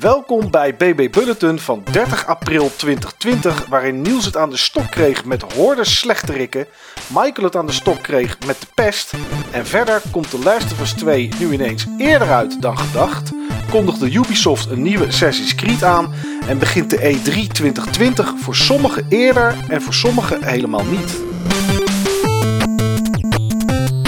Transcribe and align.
Welkom 0.00 0.50
bij 0.50 0.76
BB 0.76 1.10
Bulletin 1.10 1.58
van 1.58 1.82
30 1.92 2.26
april 2.26 2.70
2020, 2.76 3.66
waarin 3.66 4.02
Niels 4.02 4.24
het 4.24 4.36
aan 4.36 4.50
de 4.50 4.56
stok 4.56 4.90
kreeg 4.90 5.24
met 5.24 5.52
hoorders 5.52 5.98
slechterikken, 5.98 6.66
Michael 7.08 7.44
het 7.46 7.56
aan 7.56 7.66
de 7.66 7.72
stok 7.72 8.02
kreeg 8.02 8.38
met 8.46 8.60
de 8.60 8.66
pest 8.74 9.12
en 9.50 9.66
verder 9.66 10.02
komt 10.10 10.30
The 10.30 10.38
Last 10.38 10.72
of 10.72 10.80
Us 10.80 10.92
2 10.92 11.28
nu 11.38 11.52
ineens 11.52 11.86
eerder 11.98 12.32
uit 12.32 12.62
dan 12.62 12.78
gedacht, 12.78 13.30
kondigde 13.70 14.12
Ubisoft 14.12 14.70
een 14.70 14.82
nieuwe 14.82 15.06
Assassin's 15.06 15.54
Creed 15.54 15.82
aan 15.82 16.14
en 16.48 16.58
begint 16.58 16.90
de 16.90 16.98
E3 16.98 17.52
2020 17.52 18.32
voor 18.38 18.56
sommigen 18.56 19.06
eerder 19.08 19.54
en 19.68 19.82
voor 19.82 19.94
sommigen 19.94 20.42
helemaal 20.42 20.84
niet. 20.84 21.20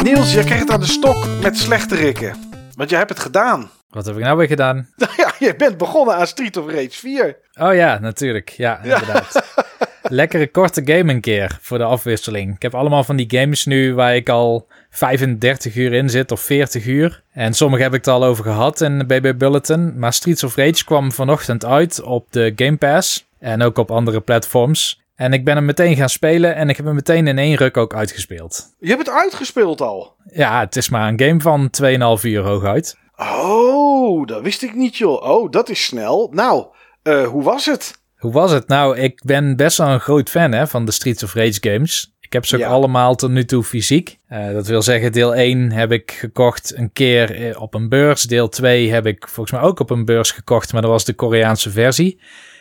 Niels, 0.03 0.33
jij 0.33 0.45
kreeg 0.45 0.59
het 0.59 0.71
aan 0.71 0.81
de 0.81 0.87
stok 0.87 1.27
met 1.43 1.59
slechterikken, 1.59 2.37
want 2.75 2.91
jij 2.91 2.99
hebt 2.99 3.11
het 3.11 3.21
gedaan. 3.21 3.71
Wat 3.91 4.07
heb 4.07 4.17
ik 4.17 4.23
nou 4.23 4.37
weer 4.37 4.47
gedaan? 4.47 4.89
Nou 4.97 5.13
ja, 5.17 5.33
je 5.39 5.57
bent 5.57 5.77
begonnen 5.77 6.15
aan 6.15 6.27
Street 6.27 6.57
of 6.57 6.67
Rage 6.67 6.91
4. 6.91 7.37
Oh 7.61 7.75
ja, 7.75 7.99
natuurlijk. 7.99 8.49
Ja, 8.49 8.83
inderdaad. 8.83 9.57
Lekkere 10.03 10.51
korte 10.51 10.83
game 10.85 11.13
een 11.13 11.21
keer 11.21 11.59
voor 11.61 11.79
de 11.79 11.85
afwisseling. 11.85 12.55
Ik 12.55 12.63
heb 12.63 12.75
allemaal 12.75 13.05
van 13.05 13.17
die 13.17 13.39
games 13.39 13.65
nu 13.65 13.95
waar 13.95 14.17
ik 14.17 14.29
al 14.29 14.67
35 14.91 15.77
uur 15.77 15.93
in 15.93 16.11
zit 16.11 16.33
of 16.33 16.41
40 16.41 16.87
uur. 16.87 17.23
En 17.33 17.55
sommige 17.55 17.83
heb 17.83 17.95
ik 17.95 18.05
het 18.05 18.15
al 18.15 18.25
over 18.25 18.45
gehad 18.45 18.81
in 18.81 18.99
de 18.99 19.05
BB 19.05 19.39
Bulletin. 19.39 19.99
Maar 19.99 20.13
Streets 20.13 20.45
of 20.45 20.57
Rage 20.57 20.85
kwam 20.85 21.13
vanochtend 21.13 21.65
uit 21.65 22.03
op 22.03 22.27
de 22.33 22.53
Game 22.57 22.77
Pass. 22.77 23.27
En 23.39 23.63
ook 23.63 23.79
op 23.79 23.91
andere 23.91 24.21
platforms. 24.21 25.03
En 25.15 25.33
ik 25.33 25.45
ben 25.45 25.55
hem 25.57 25.65
meteen 25.65 25.97
gaan 25.97 26.09
spelen 26.09 26.55
en 26.55 26.69
ik 26.69 26.77
heb 26.77 26.87
hem 26.87 26.95
meteen 26.95 27.27
in 27.27 27.39
één 27.39 27.57
ruk 27.57 27.77
ook 27.77 27.95
uitgespeeld. 27.95 28.75
Je 28.79 28.89
hebt 28.89 29.07
het 29.07 29.17
uitgespeeld 29.17 29.81
al? 29.81 30.15
Ja, 30.33 30.61
het 30.61 30.77
is 30.77 30.89
maar 30.89 31.09
een 31.09 31.21
game 31.21 31.41
van 31.41 31.71
2,5 32.19 32.23
uur 32.23 32.43
hooguit. 32.43 32.97
Oh, 33.23 34.27
dat 34.27 34.43
wist 34.43 34.63
ik 34.63 34.75
niet, 34.75 34.97
joh. 34.97 35.23
Oh, 35.23 35.51
dat 35.51 35.69
is 35.69 35.85
snel. 35.85 36.31
Nou, 36.33 36.67
uh, 37.03 37.27
hoe 37.27 37.43
was 37.43 37.67
het? 37.67 38.01
Hoe 38.17 38.33
was 38.33 38.51
het? 38.51 38.69
Nou, 38.69 38.99
ik 38.99 39.23
ben 39.25 39.57
best 39.57 39.79
wel 39.79 39.89
een 39.89 40.01
groot 40.01 40.31
fan 40.31 40.53
hè, 40.53 40.67
van 40.67 40.85
de 40.85 40.93
Streets 40.93 41.23
of 41.23 41.35
Rage 41.35 41.59
games. 41.61 42.17
Ik 42.21 42.33
heb 42.33 42.47
ze 42.47 42.55
ook 42.55 42.61
Ja. 42.61 42.69
allemaal 42.69 43.15
tot 43.15 43.31
nu 43.31 43.45
toe 43.45 43.63
fysiek. 43.65 44.17
Eh, 44.29 44.51
dat 44.53 44.67
wil 44.67 44.83
zeggen, 44.83 45.13
deel 45.13 45.35
1 45.35 45.73
heb 45.73 45.93
ik 45.93 46.11
gekocht 46.13 46.77
een 46.77 46.93
keer 46.93 47.35
eh, 47.49 47.61
op 47.63 47.75
een 47.75 47.89
beurs. 47.89 48.23
Deel 48.23 48.49
2 48.49 48.93
heb 48.93 49.07
ik 49.07 49.29
volgens 49.29 49.61
mij 49.61 49.69
ook 49.69 49.81
op 49.81 49.91
een 49.91 50.05
beurs 50.05 50.31
gekocht, 50.31 50.73
maar 50.73 50.83
dat 50.83 50.91
was 50.91 51.05
de 51.05 51.15
Koreaanse 51.15 51.71
versie. 51.71 52.21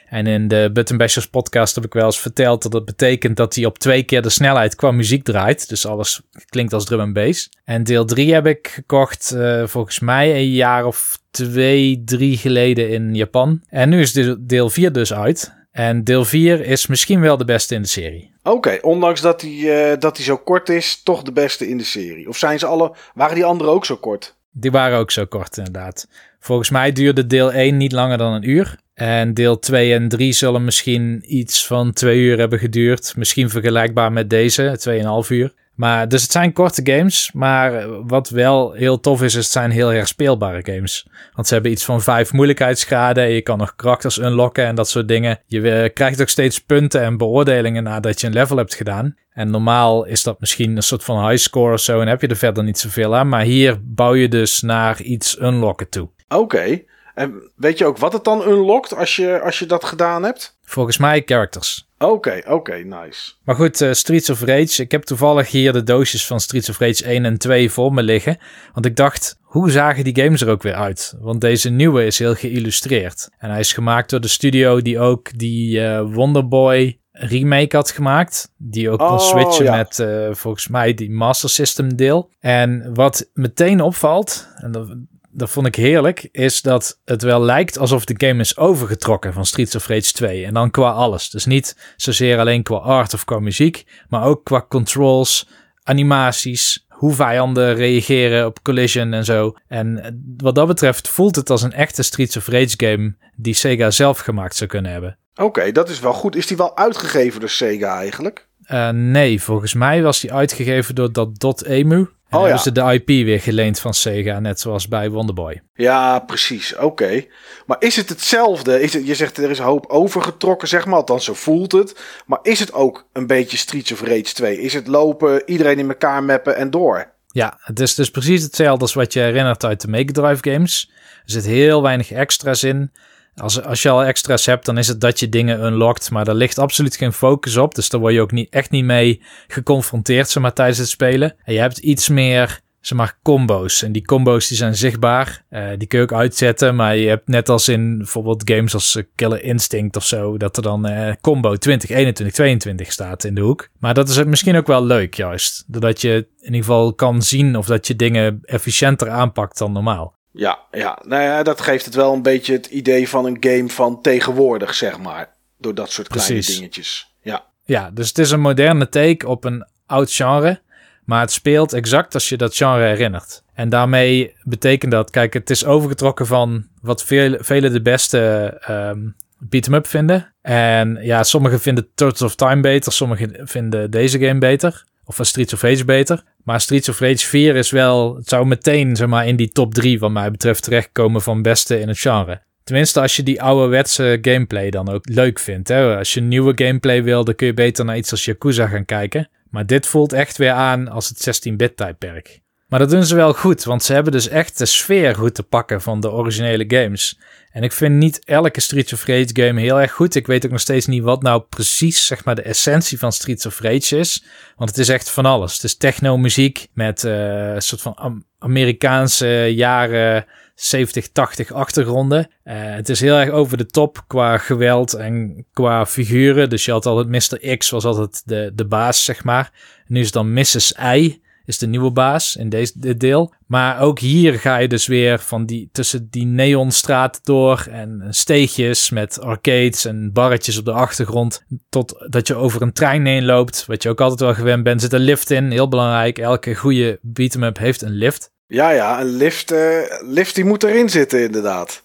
En 0.09 0.27
in 0.27 0.47
de 0.47 0.69
Button 0.73 0.97
Bashers 0.97 1.27
podcast 1.27 1.75
heb 1.75 1.85
ik 1.85 1.93
wel 1.93 2.05
eens 2.05 2.19
verteld 2.19 2.61
dat 2.63 2.71
dat 2.71 2.85
betekent 2.85 3.37
dat 3.37 3.55
hij 3.55 3.65
op 3.65 3.77
twee 3.79 4.03
keer 4.03 4.21
de 4.21 4.29
snelheid 4.29 4.75
qua 4.75 4.91
muziek 4.91 5.23
draait. 5.23 5.69
Dus 5.69 5.85
alles 5.85 6.21
klinkt 6.49 6.73
als 6.73 6.85
drum 6.85 6.99
en 6.99 7.13
bass. 7.13 7.49
En 7.63 7.83
deel 7.83 8.05
3 8.05 8.33
heb 8.33 8.45
ik 8.47 8.67
gekocht 8.67 9.31
eh, 9.31 9.63
volgens 9.65 9.99
mij 9.99 10.35
een 10.35 10.51
jaar 10.51 10.85
of 10.85 11.19
twee, 11.31 12.01
drie 12.05 12.37
geleden 12.37 12.89
in 12.89 13.15
Japan. 13.15 13.61
En 13.69 13.89
nu 13.89 14.01
is 14.01 14.13
deel- 14.13 14.35
deel 14.39 14.69
4 14.69 14.91
dus 14.91 15.13
uit. 15.13 15.55
En 15.71 16.03
deel 16.03 16.25
4 16.25 16.65
is 16.65 16.87
misschien 16.87 17.19
wel 17.21 17.37
de 17.37 17.45
beste 17.45 17.75
in 17.75 17.81
de 17.81 17.87
serie. 17.87 18.31
Oké, 18.43 18.77
ondanks 18.81 19.21
dat 19.21 19.41
hij 19.41 19.91
eh, 19.91 19.99
dat 19.99 20.15
hij 20.17 20.25
zo 20.25 20.37
kort 20.37 20.69
is, 20.69 21.01
toch 21.03 21.21
de 21.23 21.31
beste 21.31 21.69
in 21.69 21.77
de 21.77 21.83
serie. 21.83 22.27
Of 22.29 22.37
zijn 22.37 22.59
ze 22.59 22.65
alle, 22.65 22.95
waren 23.13 23.35
die 23.35 23.45
anderen 23.45 23.73
ook 23.73 23.85
zo 23.85 23.95
kort? 23.95 24.35
Die 24.51 24.71
waren 24.71 24.97
ook 24.99 25.11
zo 25.11 25.25
kort, 25.25 25.57
inderdaad. 25.57 26.07
Volgens 26.39 26.69
mij 26.69 26.91
duurde 26.91 27.27
deel 27.27 27.51
1 27.51 27.77
niet 27.77 27.91
langer 27.91 28.17
dan 28.17 28.33
een 28.33 28.49
uur. 28.49 28.77
En 28.97 29.33
deel 29.33 29.59
2 29.59 29.93
en 29.93 30.07
3 30.07 30.31
zullen 30.31 30.63
misschien 30.63 31.23
iets 31.25 31.67
van 31.67 31.93
twee 31.93 32.19
uur 32.19 32.37
hebben 32.37 32.59
geduurd. 32.59 33.13
Misschien 33.17 33.49
vergelijkbaar 33.49 34.11
met 34.11 34.29
deze, 34.29 34.79
2,5 35.23 35.29
uur. 35.29 35.53
Maar, 35.75 36.07
dus 36.07 36.21
het 36.21 36.31
zijn 36.31 36.53
korte 36.53 36.81
games. 36.83 37.31
Maar 37.33 37.87
wat 38.07 38.29
wel 38.29 38.71
heel 38.71 38.99
tof 38.99 39.21
is, 39.21 39.35
is 39.35 39.43
het 39.43 39.51
zijn 39.51 39.71
heel 39.71 39.93
erg 39.93 40.07
speelbare 40.07 40.73
games. 40.73 41.07
Want 41.33 41.47
ze 41.47 41.53
hebben 41.53 41.71
iets 41.71 41.85
van 41.85 42.01
vijf 42.01 42.33
moeilijkheidsgraden. 42.33 43.23
En 43.23 43.29
je 43.29 43.41
kan 43.41 43.57
nog 43.57 43.75
karakters 43.75 44.17
unlocken 44.17 44.65
en 44.65 44.75
dat 44.75 44.89
soort 44.89 45.07
dingen. 45.07 45.39
Je 45.45 45.71
eh, 45.71 45.93
krijgt 45.93 46.21
ook 46.21 46.29
steeds 46.29 46.59
punten 46.59 47.01
en 47.01 47.17
beoordelingen 47.17 47.83
nadat 47.83 48.21
je 48.21 48.27
een 48.27 48.33
level 48.33 48.57
hebt 48.57 48.75
gedaan. 48.75 49.15
En 49.33 49.49
normaal 49.49 50.05
is 50.05 50.23
dat 50.23 50.39
misschien 50.39 50.75
een 50.75 50.83
soort 50.83 51.03
van 51.03 51.29
high 51.29 51.43
score 51.43 51.73
of 51.73 51.79
zo. 51.79 52.01
En 52.01 52.07
heb 52.07 52.21
je 52.21 52.27
er 52.27 52.37
verder 52.37 52.63
niet 52.63 52.79
zoveel 52.79 53.15
aan. 53.15 53.29
Maar 53.29 53.43
hier 53.43 53.77
bouw 53.83 54.15
je 54.15 54.27
dus 54.27 54.61
naar 54.61 55.01
iets 55.01 55.39
unlocken 55.39 55.89
toe. 55.89 56.09
Oké. 56.27 56.81
En 57.17 57.51
weet 57.55 57.77
je 57.77 57.85
ook 57.85 57.97
wat 57.97 58.13
het 58.13 58.23
dan 58.23 58.47
unlockt 58.47 58.95
als 58.95 59.15
je, 59.15 59.41
als 59.41 59.59
je 59.59 59.65
dat 59.65 59.85
gedaan 59.85 60.23
hebt? 60.23 60.57
Volgens 60.63 60.97
mij 60.97 61.21
characters. 61.25 61.87
Oké, 61.97 62.41
oké, 62.47 62.75
nice. 62.75 63.33
Maar 63.43 63.55
goed, 63.55 63.81
eh, 63.81 63.91
Streets 63.91 64.29
of 64.29 64.41
Rage. 64.41 64.81
Ik 64.81 64.91
heb 64.91 65.03
toevallig 65.03 65.51
hier 65.51 65.73
de 65.73 65.83
doosjes 65.83 66.27
van 66.27 66.39
Streets 66.39 66.69
of 66.69 66.79
Rage 66.79 67.05
1 67.05 67.25
en 67.25 67.37
2 67.37 67.71
voor 67.71 67.93
me 67.93 68.03
liggen. 68.03 68.37
Want 68.73 68.85
ik 68.85 68.95
dacht, 68.95 69.39
hoe 69.41 69.71
zagen 69.71 70.03
die 70.03 70.23
games 70.23 70.41
er 70.41 70.49
ook 70.49 70.61
weer 70.61 70.73
uit? 70.73 71.15
Want 71.19 71.41
deze 71.41 71.69
nieuwe 71.69 72.05
is 72.05 72.19
heel 72.19 72.35
geïllustreerd. 72.35 73.29
En 73.37 73.49
hij 73.49 73.59
is 73.59 73.73
gemaakt 73.73 74.09
door 74.09 74.21
de 74.21 74.27
studio 74.27 74.81
die 74.81 74.99
ook 74.99 75.37
die 75.37 75.81
eh, 75.85 76.01
Wonderboy 76.13 76.99
remake 77.11 77.75
had 77.75 77.91
gemaakt. 77.91 78.53
Die 78.57 78.89
ook 78.89 78.99
kon 78.99 79.07
Oh, 79.07 79.19
switchen 79.19 79.65
ja. 79.65 79.75
met 79.75 79.99
eh, 79.99 80.29
volgens 80.31 80.67
mij 80.67 80.93
die 80.93 81.11
Master 81.11 81.49
System 81.49 81.95
deel. 81.95 82.29
En 82.39 82.93
wat 82.93 83.29
meteen 83.33 83.81
opvalt, 83.81 84.47
en 84.55 84.71
dat, 84.71 84.95
dat 85.37 85.49
vond 85.49 85.67
ik 85.67 85.75
heerlijk, 85.75 86.29
is 86.31 86.61
dat 86.61 86.99
het 87.05 87.21
wel 87.21 87.41
lijkt 87.41 87.77
alsof 87.77 88.05
de 88.05 88.27
game 88.27 88.39
is 88.39 88.57
overgetrokken 88.57 89.33
van 89.33 89.45
Streets 89.45 89.75
of 89.75 89.87
Rage 89.87 90.13
2. 90.13 90.45
En 90.45 90.53
dan 90.53 90.71
qua 90.71 90.89
alles. 90.89 91.29
Dus 91.29 91.45
niet 91.45 91.93
zozeer 91.95 92.39
alleen 92.39 92.63
qua 92.63 92.75
art 92.75 93.13
of 93.13 93.25
qua 93.25 93.39
muziek, 93.39 93.85
maar 94.09 94.23
ook 94.23 94.43
qua 94.43 94.65
controls, 94.69 95.49
animaties, 95.83 96.85
hoe 96.89 97.13
vijanden 97.13 97.75
reageren 97.75 98.45
op 98.45 98.63
collision 98.63 99.13
en 99.13 99.25
zo. 99.25 99.55
En 99.67 100.19
wat 100.37 100.55
dat 100.55 100.67
betreft 100.67 101.07
voelt 101.07 101.35
het 101.35 101.49
als 101.49 101.61
een 101.61 101.73
echte 101.73 102.03
Streets 102.03 102.37
of 102.37 102.47
Rage 102.47 102.73
game 102.77 103.15
die 103.35 103.53
Sega 103.53 103.91
zelf 103.91 104.19
gemaakt 104.19 104.55
zou 104.55 104.69
kunnen 104.69 104.91
hebben. 104.91 105.17
Oké, 105.35 105.71
dat 105.71 105.89
is 105.89 105.99
wel 105.99 106.13
goed. 106.13 106.35
Is 106.35 106.47
die 106.47 106.57
wel 106.57 106.77
uitgegeven 106.77 107.39
door 107.39 107.49
Sega 107.49 107.97
eigenlijk? 107.97 108.47
Eh, 108.63 108.89
nee, 108.89 109.41
volgens 109.41 109.73
mij 109.73 110.01
was 110.01 110.19
die 110.19 110.33
uitgegeven 110.33 110.95
door 110.95 111.11
dat 111.11 111.39
Dot 111.39 111.65
Emu. 111.65 112.07
En 112.29 112.37
Oh 112.37 112.43
hebben 112.43 112.57
ja. 112.57 112.63
ze 112.63 112.71
de 112.71 112.93
IP 112.93 113.25
weer 113.25 113.41
geleend 113.41 113.79
van 113.79 113.93
Sega, 113.93 114.39
net 114.39 114.59
zoals 114.59 114.87
bij 114.87 115.09
Wonderboy. 115.09 115.61
Ja, 115.73 116.19
precies. 116.19 116.75
Oké. 116.75 117.23
Maar 117.65 117.77
is 117.79 117.95
het 117.95 118.09
hetzelfde? 118.09 118.81
Is 118.81 118.93
het, 118.93 119.07
je 119.07 119.15
zegt 119.15 119.37
er 119.37 119.49
is 119.49 119.59
een 119.59 119.65
hoop 119.65 119.85
overgetrokken, 119.85 120.67
zeg 120.67 120.85
maar. 120.85 120.95
Althans, 120.95 121.25
zo 121.25 121.33
voelt 121.33 121.71
het. 121.71 121.99
Maar 122.25 122.39
is 122.41 122.59
het 122.59 122.73
ook 122.73 123.07
een 123.13 123.27
beetje 123.27 123.57
Streets 123.57 123.91
of 123.91 124.01
Rage 124.01 124.21
2? 124.33 124.61
Is 124.61 124.73
het 124.73 124.87
lopen, 124.87 125.41
iedereen 125.45 125.79
in 125.79 125.89
elkaar 125.89 126.23
mappen 126.23 126.55
en 126.55 126.69
door? 126.69 127.15
Ja, 127.27 127.57
het 127.61 127.79
is 127.79 127.95
dus 127.95 128.09
precies 128.09 128.43
hetzelfde 128.43 128.81
als 128.81 128.93
wat 128.93 129.13
je 129.13 129.19
herinnert 129.19 129.65
uit 129.65 129.81
de 129.81 129.87
Mega 129.87 130.11
Drive 130.11 130.51
games. 130.51 130.91
Er 131.25 131.31
zit 131.31 131.45
heel 131.45 131.81
weinig 131.81 132.11
extra's 132.11 132.63
in. 132.63 132.91
Als, 133.37 133.63
als 133.63 133.81
je 133.81 133.89
al 133.89 134.03
extra's 134.03 134.45
hebt, 134.45 134.65
dan 134.65 134.77
is 134.77 134.87
het 134.87 135.01
dat 135.01 135.19
je 135.19 135.29
dingen 135.29 135.63
unlockt. 135.63 136.11
Maar 136.11 136.25
daar 136.25 136.35
ligt 136.35 136.57
absoluut 136.57 136.95
geen 136.95 137.13
focus 137.13 137.57
op. 137.57 137.75
Dus 137.75 137.89
daar 137.89 137.99
word 137.99 138.13
je 138.13 138.21
ook 138.21 138.31
niet, 138.31 138.49
echt 138.49 138.69
niet 138.69 138.85
mee 138.85 139.21
geconfronteerd 139.47 140.29
zeg 140.29 140.43
maar, 140.43 140.53
tijdens 140.53 140.77
het 140.77 140.87
spelen. 140.87 141.35
En 141.43 141.53
je 141.53 141.59
hebt 141.59 141.77
iets 141.77 142.09
meer 142.09 142.61
zeg 142.87 142.97
maar, 142.97 143.19
combo's. 143.23 143.83
En 143.83 143.91
die 143.91 144.05
combo's 144.05 144.47
die 144.47 144.57
zijn 144.57 144.75
zichtbaar. 144.75 145.43
Eh, 145.49 145.67
die 145.77 145.87
kun 145.87 145.99
je 145.99 146.05
ook 146.05 146.13
uitzetten. 146.13 146.75
Maar 146.75 146.95
je 146.95 147.07
hebt 147.07 147.27
net 147.27 147.49
als 147.49 147.67
in 147.67 147.97
bijvoorbeeld 147.97 148.51
games 148.51 148.73
als 148.73 148.95
eh, 148.95 149.03
Killer 149.15 149.43
Instinct 149.43 149.95
of 149.95 150.05
zo... 150.05 150.37
dat 150.37 150.57
er 150.57 150.63
dan 150.63 150.85
eh, 150.85 151.13
combo 151.21 151.55
20, 151.55 151.89
21, 151.89 152.35
22 152.35 152.91
staat 152.91 153.23
in 153.23 153.35
de 153.35 153.41
hoek. 153.41 153.69
Maar 153.79 153.93
dat 153.93 154.09
is 154.09 154.23
misschien 154.23 154.57
ook 154.57 154.67
wel 154.67 154.85
leuk 154.85 155.13
juist. 155.13 155.63
Doordat 155.67 156.01
je 156.01 156.27
in 156.37 156.45
ieder 156.45 156.59
geval 156.59 156.93
kan 156.93 157.21
zien 157.21 157.55
of 157.55 157.65
dat 157.65 157.87
je 157.87 157.95
dingen 157.95 158.39
efficiënter 158.43 159.09
aanpakt 159.09 159.57
dan 159.57 159.71
normaal. 159.71 160.16
Ja, 160.37 160.59
ja. 160.71 160.99
Nou 161.05 161.23
ja, 161.23 161.43
dat 161.43 161.61
geeft 161.61 161.85
het 161.85 161.95
wel 161.95 162.13
een 162.13 162.21
beetje 162.21 162.53
het 162.53 162.65
idee 162.65 163.09
van 163.09 163.25
een 163.25 163.37
game 163.39 163.69
van 163.69 164.01
tegenwoordig, 164.01 164.73
zeg 164.73 164.99
maar. 164.99 165.35
Door 165.57 165.75
dat 165.75 165.91
soort 165.91 166.07
kleine 166.07 166.33
Precies. 166.33 166.55
dingetjes. 166.55 167.15
Ja. 167.21 167.45
Ja, 167.63 167.91
dus 167.93 168.07
het 168.07 168.17
is 168.17 168.31
een 168.31 168.39
moderne 168.39 168.89
take 168.89 169.27
op 169.27 169.43
een 169.43 169.65
oud 169.85 170.11
genre. 170.11 170.61
Maar 171.05 171.21
het 171.21 171.31
speelt 171.31 171.73
exact 171.73 172.13
als 172.13 172.29
je 172.29 172.37
dat 172.37 172.55
genre 172.55 172.85
herinnert. 172.85 173.43
En 173.53 173.69
daarmee 173.69 174.35
betekent 174.43 174.91
dat, 174.91 175.09
kijk, 175.09 175.33
het 175.33 175.49
is 175.49 175.65
overgetrokken 175.65 176.25
van 176.27 176.67
wat 176.81 177.03
veel, 177.03 177.37
velen 177.39 177.73
de 177.73 177.81
beste 177.81 178.19
ehm 178.61 178.99
beat 179.39 179.67
'em 179.67 179.73
up 179.73 179.87
vinden. 179.87 180.33
En 180.41 180.97
ja, 181.01 181.23
sommigen 181.23 181.59
vinden 181.59 181.87
Turtles 181.95 182.21
of 182.21 182.35
Time 182.35 182.61
beter, 182.61 182.91
sommigen 182.91 183.47
vinden 183.47 183.91
deze 183.91 184.19
game 184.19 184.39
beter. 184.39 184.85
Of 185.07 185.15
van 185.15 185.25
Streets 185.25 185.53
of 185.53 185.61
Rage 185.61 185.85
beter. 185.85 186.23
Maar 186.43 186.61
Streets 186.61 186.89
of 186.89 186.99
Rage 186.99 187.27
4 187.27 187.55
is 187.55 187.71
wel, 187.71 188.15
het 188.15 188.29
zou 188.29 188.45
meteen 188.45 188.95
zeg 188.95 189.07
maar, 189.07 189.27
in 189.27 189.35
die 189.35 189.49
top 189.49 189.73
3 189.73 189.99
wat 189.99 190.11
mij 190.11 190.31
betreft 190.31 190.63
terechtkomen 190.63 191.21
van 191.21 191.41
beste 191.41 191.79
in 191.79 191.87
het 191.87 191.99
genre. 191.99 192.41
Tenminste, 192.63 193.01
als 193.01 193.15
je 193.15 193.23
die 193.23 193.41
ouderwetse 193.41 194.17
gameplay 194.21 194.69
dan 194.69 194.89
ook 194.89 195.09
leuk 195.09 195.39
vindt. 195.39 195.67
Hè? 195.67 195.97
Als 195.97 196.13
je 196.13 196.21
nieuwe 196.21 196.51
gameplay 196.55 197.03
wil, 197.03 197.23
dan 197.23 197.35
kun 197.35 197.47
je 197.47 197.53
beter 197.53 197.85
naar 197.85 197.97
iets 197.97 198.11
als 198.11 198.25
Yakuza 198.25 198.67
gaan 198.67 198.85
kijken. 198.85 199.29
Maar 199.49 199.65
dit 199.65 199.85
voelt 199.85 200.13
echt 200.13 200.37
weer 200.37 200.51
aan 200.51 200.87
als 200.87 201.09
het 201.09 201.47
16-bit 201.47 201.77
tijdperk. 201.77 202.41
Maar 202.67 202.79
dat 202.79 202.89
doen 202.89 203.05
ze 203.05 203.15
wel 203.15 203.33
goed, 203.33 203.63
want 203.63 203.83
ze 203.83 203.93
hebben 203.93 204.11
dus 204.11 204.27
echt 204.27 204.57
de 204.57 204.65
sfeer 204.65 205.15
goed 205.15 205.35
te 205.35 205.43
pakken 205.43 205.81
van 205.81 205.99
de 205.99 206.11
originele 206.11 206.65
games. 206.67 207.19
En 207.51 207.63
ik 207.63 207.71
vind 207.71 207.95
niet 207.95 208.25
elke 208.25 208.61
Streets 208.61 208.93
of 208.93 209.05
Rage 209.05 209.29
game 209.33 209.59
heel 209.59 209.81
erg 209.81 209.91
goed. 209.91 210.15
Ik 210.15 210.27
weet 210.27 210.45
ook 210.45 210.51
nog 210.51 210.59
steeds 210.59 210.85
niet 210.85 211.03
wat 211.03 211.21
nou 211.21 211.41
precies 211.49 212.05
zeg 212.05 212.25
maar, 212.25 212.35
de 212.35 212.41
essentie 212.41 212.99
van 212.99 213.11
Streets 213.11 213.45
of 213.45 213.59
Rage 213.59 213.97
is. 213.97 214.23
Want 214.55 214.69
het 214.69 214.79
is 214.79 214.89
echt 214.89 215.09
van 215.09 215.25
alles. 215.25 215.53
Het 215.53 215.63
is 215.63 215.77
techno-muziek 215.77 216.67
met 216.73 217.03
uh, 217.03 217.53
een 217.53 217.61
soort 217.61 217.81
van 217.81 218.23
Amerikaanse 218.39 219.53
jaren 219.55 220.25
70, 220.55 221.11
80 221.11 221.51
achtergronden. 221.51 222.29
Uh, 222.43 222.53
het 222.53 222.89
is 222.89 222.99
heel 222.99 223.15
erg 223.15 223.29
over 223.29 223.57
de 223.57 223.65
top 223.65 224.03
qua 224.07 224.37
geweld 224.37 224.93
en 224.93 225.45
qua 225.53 225.85
figuren. 225.85 226.49
Dus 226.49 226.65
je 226.65 226.71
had 226.71 226.85
altijd 226.85 227.07
Mr. 227.07 227.57
X, 227.57 227.69
was 227.69 227.85
altijd 227.85 228.21
de, 228.25 228.51
de 228.55 228.65
baas, 228.65 229.03
zeg 229.03 229.23
maar. 229.23 229.51
nu 229.85 229.99
is 229.99 230.05
het 230.05 230.13
dan 230.13 230.33
Mrs. 230.33 230.73
I 230.95 231.25
is 231.47 231.57
de 231.57 231.67
nieuwe 231.67 231.91
baas 231.91 232.35
in 232.35 232.49
deze, 232.49 232.71
dit 232.75 232.99
deel. 232.99 233.33
Maar 233.45 233.81
ook 233.81 233.99
hier 233.99 234.39
ga 234.39 234.57
je 234.57 234.67
dus 234.67 234.87
weer 234.87 235.19
van 235.19 235.45
die, 235.45 235.69
tussen 235.71 236.07
die 236.09 236.25
neonstraat 236.25 237.19
door 237.23 237.67
en, 237.71 238.07
steegjes 238.09 238.89
met 238.89 239.21
arcades 239.21 239.85
en 239.85 240.11
barretjes 240.13 240.57
op 240.57 240.65
de 240.65 240.71
achtergrond. 240.71 241.43
Tot 241.69 242.05
dat 242.09 242.27
je 242.27 242.35
over 242.35 242.61
een 242.61 242.73
trein 242.73 243.05
heen 243.05 243.25
loopt, 243.25 243.65
wat 243.65 243.83
je 243.83 243.89
ook 243.89 244.01
altijd 244.01 244.19
wel 244.19 244.33
gewend 244.33 244.63
bent. 244.63 244.81
Zit 244.81 244.93
een 244.93 244.99
lift 244.99 245.31
in, 245.31 245.51
heel 245.51 245.67
belangrijk. 245.67 246.17
Elke 246.17 246.55
goede 246.55 246.99
beat'em-up 247.01 247.57
heeft 247.57 247.81
een 247.81 247.95
lift. 247.95 248.31
Ja, 248.47 248.69
ja, 248.69 249.01
een 249.01 249.15
lift, 249.17 249.51
uh, 249.51 249.79
lift 250.01 250.35
die 250.35 250.45
moet 250.45 250.63
erin 250.63 250.89
zitten 250.89 251.23
inderdaad. 251.23 251.83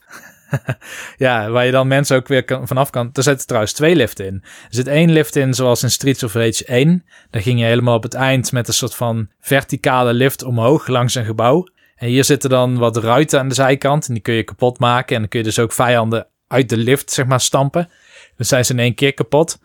ja, 1.17 1.51
waar 1.51 1.65
je 1.65 1.73
dan 1.73 1.87
mensen 1.87 2.17
ook 2.17 2.29
weer 2.29 2.61
vanaf 2.63 2.91
kan. 2.91 3.11
Er 3.13 3.23
zitten 3.23 3.47
trouwens 3.47 3.73
twee 3.73 3.97
liften 3.97 4.27
in. 4.27 4.41
Er 4.45 4.75
zit 4.75 4.87
één 4.87 5.11
lift 5.11 5.37
in, 5.37 5.55
zoals 5.55 5.83
in 5.83 5.91
Streets 5.91 6.23
of 6.23 6.35
Rage 6.35 6.65
1. 6.65 7.05
Daar 7.31 7.43
ging 7.43 7.59
je 7.59 7.65
helemaal 7.65 7.97
op 7.97 8.03
het 8.03 8.15
eind 8.15 8.53
met 8.53 8.69
een 8.69 8.75
soort 8.75 8.95
van 8.95 9.29
verticale 9.41 10.13
lift 10.13 10.43
omhoog 10.43 10.87
langs 10.87 11.15
een 11.15 11.25
gebouw. 11.25 11.67
En 11.97 12.09
hier 12.09 12.25
zitten 12.25 12.51
dan 12.51 12.79
wat 12.79 12.97
ruiten 12.97 13.39
aan 13.39 13.49
de 13.49 13.55
zijkant. 13.55 14.07
En 14.09 14.15
die 14.15 14.23
kun 14.23 14.35
je 14.35 14.43
kapot 14.43 14.79
maken. 14.79 15.15
En 15.15 15.21
dan 15.21 15.31
kun 15.31 15.39
je 15.39 15.45
dus 15.45 15.59
ook 15.59 15.73
vijanden 15.73 16.27
uit 16.47 16.69
de 16.69 16.77
lift, 16.77 17.11
zeg 17.11 17.27
maar, 17.27 17.41
stampen. 17.41 17.89
Dan 18.37 18.47
zijn 18.47 18.65
ze 18.65 18.73
in 18.73 18.79
één 18.79 18.95
keer 18.95 19.15
kapot. 19.15 19.59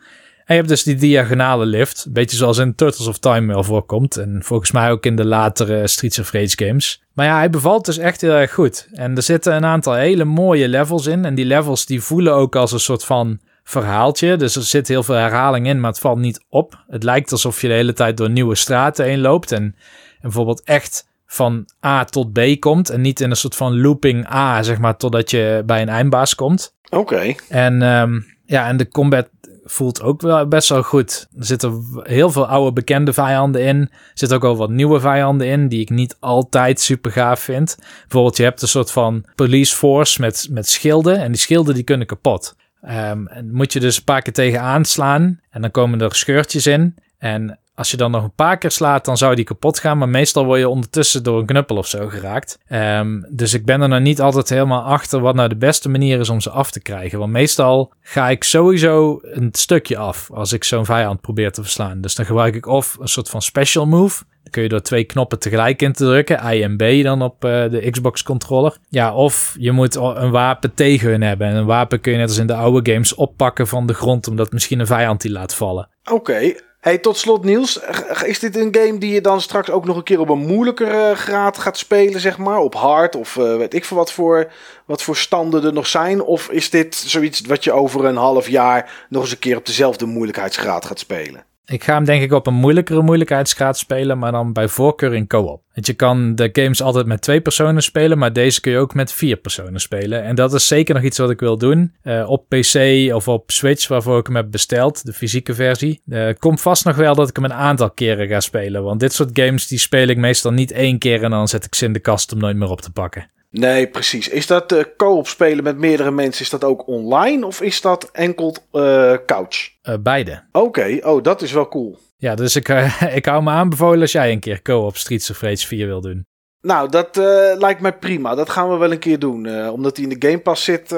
En 0.47 0.55
je 0.55 0.61
hebt 0.61 0.67
dus 0.67 0.83
die 0.83 0.95
diagonale 0.95 1.65
lift. 1.65 2.03
Een 2.05 2.13
beetje 2.13 2.37
zoals 2.37 2.57
in 2.57 2.75
Turtles 2.75 3.07
of 3.07 3.17
Time 3.17 3.53
wel 3.53 3.63
voorkomt. 3.63 4.17
En 4.17 4.39
volgens 4.43 4.71
mij 4.71 4.91
ook 4.91 5.05
in 5.05 5.15
de 5.15 5.25
latere 5.25 5.87
Streets 5.87 6.19
of 6.19 6.31
Rage 6.31 6.65
games. 6.65 7.03
Maar 7.13 7.25
ja, 7.25 7.37
hij 7.37 7.49
bevalt 7.49 7.85
dus 7.85 7.97
echt 7.97 8.21
heel 8.21 8.33
erg 8.33 8.53
goed. 8.53 8.87
En 8.93 9.15
er 9.15 9.23
zitten 9.23 9.55
een 9.55 9.65
aantal 9.65 9.93
hele 9.93 10.23
mooie 10.23 10.67
levels 10.67 11.05
in. 11.05 11.25
En 11.25 11.35
die 11.35 11.45
levels 11.45 11.85
die 11.85 12.01
voelen 12.01 12.33
ook 12.33 12.55
als 12.55 12.71
een 12.71 12.79
soort 12.79 13.03
van 13.03 13.39
verhaaltje. 13.63 14.35
Dus 14.35 14.55
er 14.55 14.63
zit 14.63 14.87
heel 14.87 15.03
veel 15.03 15.15
herhaling 15.15 15.67
in, 15.67 15.79
maar 15.79 15.91
het 15.91 15.99
valt 15.99 16.17
niet 16.17 16.45
op. 16.49 16.83
Het 16.87 17.03
lijkt 17.03 17.31
alsof 17.31 17.61
je 17.61 17.67
de 17.67 17.73
hele 17.73 17.93
tijd 17.93 18.17
door 18.17 18.29
nieuwe 18.29 18.55
straten 18.55 19.05
heen 19.05 19.21
loopt. 19.21 19.51
En, 19.51 19.63
en 19.63 19.75
bijvoorbeeld 20.21 20.63
echt 20.63 21.07
van 21.25 21.65
A 21.85 22.05
tot 22.05 22.33
B 22.33 22.59
komt. 22.59 22.89
En 22.89 23.01
niet 23.01 23.19
in 23.19 23.29
een 23.29 23.35
soort 23.35 23.55
van 23.55 23.81
looping 23.81 24.33
A, 24.33 24.63
zeg 24.63 24.77
maar, 24.77 24.97
totdat 24.97 25.31
je 25.31 25.63
bij 25.65 25.81
een 25.81 25.89
eindbaas 25.89 26.35
komt. 26.35 26.75
Oké. 26.89 27.35
En 27.49 27.81
um, 27.81 28.25
ja, 28.45 28.67
en 28.67 28.77
de 28.77 28.87
combat 28.87 29.29
voelt 29.69 30.01
ook 30.01 30.21
wel 30.21 30.47
best 30.47 30.69
wel 30.69 30.83
goed. 30.83 31.27
Er 31.37 31.45
zitten 31.45 31.83
heel 32.03 32.31
veel 32.31 32.47
oude 32.47 32.73
bekende 32.73 33.13
vijanden 33.13 33.61
in. 33.61 33.81
Er 33.81 33.89
zitten 34.13 34.37
ook 34.37 34.43
al 34.43 34.57
wat 34.57 34.69
nieuwe 34.69 34.99
vijanden 34.99 35.47
in 35.47 35.67
die 35.67 35.81
ik 35.81 35.89
niet 35.89 36.17
altijd 36.19 36.79
super 36.79 37.11
gaaf 37.11 37.39
vind. 37.39 37.77
Bijvoorbeeld 38.01 38.37
je 38.37 38.43
hebt 38.43 38.61
een 38.61 38.67
soort 38.67 38.91
van 38.91 39.25
police 39.35 39.75
force 39.75 40.21
met, 40.21 40.47
met 40.51 40.69
schilden 40.69 41.19
en 41.19 41.31
die 41.31 41.41
schilden 41.41 41.73
die 41.73 41.83
kunnen 41.83 42.07
kapot. 42.07 42.55
Um, 42.83 43.27
en 43.27 43.53
moet 43.53 43.73
je 43.73 43.79
dus 43.79 43.97
een 43.97 44.03
paar 44.03 44.21
keer 44.21 44.33
tegen 44.33 44.61
aanslaan 44.61 45.39
en 45.49 45.61
dan 45.61 45.71
komen 45.71 46.01
er 46.01 46.15
scheurtjes 46.15 46.67
in. 46.67 46.95
En 47.17 47.59
als 47.77 47.91
je 47.91 47.97
dan 47.97 48.11
nog 48.11 48.23
een 48.23 48.35
paar 48.35 48.57
keer 48.57 48.71
slaat, 48.71 49.05
dan 49.05 49.17
zou 49.17 49.35
die 49.35 49.45
kapot 49.45 49.79
gaan. 49.79 49.97
Maar 49.97 50.09
meestal 50.09 50.45
word 50.45 50.59
je 50.59 50.69
ondertussen 50.69 51.23
door 51.23 51.39
een 51.39 51.45
knuppel 51.45 51.77
of 51.77 51.87
zo 51.87 52.07
geraakt. 52.07 52.59
Um, 52.69 53.25
dus 53.29 53.53
ik 53.53 53.65
ben 53.65 53.81
er 53.81 53.89
nog 53.89 53.99
niet 53.99 54.21
altijd 54.21 54.49
helemaal 54.49 54.81
achter 54.81 55.19
wat 55.19 55.35
nou 55.35 55.49
de 55.49 55.55
beste 55.55 55.89
manier 55.89 56.19
is 56.19 56.29
om 56.29 56.41
ze 56.41 56.49
af 56.49 56.71
te 56.71 56.81
krijgen. 56.81 57.19
Want 57.19 57.31
meestal 57.31 57.93
ga 58.01 58.29
ik 58.29 58.43
sowieso 58.43 59.19
een 59.21 59.49
stukje 59.51 59.97
af 59.97 60.29
als 60.33 60.53
ik 60.53 60.63
zo'n 60.63 60.85
vijand 60.85 61.21
probeer 61.21 61.51
te 61.51 61.61
verslaan. 61.61 62.01
Dus 62.01 62.15
dan 62.15 62.25
gebruik 62.25 62.55
ik 62.55 62.65
of 62.65 62.97
een 62.99 63.07
soort 63.07 63.29
van 63.29 63.41
special 63.41 63.85
move. 63.85 64.23
Dan 64.43 64.51
kun 64.51 64.63
je 64.63 64.69
door 64.69 64.81
twee 64.81 65.03
knoppen 65.03 65.39
tegelijk 65.39 65.81
in 65.81 65.93
te 65.93 66.05
drukken. 66.05 66.53
I 66.53 66.61
en 66.63 66.77
B 66.77 67.03
dan 67.03 67.21
op 67.21 67.45
uh, 67.45 67.69
de 67.69 67.87
Xbox 67.91 68.23
controller. 68.23 68.77
Ja, 68.89 69.13
of 69.13 69.55
je 69.59 69.71
moet 69.71 69.95
een 69.95 70.31
wapen 70.31 70.73
tegen 70.73 71.09
hun 71.09 71.21
hebben. 71.21 71.47
En 71.47 71.55
een 71.55 71.65
wapen 71.65 72.01
kun 72.01 72.11
je 72.11 72.17
net 72.17 72.27
als 72.27 72.37
in 72.37 72.47
de 72.47 72.55
oude 72.55 72.91
games 72.91 73.15
oppakken 73.15 73.67
van 73.67 73.87
de 73.87 73.93
grond. 73.93 74.27
Omdat 74.27 74.51
misschien 74.51 74.79
een 74.79 74.87
vijand 74.87 75.21
die 75.21 75.31
laat 75.31 75.55
vallen. 75.55 75.89
Oké, 76.11 76.53
Hey, 76.87 76.97
tot 76.97 77.17
slot 77.17 77.43
Niels, 77.43 77.79
is 78.23 78.39
dit 78.39 78.55
een 78.55 78.75
game 78.75 78.97
die 78.97 79.13
je 79.13 79.21
dan 79.21 79.41
straks 79.41 79.69
ook 79.69 79.85
nog 79.85 79.97
een 79.97 80.03
keer 80.03 80.19
op 80.19 80.29
een 80.29 80.45
moeilijkere 80.45 81.15
graad 81.15 81.57
gaat 81.57 81.77
spelen, 81.77 82.19
zeg 82.19 82.37
maar? 82.37 82.57
Op 82.59 82.75
hard 82.75 83.15
of 83.15 83.35
uh, 83.35 83.57
weet 83.57 83.73
ik 83.73 83.85
veel 83.85 83.97
wat 83.97 84.11
voor, 84.11 84.51
wat 84.85 85.03
voor 85.03 85.15
standen 85.17 85.63
er 85.63 85.73
nog 85.73 85.87
zijn? 85.87 86.21
Of 86.21 86.49
is 86.49 86.69
dit 86.69 86.95
zoiets 86.95 87.41
wat 87.41 87.63
je 87.63 87.71
over 87.71 88.05
een 88.05 88.15
half 88.15 88.49
jaar 88.49 89.05
nog 89.09 89.21
eens 89.21 89.31
een 89.31 89.39
keer 89.39 89.57
op 89.57 89.65
dezelfde 89.65 90.05
moeilijkheidsgraad 90.05 90.85
gaat 90.85 90.99
spelen? 90.99 91.45
Ik 91.69 91.83
ga 91.83 91.93
hem 91.93 92.05
denk 92.05 92.23
ik 92.23 92.31
op 92.31 92.47
een 92.47 92.53
moeilijkere 92.53 93.01
moeilijkheidsgraad 93.01 93.77
spelen, 93.77 94.17
maar 94.17 94.31
dan 94.31 94.53
bij 94.53 94.67
voorkeur 94.67 95.13
in 95.13 95.27
co-op. 95.27 95.61
Want 95.73 95.85
je 95.85 95.93
kan 95.93 96.35
de 96.35 96.49
games 96.51 96.81
altijd 96.81 97.05
met 97.05 97.21
twee 97.21 97.41
personen 97.41 97.83
spelen, 97.83 98.17
maar 98.17 98.33
deze 98.33 98.61
kun 98.61 98.71
je 98.71 98.77
ook 98.77 98.93
met 98.93 99.13
vier 99.13 99.37
personen 99.37 99.79
spelen. 99.79 100.23
En 100.23 100.35
dat 100.35 100.53
is 100.53 100.67
zeker 100.67 100.95
nog 100.95 101.03
iets 101.03 101.17
wat 101.17 101.29
ik 101.29 101.39
wil 101.39 101.57
doen. 101.57 101.93
Uh, 102.03 102.29
op 102.29 102.49
PC 102.49 102.75
of 103.13 103.27
op 103.27 103.51
Switch, 103.51 103.87
waarvoor 103.87 104.19
ik 104.19 104.25
hem 104.25 104.35
heb 104.35 104.51
besteld, 104.51 105.05
de 105.05 105.13
fysieke 105.13 105.53
versie. 105.53 106.01
Uh, 106.07 106.29
komt 106.39 106.61
vast 106.61 106.85
nog 106.85 106.95
wel 106.95 107.15
dat 107.15 107.29
ik 107.29 107.35
hem 107.35 107.45
een 107.45 107.53
aantal 107.53 107.91
keren 107.91 108.27
ga 108.27 108.39
spelen. 108.39 108.83
Want 108.83 108.99
dit 108.99 109.13
soort 109.13 109.39
games 109.39 109.67
die 109.67 109.79
speel 109.79 110.07
ik 110.07 110.17
meestal 110.17 110.51
niet 110.51 110.71
één 110.71 110.97
keer 110.97 111.23
en 111.23 111.29
dan 111.29 111.47
zet 111.47 111.65
ik 111.65 111.75
ze 111.75 111.85
in 111.85 111.93
de 111.93 111.99
kast 111.99 112.33
om 112.33 112.39
nooit 112.39 112.55
meer 112.55 112.69
op 112.69 112.81
te 112.81 112.91
pakken. 112.91 113.29
Nee, 113.49 113.87
precies. 113.87 114.29
Is 114.29 114.47
dat 114.47 114.71
uh, 114.71 114.83
co-op 114.97 115.27
spelen 115.27 115.63
met 115.63 115.77
meerdere 115.77 116.11
mensen, 116.11 116.43
is 116.43 116.49
dat 116.49 116.63
ook 116.63 116.87
online 116.87 117.45
of 117.45 117.61
is 117.61 117.81
dat 117.81 118.09
enkel 118.11 118.55
uh, 118.73 119.13
couch? 119.25 119.69
Uh, 119.83 119.95
beide. 119.99 120.43
Oké, 120.51 120.99
oh, 121.01 121.23
dat 121.23 121.41
is 121.41 121.51
wel 121.51 121.67
cool. 121.67 121.97
Ja, 122.17 122.35
dus 122.35 122.55
ik, 122.55 122.67
ik 123.19 123.25
hou 123.25 123.43
me 123.43 123.49
aanbevolen 123.49 124.01
als 124.01 124.11
jij 124.11 124.31
een 124.31 124.39
keer 124.39 124.61
co-op 124.61 124.97
Streets 124.97 125.29
of 125.29 125.41
Rage 125.41 125.67
4 125.67 125.87
wil 125.87 126.01
doen. 126.01 126.25
Nou, 126.61 126.89
dat 126.89 127.15
lijkt 127.57 127.81
mij 127.81 127.93
prima. 127.93 128.35
Dat 128.35 128.49
gaan 128.49 128.69
we 128.69 128.77
wel 128.77 128.91
een 128.91 128.99
keer 128.99 129.19
doen. 129.19 129.69
omdat 129.69 129.97
hij 129.97 130.05
in 130.05 130.19
de 130.19 130.27
Game 130.27 130.39
Pass 130.39 130.63
zit, 130.63 130.95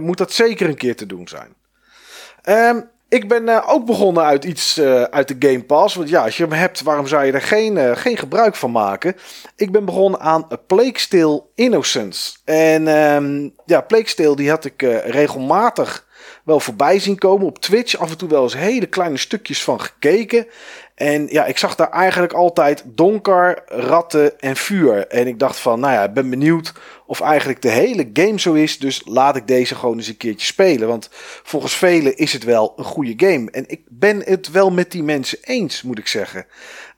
moet 0.00 0.18
dat 0.18 0.32
zeker 0.32 0.68
een 0.68 0.76
keer 0.76 0.96
te 0.96 1.06
doen 1.06 1.28
zijn. 1.28 1.54
Um, 2.48 2.90
ik 3.12 3.28
ben 3.28 3.48
uh, 3.48 3.62
ook 3.66 3.86
begonnen 3.86 4.22
uit 4.24 4.44
iets 4.44 4.78
uh, 4.78 5.02
uit 5.02 5.28
de 5.28 5.48
Game 5.48 5.64
Pass. 5.64 5.94
Want 5.94 6.08
ja, 6.08 6.24
als 6.24 6.36
je 6.36 6.42
hem 6.42 6.52
hebt, 6.52 6.82
waarom 6.82 7.06
zou 7.06 7.24
je 7.24 7.32
er 7.32 7.42
geen, 7.42 7.76
uh, 7.76 7.96
geen 7.96 8.16
gebruik 8.16 8.54
van 8.54 8.70
maken? 8.70 9.16
Ik 9.56 9.72
ben 9.72 9.84
begonnen 9.84 10.20
aan 10.20 10.46
A 10.52 10.56
Plague 10.66 11.42
Innocence. 11.54 12.36
En 12.44 12.88
um, 12.88 13.54
ja, 13.64 13.80
Plague 13.80 14.36
die 14.36 14.50
had 14.50 14.64
ik 14.64 14.82
regelmatig 15.04 16.06
wel 16.44 16.60
voorbij 16.60 16.98
zien 16.98 17.18
komen 17.18 17.46
op 17.46 17.58
Twitch. 17.58 17.96
Af 17.96 18.10
en 18.10 18.18
toe 18.18 18.28
wel 18.28 18.42
eens 18.42 18.56
hele 18.56 18.86
kleine 18.86 19.16
stukjes 19.16 19.62
van 19.64 19.80
gekeken. 19.80 20.46
En 20.94 21.26
ja, 21.30 21.44
ik 21.44 21.58
zag 21.58 21.74
daar 21.74 21.90
eigenlijk 21.90 22.32
altijd 22.32 22.82
donker, 22.86 23.62
ratten 23.66 24.40
en 24.40 24.56
vuur. 24.56 25.06
En 25.06 25.26
ik 25.26 25.38
dacht 25.38 25.58
van, 25.58 25.80
nou 25.80 25.92
ja, 25.92 26.04
ik 26.04 26.12
ben 26.12 26.30
benieuwd 26.30 26.72
of 27.06 27.20
eigenlijk 27.20 27.62
de 27.62 27.70
hele 27.70 28.10
game 28.12 28.40
zo 28.40 28.52
is. 28.52 28.78
Dus 28.78 29.02
laat 29.04 29.36
ik 29.36 29.46
deze 29.46 29.74
gewoon 29.74 29.96
eens 29.96 30.08
een 30.08 30.16
keertje 30.16 30.46
spelen. 30.46 30.88
Want 30.88 31.08
volgens 31.42 31.76
velen 31.76 32.16
is 32.16 32.32
het 32.32 32.44
wel 32.44 32.72
een 32.76 32.84
goede 32.84 33.14
game. 33.16 33.50
En 33.50 33.64
ik 33.66 33.80
ben 33.88 34.22
het 34.24 34.50
wel 34.50 34.70
met 34.70 34.90
die 34.90 35.02
mensen 35.02 35.38
eens, 35.42 35.82
moet 35.82 35.98
ik 35.98 36.08
zeggen. 36.08 36.46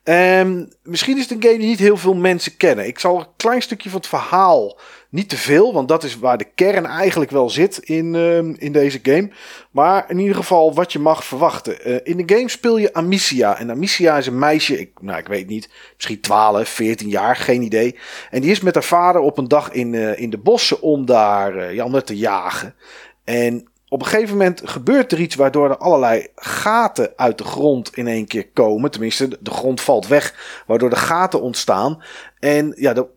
Um, 0.03 0.69
misschien 0.83 1.17
is 1.17 1.29
het 1.29 1.31
een 1.31 1.43
game 1.43 1.57
die 1.57 1.67
niet 1.67 1.79
heel 1.79 1.97
veel 1.97 2.15
mensen 2.15 2.57
kennen. 2.57 2.87
Ik 2.87 2.99
zal 2.99 3.19
een 3.19 3.27
klein 3.37 3.61
stukje 3.61 3.89
van 3.89 3.99
het 3.99 4.09
verhaal 4.09 4.79
niet 5.15 5.29
te 5.29 5.37
veel, 5.37 5.73
want 5.73 5.87
dat 5.87 6.03
is 6.03 6.19
waar 6.19 6.37
de 6.37 6.47
kern 6.55 6.85
eigenlijk 6.85 7.31
wel 7.31 7.49
zit 7.49 7.77
in, 7.77 8.13
uh, 8.13 8.37
in 8.37 8.71
deze 8.71 8.99
game. 9.03 9.29
Maar 9.71 10.05
in 10.07 10.19
ieder 10.19 10.35
geval 10.35 10.73
wat 10.73 10.91
je 10.91 10.99
mag 10.99 11.25
verwachten. 11.25 11.89
Uh, 11.89 11.99
in 12.03 12.25
de 12.25 12.35
game 12.35 12.49
speel 12.49 12.77
je 12.77 12.93
Amicia. 12.93 13.57
En 13.57 13.71
Amicia 13.71 14.17
is 14.17 14.27
een 14.27 14.39
meisje, 14.39 14.79
ik, 14.79 14.91
nou, 15.01 15.19
ik 15.19 15.27
weet 15.27 15.47
niet, 15.47 15.69
misschien 15.95 16.21
12, 16.21 16.69
14 16.69 17.09
jaar, 17.09 17.35
geen 17.35 17.61
idee. 17.61 17.95
En 18.29 18.41
die 18.41 18.51
is 18.51 18.61
met 18.61 18.73
haar 18.73 18.83
vader 18.83 19.21
op 19.21 19.37
een 19.37 19.47
dag 19.47 19.71
in, 19.71 19.93
uh, 19.93 20.19
in 20.19 20.29
de 20.29 20.37
bossen 20.37 20.81
om 20.81 21.05
daar 21.05 21.73
ja, 21.73 21.85
om 21.85 22.03
te 22.03 22.17
jagen. 22.17 22.75
En 23.23 23.67
op 23.89 24.01
een 24.01 24.07
gegeven 24.07 24.37
moment 24.37 24.61
gebeurt 24.65 25.11
er 25.11 25.19
iets 25.19 25.35
waardoor 25.35 25.69
er 25.69 25.77
allerlei 25.77 26.27
gaten 26.35 27.13
uit 27.15 27.37
de 27.37 27.43
grond 27.43 27.95
in 27.95 28.07
één 28.07 28.27
keer 28.27 28.47
komen. 28.53 28.91
Tenminste, 28.91 29.37
de 29.39 29.51
grond 29.51 29.81
valt 29.81 30.07
weg, 30.07 30.63
waardoor 30.67 30.89
er 30.89 30.97
gaten 30.97 31.41
ontstaan. 31.41 32.01
En 32.39 32.73
ja, 32.77 32.95
er, 32.95 33.07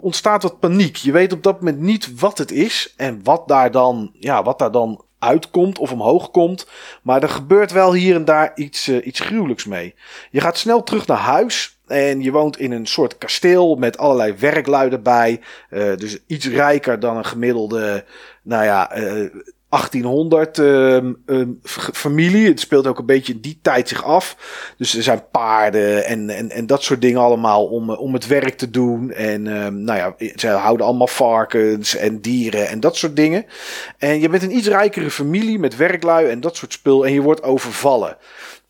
ontstaat 0.00 0.42
wat 0.42 0.60
paniek. 0.60 0.96
Je 0.96 1.12
weet 1.12 1.32
op 1.32 1.42
dat 1.42 1.60
moment 1.60 1.80
niet 1.80 2.20
wat 2.20 2.38
het 2.38 2.52
is 2.52 2.94
en 2.96 3.20
wat 3.22 3.48
daar 3.48 3.70
dan, 3.70 4.10
ja, 4.18 4.42
wat 4.42 4.58
daar 4.58 4.70
dan 4.70 5.04
uitkomt 5.18 5.78
of 5.78 5.92
omhoog 5.92 6.30
komt. 6.30 6.66
Maar 7.02 7.22
er 7.22 7.28
gebeurt 7.28 7.72
wel 7.72 7.92
hier 7.92 8.14
en 8.14 8.24
daar 8.24 8.52
iets, 8.54 8.88
uh, 8.88 9.06
iets 9.06 9.20
gruwelijks 9.20 9.64
mee. 9.64 9.94
Je 10.30 10.40
gaat 10.40 10.58
snel 10.58 10.82
terug 10.82 11.06
naar 11.06 11.18
huis. 11.18 11.74
En 11.86 12.22
je 12.22 12.30
woont 12.30 12.58
in 12.58 12.72
een 12.72 12.86
soort 12.86 13.18
kasteel 13.18 13.74
met 13.74 13.98
allerlei 13.98 14.34
werkluiden 14.38 15.02
bij. 15.02 15.40
Uh, 15.70 15.96
dus 15.96 16.18
iets 16.26 16.48
rijker 16.48 17.00
dan 17.00 17.16
een 17.16 17.24
gemiddelde, 17.24 18.04
nou 18.42 18.64
ja, 18.64 18.98
uh, 18.98 19.30
1800 19.76 20.58
ehm, 20.58 21.12
ehm, 21.26 21.50
familie. 21.92 22.48
Het 22.48 22.60
speelt 22.60 22.86
ook 22.86 22.98
een 22.98 23.06
beetje 23.06 23.40
die 23.40 23.58
tijd 23.62 23.88
zich 23.88 24.04
af. 24.04 24.36
Dus 24.76 24.96
er 24.96 25.02
zijn 25.02 25.22
paarden 25.30 26.04
en, 26.04 26.30
en, 26.30 26.50
en 26.50 26.66
dat 26.66 26.82
soort 26.82 27.00
dingen 27.00 27.20
allemaal 27.20 27.66
om, 27.66 27.90
om 27.90 28.12
het 28.12 28.26
werk 28.26 28.56
te 28.56 28.70
doen. 28.70 29.12
En 29.12 29.46
um, 29.46 29.80
nou 29.80 29.98
ja, 29.98 30.28
ze 30.34 30.48
houden 30.48 30.86
allemaal 30.86 31.06
varkens 31.06 31.96
en 31.96 32.20
dieren 32.20 32.68
en 32.68 32.80
dat 32.80 32.96
soort 32.96 33.16
dingen. 33.16 33.46
En 33.98 34.20
je 34.20 34.28
bent 34.28 34.42
een 34.42 34.56
iets 34.56 34.68
rijkere 34.68 35.10
familie 35.10 35.58
met 35.58 35.76
werklui 35.76 36.28
en 36.28 36.40
dat 36.40 36.56
soort 36.56 36.72
spul. 36.72 37.06
En 37.06 37.12
je 37.12 37.22
wordt 37.22 37.42
overvallen. 37.42 38.16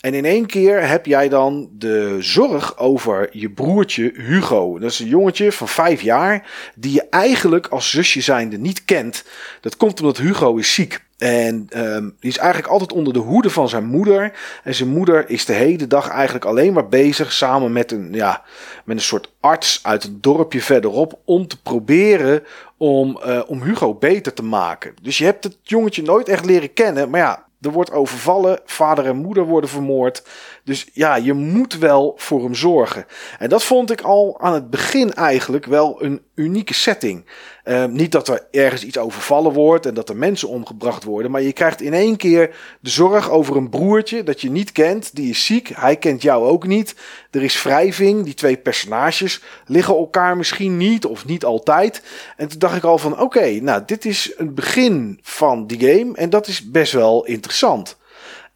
En 0.06 0.14
in 0.14 0.24
één 0.24 0.46
keer 0.46 0.88
heb 0.88 1.06
jij 1.06 1.28
dan 1.28 1.68
de 1.72 2.16
zorg 2.20 2.78
over 2.78 3.28
je 3.32 3.50
broertje 3.50 4.12
Hugo. 4.14 4.78
Dat 4.78 4.90
is 4.90 4.98
een 4.98 5.06
jongetje 5.08 5.52
van 5.52 5.68
vijf 5.68 6.00
jaar 6.00 6.50
die 6.74 6.92
je 6.92 7.06
eigenlijk 7.10 7.66
als 7.66 7.90
zusje 7.90 8.20
zijnde 8.20 8.58
niet 8.58 8.84
kent. 8.84 9.24
Dat 9.60 9.76
komt 9.76 10.00
omdat 10.00 10.16
Hugo 10.18 10.56
is 10.56 10.74
ziek. 10.74 11.04
En 11.18 11.68
um, 11.76 12.16
die 12.20 12.30
is 12.30 12.38
eigenlijk 12.38 12.72
altijd 12.72 12.92
onder 12.92 13.12
de 13.12 13.18
hoede 13.18 13.50
van 13.50 13.68
zijn 13.68 13.84
moeder. 13.84 14.32
En 14.64 14.74
zijn 14.74 14.88
moeder 14.88 15.30
is 15.30 15.44
de 15.44 15.52
hele 15.52 15.86
dag 15.86 16.08
eigenlijk 16.08 16.44
alleen 16.44 16.72
maar 16.72 16.88
bezig 16.88 17.32
samen 17.32 17.72
met 17.72 17.92
een, 17.92 18.08
ja, 18.12 18.42
met 18.84 18.96
een 18.96 19.02
soort 19.02 19.32
arts 19.40 19.80
uit 19.82 20.04
een 20.04 20.18
dorpje 20.20 20.60
verderop. 20.60 21.18
Om 21.24 21.46
te 21.46 21.62
proberen 21.62 22.42
om, 22.76 23.20
uh, 23.26 23.40
om 23.46 23.62
Hugo 23.62 23.94
beter 23.94 24.32
te 24.32 24.44
maken. 24.44 24.94
Dus 25.02 25.18
je 25.18 25.24
hebt 25.24 25.44
het 25.44 25.56
jongetje 25.62 26.02
nooit 26.02 26.28
echt 26.28 26.44
leren 26.44 26.72
kennen. 26.72 27.10
Maar 27.10 27.20
ja, 27.20 27.45
er 27.60 27.70
wordt 27.70 27.92
overvallen, 27.92 28.60
vader 28.64 29.06
en 29.06 29.16
moeder 29.16 29.44
worden 29.44 29.70
vermoord. 29.70 30.22
Dus 30.64 30.88
ja, 30.92 31.16
je 31.16 31.32
moet 31.32 31.78
wel 31.78 32.14
voor 32.16 32.42
hem 32.42 32.54
zorgen. 32.54 33.06
En 33.38 33.48
dat 33.48 33.62
vond 33.62 33.90
ik 33.90 34.00
al 34.00 34.40
aan 34.40 34.52
het 34.52 34.70
begin 34.70 35.12
eigenlijk 35.12 35.64
wel 35.64 36.02
een 36.02 36.22
unieke 36.34 36.74
setting. 36.74 37.26
Uh, 37.68 37.84
niet 37.84 38.12
dat 38.12 38.28
er 38.28 38.46
ergens 38.50 38.84
iets 38.84 38.98
overvallen 38.98 39.52
wordt 39.52 39.86
en 39.86 39.94
dat 39.94 40.08
er 40.08 40.16
mensen 40.16 40.48
omgebracht 40.48 41.04
worden. 41.04 41.30
Maar 41.30 41.42
je 41.42 41.52
krijgt 41.52 41.80
in 41.80 41.94
één 41.94 42.16
keer 42.16 42.54
de 42.80 42.90
zorg 42.90 43.30
over 43.30 43.56
een 43.56 43.68
broertje 43.68 44.22
dat 44.22 44.40
je 44.40 44.50
niet 44.50 44.72
kent. 44.72 45.16
Die 45.16 45.30
is 45.30 45.44
ziek. 45.44 45.70
Hij 45.74 45.96
kent 45.96 46.22
jou 46.22 46.48
ook 46.48 46.66
niet. 46.66 46.94
Er 47.30 47.42
is 47.42 47.62
wrijving. 47.62 48.24
Die 48.24 48.34
twee 48.34 48.56
personages 48.56 49.42
liggen 49.66 49.94
elkaar 49.94 50.36
misschien 50.36 50.76
niet 50.76 51.04
of 51.04 51.26
niet 51.26 51.44
altijd. 51.44 52.02
En 52.36 52.48
toen 52.48 52.58
dacht 52.58 52.76
ik 52.76 52.84
al 52.84 52.98
van 52.98 53.20
oké, 53.20 53.50
nou 53.60 53.82
dit 53.86 54.04
is 54.04 54.32
een 54.36 54.54
begin 54.54 55.18
van 55.22 55.66
die 55.66 55.80
game. 55.80 56.14
En 56.14 56.30
dat 56.30 56.46
is 56.46 56.70
best 56.70 56.92
wel 56.92 57.24
interessant. 57.24 57.96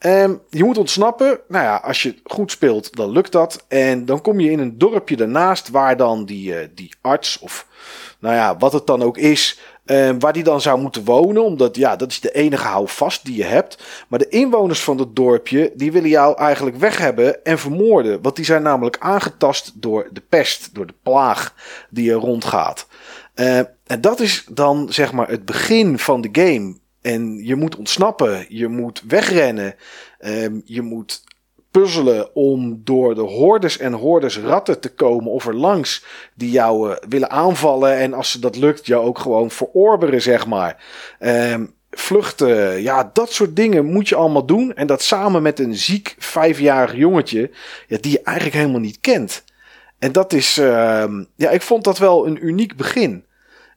Um, 0.06 0.40
je 0.50 0.64
moet 0.64 0.78
ontsnappen. 0.78 1.40
Nou 1.48 1.64
ja, 1.64 1.76
als 1.76 2.02
je 2.02 2.14
goed 2.24 2.50
speelt, 2.50 2.96
dan 2.96 3.10
lukt 3.10 3.32
dat. 3.32 3.64
En 3.68 4.04
dan 4.04 4.20
kom 4.20 4.40
je 4.40 4.50
in 4.50 4.58
een 4.58 4.78
dorpje 4.78 5.16
daarnaast 5.16 5.68
waar 5.68 5.96
dan 5.96 6.24
die, 6.24 6.52
uh, 6.52 6.66
die 6.74 6.92
arts 7.00 7.38
of 7.38 7.66
nou 8.20 8.34
ja, 8.34 8.56
wat 8.56 8.72
het 8.72 8.86
dan 8.86 9.02
ook 9.02 9.18
is, 9.18 9.58
uh, 9.86 10.10
waar 10.18 10.32
die 10.32 10.42
dan 10.42 10.60
zou 10.60 10.80
moeten 10.80 11.04
wonen. 11.04 11.44
Omdat 11.44 11.76
ja, 11.76 11.96
dat 11.96 12.10
is 12.10 12.20
de 12.20 12.32
enige 12.32 12.66
houvast 12.66 13.24
die 13.24 13.36
je 13.36 13.44
hebt. 13.44 13.82
Maar 14.08 14.18
de 14.18 14.28
inwoners 14.28 14.82
van 14.82 14.98
het 14.98 15.16
dorpje, 15.16 15.72
die 15.74 15.92
willen 15.92 16.08
jou 16.08 16.36
eigenlijk 16.36 16.76
weg 16.76 16.98
hebben 16.98 17.44
en 17.44 17.58
vermoorden. 17.58 18.22
Want 18.22 18.36
die 18.36 18.44
zijn 18.44 18.62
namelijk 18.62 18.96
aangetast 18.98 19.72
door 19.74 20.08
de 20.12 20.22
pest, 20.28 20.74
door 20.74 20.86
de 20.86 20.94
plaag 21.02 21.54
die 21.90 22.10
er 22.10 22.18
rondgaat. 22.18 22.86
Uh, 23.34 23.58
en 23.86 24.00
dat 24.00 24.20
is 24.20 24.44
dan 24.50 24.92
zeg 24.92 25.12
maar 25.12 25.28
het 25.28 25.44
begin 25.44 25.98
van 25.98 26.20
de 26.20 26.28
game. 26.32 26.78
En 27.00 27.44
je 27.44 27.56
moet 27.56 27.76
ontsnappen, 27.76 28.46
je 28.48 28.68
moet 28.68 29.02
wegrennen, 29.06 29.74
um, 30.20 30.62
je 30.64 30.82
moet 30.82 31.22
puzzelen 31.70 32.34
om 32.34 32.80
door 32.84 33.14
de 33.14 33.20
hordes 33.20 33.78
en 33.78 33.92
hordes 33.92 34.38
ratten 34.38 34.80
te 34.80 34.94
komen 34.94 35.30
of 35.30 35.46
er 35.46 35.54
langs 35.54 36.04
die 36.34 36.50
jou 36.50 36.90
uh, 36.90 36.96
willen 37.08 37.30
aanvallen 37.30 37.96
en 37.96 38.14
als 38.14 38.30
ze 38.30 38.38
dat 38.38 38.56
lukt 38.56 38.86
jou 38.86 39.04
ook 39.04 39.18
gewoon 39.18 39.50
verorberen 39.50 40.22
zeg 40.22 40.46
maar. 40.46 40.84
Um, 41.20 41.74
vluchten, 41.90 42.82
ja 42.82 43.10
dat 43.12 43.32
soort 43.32 43.56
dingen 43.56 43.84
moet 43.84 44.08
je 44.08 44.14
allemaal 44.14 44.46
doen 44.46 44.74
en 44.74 44.86
dat 44.86 45.02
samen 45.02 45.42
met 45.42 45.58
een 45.58 45.74
ziek 45.74 46.14
vijfjarig 46.18 46.96
jongetje 46.96 47.50
ja, 47.86 47.98
die 48.00 48.12
je 48.12 48.22
eigenlijk 48.22 48.56
helemaal 48.56 48.80
niet 48.80 49.00
kent. 49.00 49.44
En 49.98 50.12
dat 50.12 50.32
is, 50.32 50.58
uh, 50.58 51.04
ja 51.34 51.50
ik 51.50 51.62
vond 51.62 51.84
dat 51.84 51.98
wel 51.98 52.26
een 52.26 52.46
uniek 52.46 52.76
begin. 52.76 53.24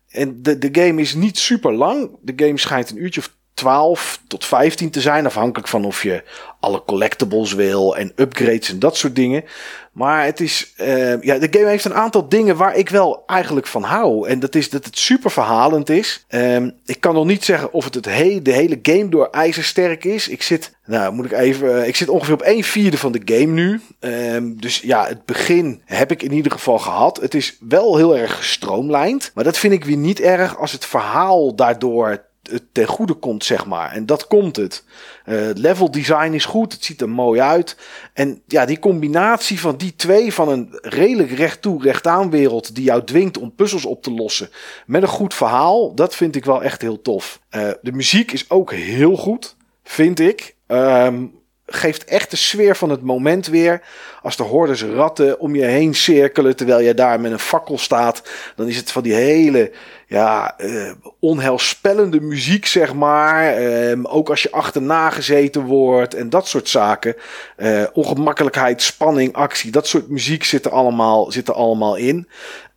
En 0.09 0.41
de, 0.41 0.57
de 0.57 0.69
game 0.71 1.01
is 1.01 1.13
niet 1.13 1.37
super 1.37 1.73
lang. 1.73 2.09
De 2.21 2.33
game 2.35 2.57
schijnt 2.57 2.89
een 2.89 3.03
uurtje 3.03 3.19
of 3.19 3.35
12 3.53 4.19
tot 4.27 4.45
15 4.45 4.89
te 4.89 5.01
zijn. 5.01 5.25
Afhankelijk 5.25 5.67
van 5.67 5.85
of 5.85 6.03
je 6.03 6.23
alle 6.59 6.83
collectibles 6.85 7.53
wil 7.53 7.97
en 7.97 8.11
upgrades 8.15 8.69
en 8.69 8.79
dat 8.79 8.97
soort 8.97 9.15
dingen. 9.15 9.43
Maar 9.91 10.25
het 10.25 10.39
is, 10.39 10.73
uh, 10.81 11.21
ja, 11.21 11.37
de 11.37 11.47
game 11.51 11.69
heeft 11.69 11.85
een 11.85 11.93
aantal 11.93 12.29
dingen 12.29 12.55
waar 12.55 12.75
ik 12.75 12.89
wel 12.89 13.23
eigenlijk 13.25 13.67
van 13.67 13.83
hou. 13.83 14.27
En 14.27 14.39
dat 14.39 14.55
is 14.55 14.69
dat 14.69 14.85
het 14.85 14.97
super 14.97 15.31
verhalend 15.31 15.89
is. 15.89 16.25
Um, 16.29 16.75
ik 16.85 16.99
kan 16.99 17.13
nog 17.13 17.25
niet 17.25 17.45
zeggen 17.45 17.73
of 17.73 17.85
het, 17.85 17.93
het 17.93 18.05
he 18.05 18.41
de 18.41 18.51
hele 18.51 18.79
game 18.81 19.09
door 19.09 19.29
ijzersterk 19.29 20.03
is. 20.03 20.27
Ik 20.27 20.41
zit, 20.41 20.75
nou 20.85 21.13
moet 21.13 21.25
ik 21.25 21.31
even, 21.31 21.67
uh, 21.67 21.87
ik 21.87 21.95
zit 21.95 22.09
ongeveer 22.09 22.33
op 22.33 22.41
1 22.41 22.63
vierde 22.63 22.97
van 22.97 23.11
de 23.11 23.21
game 23.25 23.51
nu. 23.51 23.81
Um, 23.99 24.61
dus 24.61 24.79
ja, 24.79 25.07
het 25.07 25.25
begin 25.25 25.81
heb 25.85 26.11
ik 26.11 26.23
in 26.23 26.31
ieder 26.31 26.51
geval 26.51 26.79
gehad. 26.79 27.17
Het 27.21 27.33
is 27.33 27.57
wel 27.59 27.97
heel 27.97 28.17
erg 28.17 28.35
gestroomlijnd. 28.35 29.31
Maar 29.33 29.43
dat 29.43 29.57
vind 29.57 29.73
ik 29.73 29.85
weer 29.85 29.97
niet 29.97 30.19
erg 30.19 30.57
als 30.57 30.71
het 30.71 30.85
verhaal 30.85 31.55
daardoor 31.55 32.31
het 32.51 32.63
ten 32.71 32.87
goede 32.87 33.13
komt, 33.13 33.43
zeg 33.43 33.65
maar. 33.65 33.91
En 33.91 34.05
dat 34.05 34.27
komt 34.27 34.55
het. 34.55 34.83
Uh, 35.25 35.49
level 35.53 35.91
design 35.91 36.33
is 36.33 36.45
goed, 36.45 36.73
het 36.73 36.83
ziet 36.83 37.01
er 37.01 37.09
mooi 37.09 37.41
uit. 37.41 37.77
En 38.13 38.41
ja, 38.47 38.65
die 38.65 38.79
combinatie 38.79 39.59
van 39.59 39.77
die 39.77 39.95
twee, 39.95 40.33
van 40.33 40.49
een 40.49 40.77
redelijk 40.81 41.31
recht 41.31 41.61
toe, 41.61 41.83
recht 41.83 42.07
aan 42.07 42.29
wereld, 42.29 42.75
die 42.75 42.83
jou 42.83 43.03
dwingt 43.03 43.37
om 43.37 43.55
puzzels 43.55 43.85
op 43.85 44.03
te 44.03 44.11
lossen, 44.11 44.49
met 44.85 45.01
een 45.01 45.07
goed 45.07 45.33
verhaal, 45.33 45.95
dat 45.95 46.15
vind 46.15 46.35
ik 46.35 46.45
wel 46.45 46.63
echt 46.63 46.81
heel 46.81 47.01
tof. 47.01 47.39
Uh, 47.51 47.69
de 47.81 47.91
muziek 47.91 48.31
is 48.31 48.49
ook 48.49 48.73
heel 48.73 49.15
goed, 49.15 49.55
vind 49.83 50.19
ik. 50.19 50.55
Um, 50.67 51.41
geeft 51.73 52.05
echt 52.05 52.31
de 52.31 52.37
sfeer 52.37 52.75
van 52.75 52.89
het 52.89 53.01
moment 53.01 53.47
weer. 53.47 53.81
Als 54.21 54.37
de 54.37 54.43
hordes 54.43 54.83
ratten 54.83 55.39
om 55.39 55.55
je 55.55 55.65
heen 55.65 55.93
cirkelen 55.93 56.55
terwijl 56.55 56.79
je 56.79 56.93
daar 56.93 57.19
met 57.19 57.31
een 57.31 57.39
fakkel 57.39 57.77
staat, 57.77 58.23
dan 58.55 58.67
is 58.67 58.77
het 58.77 58.91
van 58.91 59.03
die 59.03 59.13
hele 59.13 59.71
ja, 60.07 60.55
uh, 60.57 60.91
onheilspellende 61.19 62.21
muziek, 62.21 62.65
zeg 62.65 62.93
maar. 62.93 63.61
Uh, 63.61 63.99
ook 64.03 64.29
als 64.29 64.43
je 64.43 64.51
achterna 64.51 65.09
gezeten 65.09 65.65
wordt 65.65 66.13
en 66.13 66.29
dat 66.29 66.47
soort 66.47 66.69
zaken. 66.69 67.15
Uh, 67.57 67.83
ongemakkelijkheid, 67.93 68.81
spanning, 68.81 69.33
actie, 69.33 69.71
dat 69.71 69.87
soort 69.87 70.09
muziek 70.09 70.43
zit 70.43 70.65
er 70.65 70.71
allemaal, 70.71 71.31
zit 71.31 71.47
er 71.47 71.53
allemaal 71.53 71.95
in. 71.95 72.27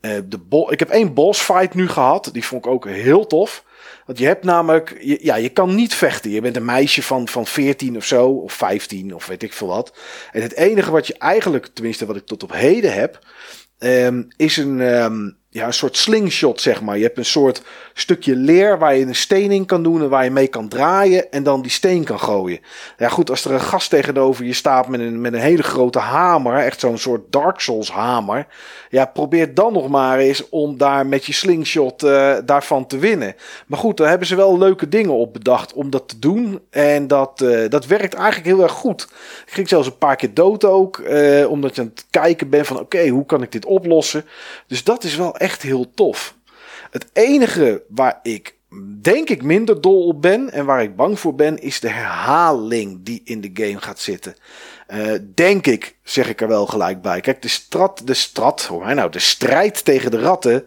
de 0.00 0.66
ik 0.68 0.78
heb 0.78 0.90
één 0.90 1.14
boss 1.14 1.40
fight 1.40 1.74
nu 1.74 1.88
gehad, 1.88 2.30
die 2.32 2.44
vond 2.44 2.64
ik 2.64 2.70
ook 2.70 2.88
heel 2.88 3.26
tof. 3.26 3.64
Want 4.06 4.18
je 4.18 4.26
hebt 4.26 4.44
namelijk, 4.44 4.96
ja, 5.00 5.36
je 5.36 5.48
kan 5.48 5.74
niet 5.74 5.94
vechten. 5.94 6.30
Je 6.30 6.40
bent 6.40 6.56
een 6.56 6.64
meisje 6.64 7.02
van, 7.02 7.28
van 7.28 7.46
14 7.46 7.96
of 7.96 8.04
zo, 8.04 8.28
of 8.28 8.52
15 8.52 9.14
of 9.14 9.26
weet 9.26 9.42
ik 9.42 9.52
veel 9.52 9.66
wat. 9.66 9.96
En 10.32 10.42
het 10.42 10.54
enige 10.54 10.90
wat 10.90 11.06
je 11.06 11.18
eigenlijk, 11.18 11.66
tenminste 11.66 12.06
wat 12.06 12.16
ik 12.16 12.26
tot 12.26 12.42
op 12.42 12.52
heden 12.52 12.92
heb, 12.92 13.18
um, 13.78 14.28
is 14.36 14.56
een, 14.56 14.80
um, 14.80 15.36
ja, 15.56 15.66
een 15.66 15.72
soort 15.72 15.96
slingshot, 15.96 16.60
zeg 16.60 16.82
maar. 16.82 16.96
Je 16.96 17.02
hebt 17.02 17.18
een 17.18 17.24
soort 17.24 17.62
stukje 17.92 18.36
leer 18.36 18.78
waar 18.78 18.96
je 18.96 19.06
een 19.06 19.14
steen 19.14 19.50
in 19.50 19.66
kan 19.66 19.82
doen 19.82 20.02
en 20.02 20.08
waar 20.08 20.24
je 20.24 20.30
mee 20.30 20.46
kan 20.46 20.68
draaien 20.68 21.30
en 21.30 21.42
dan 21.42 21.62
die 21.62 21.70
steen 21.70 22.04
kan 22.04 22.20
gooien. 22.20 22.60
Ja, 22.98 23.08
goed, 23.08 23.30
als 23.30 23.44
er 23.44 23.52
een 23.52 23.60
gast 23.60 23.90
tegenover 23.90 24.44
je 24.44 24.52
staat 24.52 24.88
met 24.88 25.00
een, 25.00 25.20
met 25.20 25.32
een 25.32 25.40
hele 25.40 25.62
grote 25.62 25.98
hamer, 25.98 26.56
echt 26.56 26.80
zo'n 26.80 26.98
soort 26.98 27.32
Dark 27.32 27.60
Souls 27.60 27.90
hamer, 27.90 28.46
ja, 28.90 29.04
probeer 29.04 29.54
dan 29.54 29.72
nog 29.72 29.88
maar 29.88 30.18
eens 30.18 30.48
om 30.48 30.78
daar 30.78 31.06
met 31.06 31.24
je 31.24 31.32
slingshot 31.32 32.04
uh, 32.04 32.36
daarvan 32.44 32.86
te 32.86 32.98
winnen. 32.98 33.34
Maar 33.66 33.78
goed, 33.78 33.96
daar 33.96 34.08
hebben 34.08 34.26
ze 34.26 34.36
wel 34.36 34.58
leuke 34.58 34.88
dingen 34.88 35.12
op 35.12 35.32
bedacht 35.32 35.72
om 35.72 35.90
dat 35.90 36.08
te 36.08 36.18
doen 36.18 36.60
en 36.70 37.06
dat, 37.06 37.40
uh, 37.44 37.68
dat 37.68 37.86
werkt 37.86 38.14
eigenlijk 38.14 38.46
heel 38.46 38.62
erg 38.62 38.72
goed. 38.72 39.08
Ik 39.46 39.52
ging 39.52 39.68
zelfs 39.68 39.86
een 39.86 39.98
paar 39.98 40.16
keer 40.16 40.34
dood 40.34 40.64
ook, 40.64 40.98
uh, 40.98 41.50
omdat 41.50 41.74
je 41.74 41.80
aan 41.80 41.90
het 41.94 42.06
kijken 42.10 42.50
bent 42.50 42.66
van 42.66 42.80
oké, 42.80 43.08
hoe 43.08 43.26
kan 43.26 43.42
ik 43.42 43.52
dit 43.52 43.64
oplossen? 43.64 44.24
Dus 44.66 44.84
dat 44.84 45.04
is 45.04 45.16
wel 45.16 45.36
echt 45.36 45.45
heel 45.62 45.90
tof. 45.94 46.36
Het 46.90 47.06
enige 47.12 47.82
waar 47.88 48.20
ik 48.22 48.56
denk 49.00 49.28
ik 49.28 49.42
minder 49.42 49.80
dol 49.80 50.06
op 50.06 50.22
ben 50.22 50.52
en 50.52 50.64
waar 50.64 50.82
ik 50.82 50.96
bang 50.96 51.20
voor 51.20 51.34
ben, 51.34 51.58
is 51.58 51.80
de 51.80 51.88
herhaling 51.88 52.98
die 53.02 53.20
in 53.24 53.40
de 53.40 53.50
game 53.54 53.80
gaat 53.80 54.00
zitten. 54.00 54.34
Uh, 54.88 55.12
denk 55.34 55.66
ik, 55.66 55.96
zeg 56.02 56.28
ik 56.28 56.40
er 56.40 56.48
wel 56.48 56.66
gelijk 56.66 57.02
bij. 57.02 57.20
Kijk, 57.20 57.42
de 57.42 57.48
strat, 57.48 58.02
de 58.04 58.14
strat, 58.14 58.62
hoor 58.62 58.84
mij 58.84 58.94
nou, 58.94 59.10
de 59.10 59.18
strijd 59.18 59.84
tegen 59.84 60.10
de 60.10 60.18
ratten, 60.18 60.64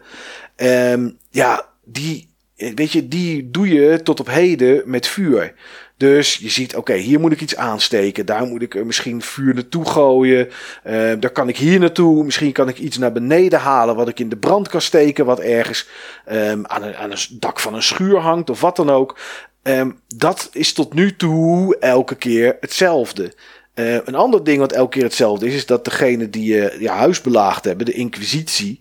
um, 0.56 1.18
ja, 1.30 1.66
die, 1.84 2.30
weet 2.56 2.92
je, 2.92 3.08
die 3.08 3.50
doe 3.50 3.68
je 3.68 4.02
tot 4.02 4.20
op 4.20 4.26
heden 4.26 4.82
met 4.84 5.06
vuur. 5.06 5.54
Dus 6.00 6.34
je 6.34 6.48
ziet, 6.48 6.76
oké, 6.76 6.94
hier 6.94 7.20
moet 7.20 7.32
ik 7.32 7.40
iets 7.40 7.56
aansteken. 7.56 8.26
Daar 8.26 8.46
moet 8.46 8.62
ik 8.62 8.84
misschien 8.84 9.22
vuur 9.22 9.54
naartoe 9.54 9.84
gooien. 9.84 10.48
Uh, 10.86 10.92
daar 11.18 11.30
kan 11.30 11.48
ik 11.48 11.56
hier 11.56 11.78
naartoe. 11.78 12.24
Misschien 12.24 12.52
kan 12.52 12.68
ik 12.68 12.78
iets 12.78 12.98
naar 12.98 13.12
beneden 13.12 13.58
halen 13.58 13.96
wat 13.96 14.08
ik 14.08 14.20
in 14.20 14.28
de 14.28 14.36
brand 14.36 14.68
kan 14.68 14.80
steken. 14.80 15.24
Wat 15.24 15.40
ergens 15.40 15.88
um, 16.32 16.66
aan, 16.66 16.82
een, 16.82 16.96
aan 16.96 17.10
een 17.10 17.18
dak 17.30 17.60
van 17.60 17.74
een 17.74 17.82
schuur 17.82 18.18
hangt 18.18 18.50
of 18.50 18.60
wat 18.60 18.76
dan 18.76 18.90
ook. 18.90 19.18
Um, 19.62 20.00
dat 20.16 20.48
is 20.52 20.72
tot 20.72 20.94
nu 20.94 21.16
toe 21.16 21.76
elke 21.78 22.14
keer 22.14 22.56
hetzelfde. 22.60 23.34
Uh, 23.74 23.94
een 23.94 24.14
ander 24.14 24.44
ding 24.44 24.58
wat 24.58 24.72
elke 24.72 24.90
keer 24.90 25.02
hetzelfde 25.02 25.46
is, 25.46 25.54
is 25.54 25.66
dat 25.66 25.84
degene 25.84 26.30
die 26.30 26.44
je 26.78 26.88
huis 26.88 27.20
belaagd 27.20 27.64
hebben, 27.64 27.86
de 27.86 27.92
Inquisitie. 27.92 28.80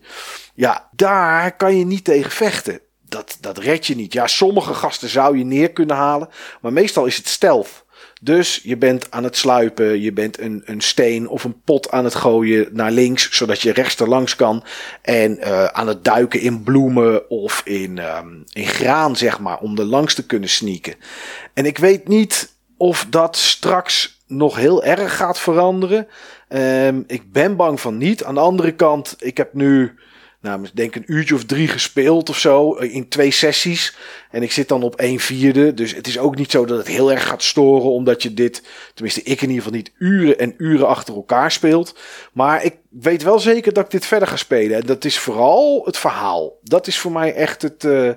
Ja, 0.56 0.90
daar 0.96 1.56
kan 1.56 1.78
je 1.78 1.86
niet 1.86 2.04
tegen 2.04 2.32
vechten 2.32 2.80
dat, 3.10 3.38
dat 3.42 3.58
red 3.58 3.88
je 3.88 3.96
niet. 3.96 4.14
Ja, 4.14 4.28
sommige 4.28 4.74
gasten 4.74 5.10
zou 5.10 5.38
je 5.38 5.44
neer 5.44 5.72
kunnen 5.72 5.96
halen. 5.96 6.30
Maar 6.62 6.74
meestal 6.74 7.06
is 7.06 7.18
het 7.18 7.28
stealth. 7.28 7.84
Dus 8.22 8.60
je 8.64 8.78
bent 8.78 9.12
aan 9.12 9.24
het 9.24 9.38
sluipen, 9.38 10.02
je 10.02 10.14
bent 10.14 10.40
een, 10.40 10.62
een 10.66 10.82
steen 10.82 11.28
of 11.28 11.44
een 11.44 11.62
pot 11.62 11.92
aan 11.92 12.04
het 12.04 12.16
gooien 12.16 12.68
naar 12.72 12.92
links, 12.92 13.36
zodat 13.36 13.62
je 13.62 13.72
rechts 13.72 14.00
langs 14.00 14.36
kan. 14.36 14.64
En 15.02 15.38
uh, 15.40 15.66
aan 15.66 15.88
het 15.88 16.04
duiken 16.04 16.42
in 16.42 16.64
bloemen 16.64 17.30
of 17.30 17.62
in, 17.66 17.98
um, 17.98 18.44
in 18.52 18.66
graan, 18.66 19.16
zeg 19.16 19.40
maar, 19.40 19.60
om 19.60 19.78
er 19.78 19.84
langs 19.86 20.14
te 20.14 20.26
kunnen 20.26 20.50
sneaken. 20.50 20.96
En 21.54 21.66
ik 21.66 21.78
weet 21.78 22.08
niet 22.08 22.54
of 22.78 23.06
dat 23.10 23.38
straks 23.38 24.22
nog 24.28 24.56
heel 24.56 24.84
erg 24.84 25.16
gaat 25.16 25.40
veranderen. 25.40 26.08
Um, 26.50 27.04
ik 27.08 27.32
ben 27.32 27.56
bang 27.56 27.82
van 27.82 27.98
niet. 27.98 28.24
Aan 28.24 28.34
de 28.34 28.40
andere 28.40 28.72
kant, 28.72 29.16
ik 29.20 29.38
heb 29.38 29.54
nu 29.54 30.00
nou, 30.42 30.64
ik 30.64 30.76
denk 30.76 30.96
een 30.96 31.04
uurtje 31.14 31.36
of 31.36 31.46
drie 31.46 31.68
gespeeld 31.68 32.30
of 32.30 32.38
zo. 32.38 32.76
Eh, 32.76 32.96
in 32.96 33.08
twee 33.08 33.32
sessies. 33.32 33.96
En 34.32 34.44
ik 34.44 34.52
zit 34.52 34.68
dan 34.68 34.84
op 34.84 34.96
één 34.96 35.20
vierde. 35.20 35.74
Dus 35.74 35.96
het 35.96 36.08
is 36.08 36.20
ook 36.20 36.36
niet 36.36 36.52
zo 36.52 36.66
dat 36.66 36.78
het 36.78 36.88
heel 36.88 37.12
erg 37.12 37.28
gaat 37.28 37.44
storen. 37.44 37.92
Omdat 37.92 38.24
je 38.24 38.34
dit, 38.34 38.64
tenminste 38.94 39.24
ik 39.24 39.42
in 39.42 39.50
ieder 39.50 39.64
geval 39.64 39.78
niet, 39.78 39.92
uren 39.98 40.40
en 40.40 40.54
uren 40.58 40.88
achter 40.88 41.16
elkaar 41.16 41.52
speelt. 41.52 42.00
Maar 42.34 42.64
ik 42.64 42.76
weet 42.90 43.24
wel 43.24 43.40
zeker 43.40 43.74
dat 43.74 43.86
ik 43.86 43.92
dit 43.92 44.06
verder 44.06 44.28
ga 44.28 44.36
spelen. 44.36 44.78
En 44.78 44.86
dat 44.86 45.06
is 45.06 45.20
vooral 45.20 45.82
het 45.86 45.98
verhaal. 45.98 46.60
Dat 46.64 46.88
is 46.88 47.00
voor 47.00 47.12
mij 47.12 47.34
echt 47.34 47.62
het, 47.62 47.84
uh, 47.84 48.12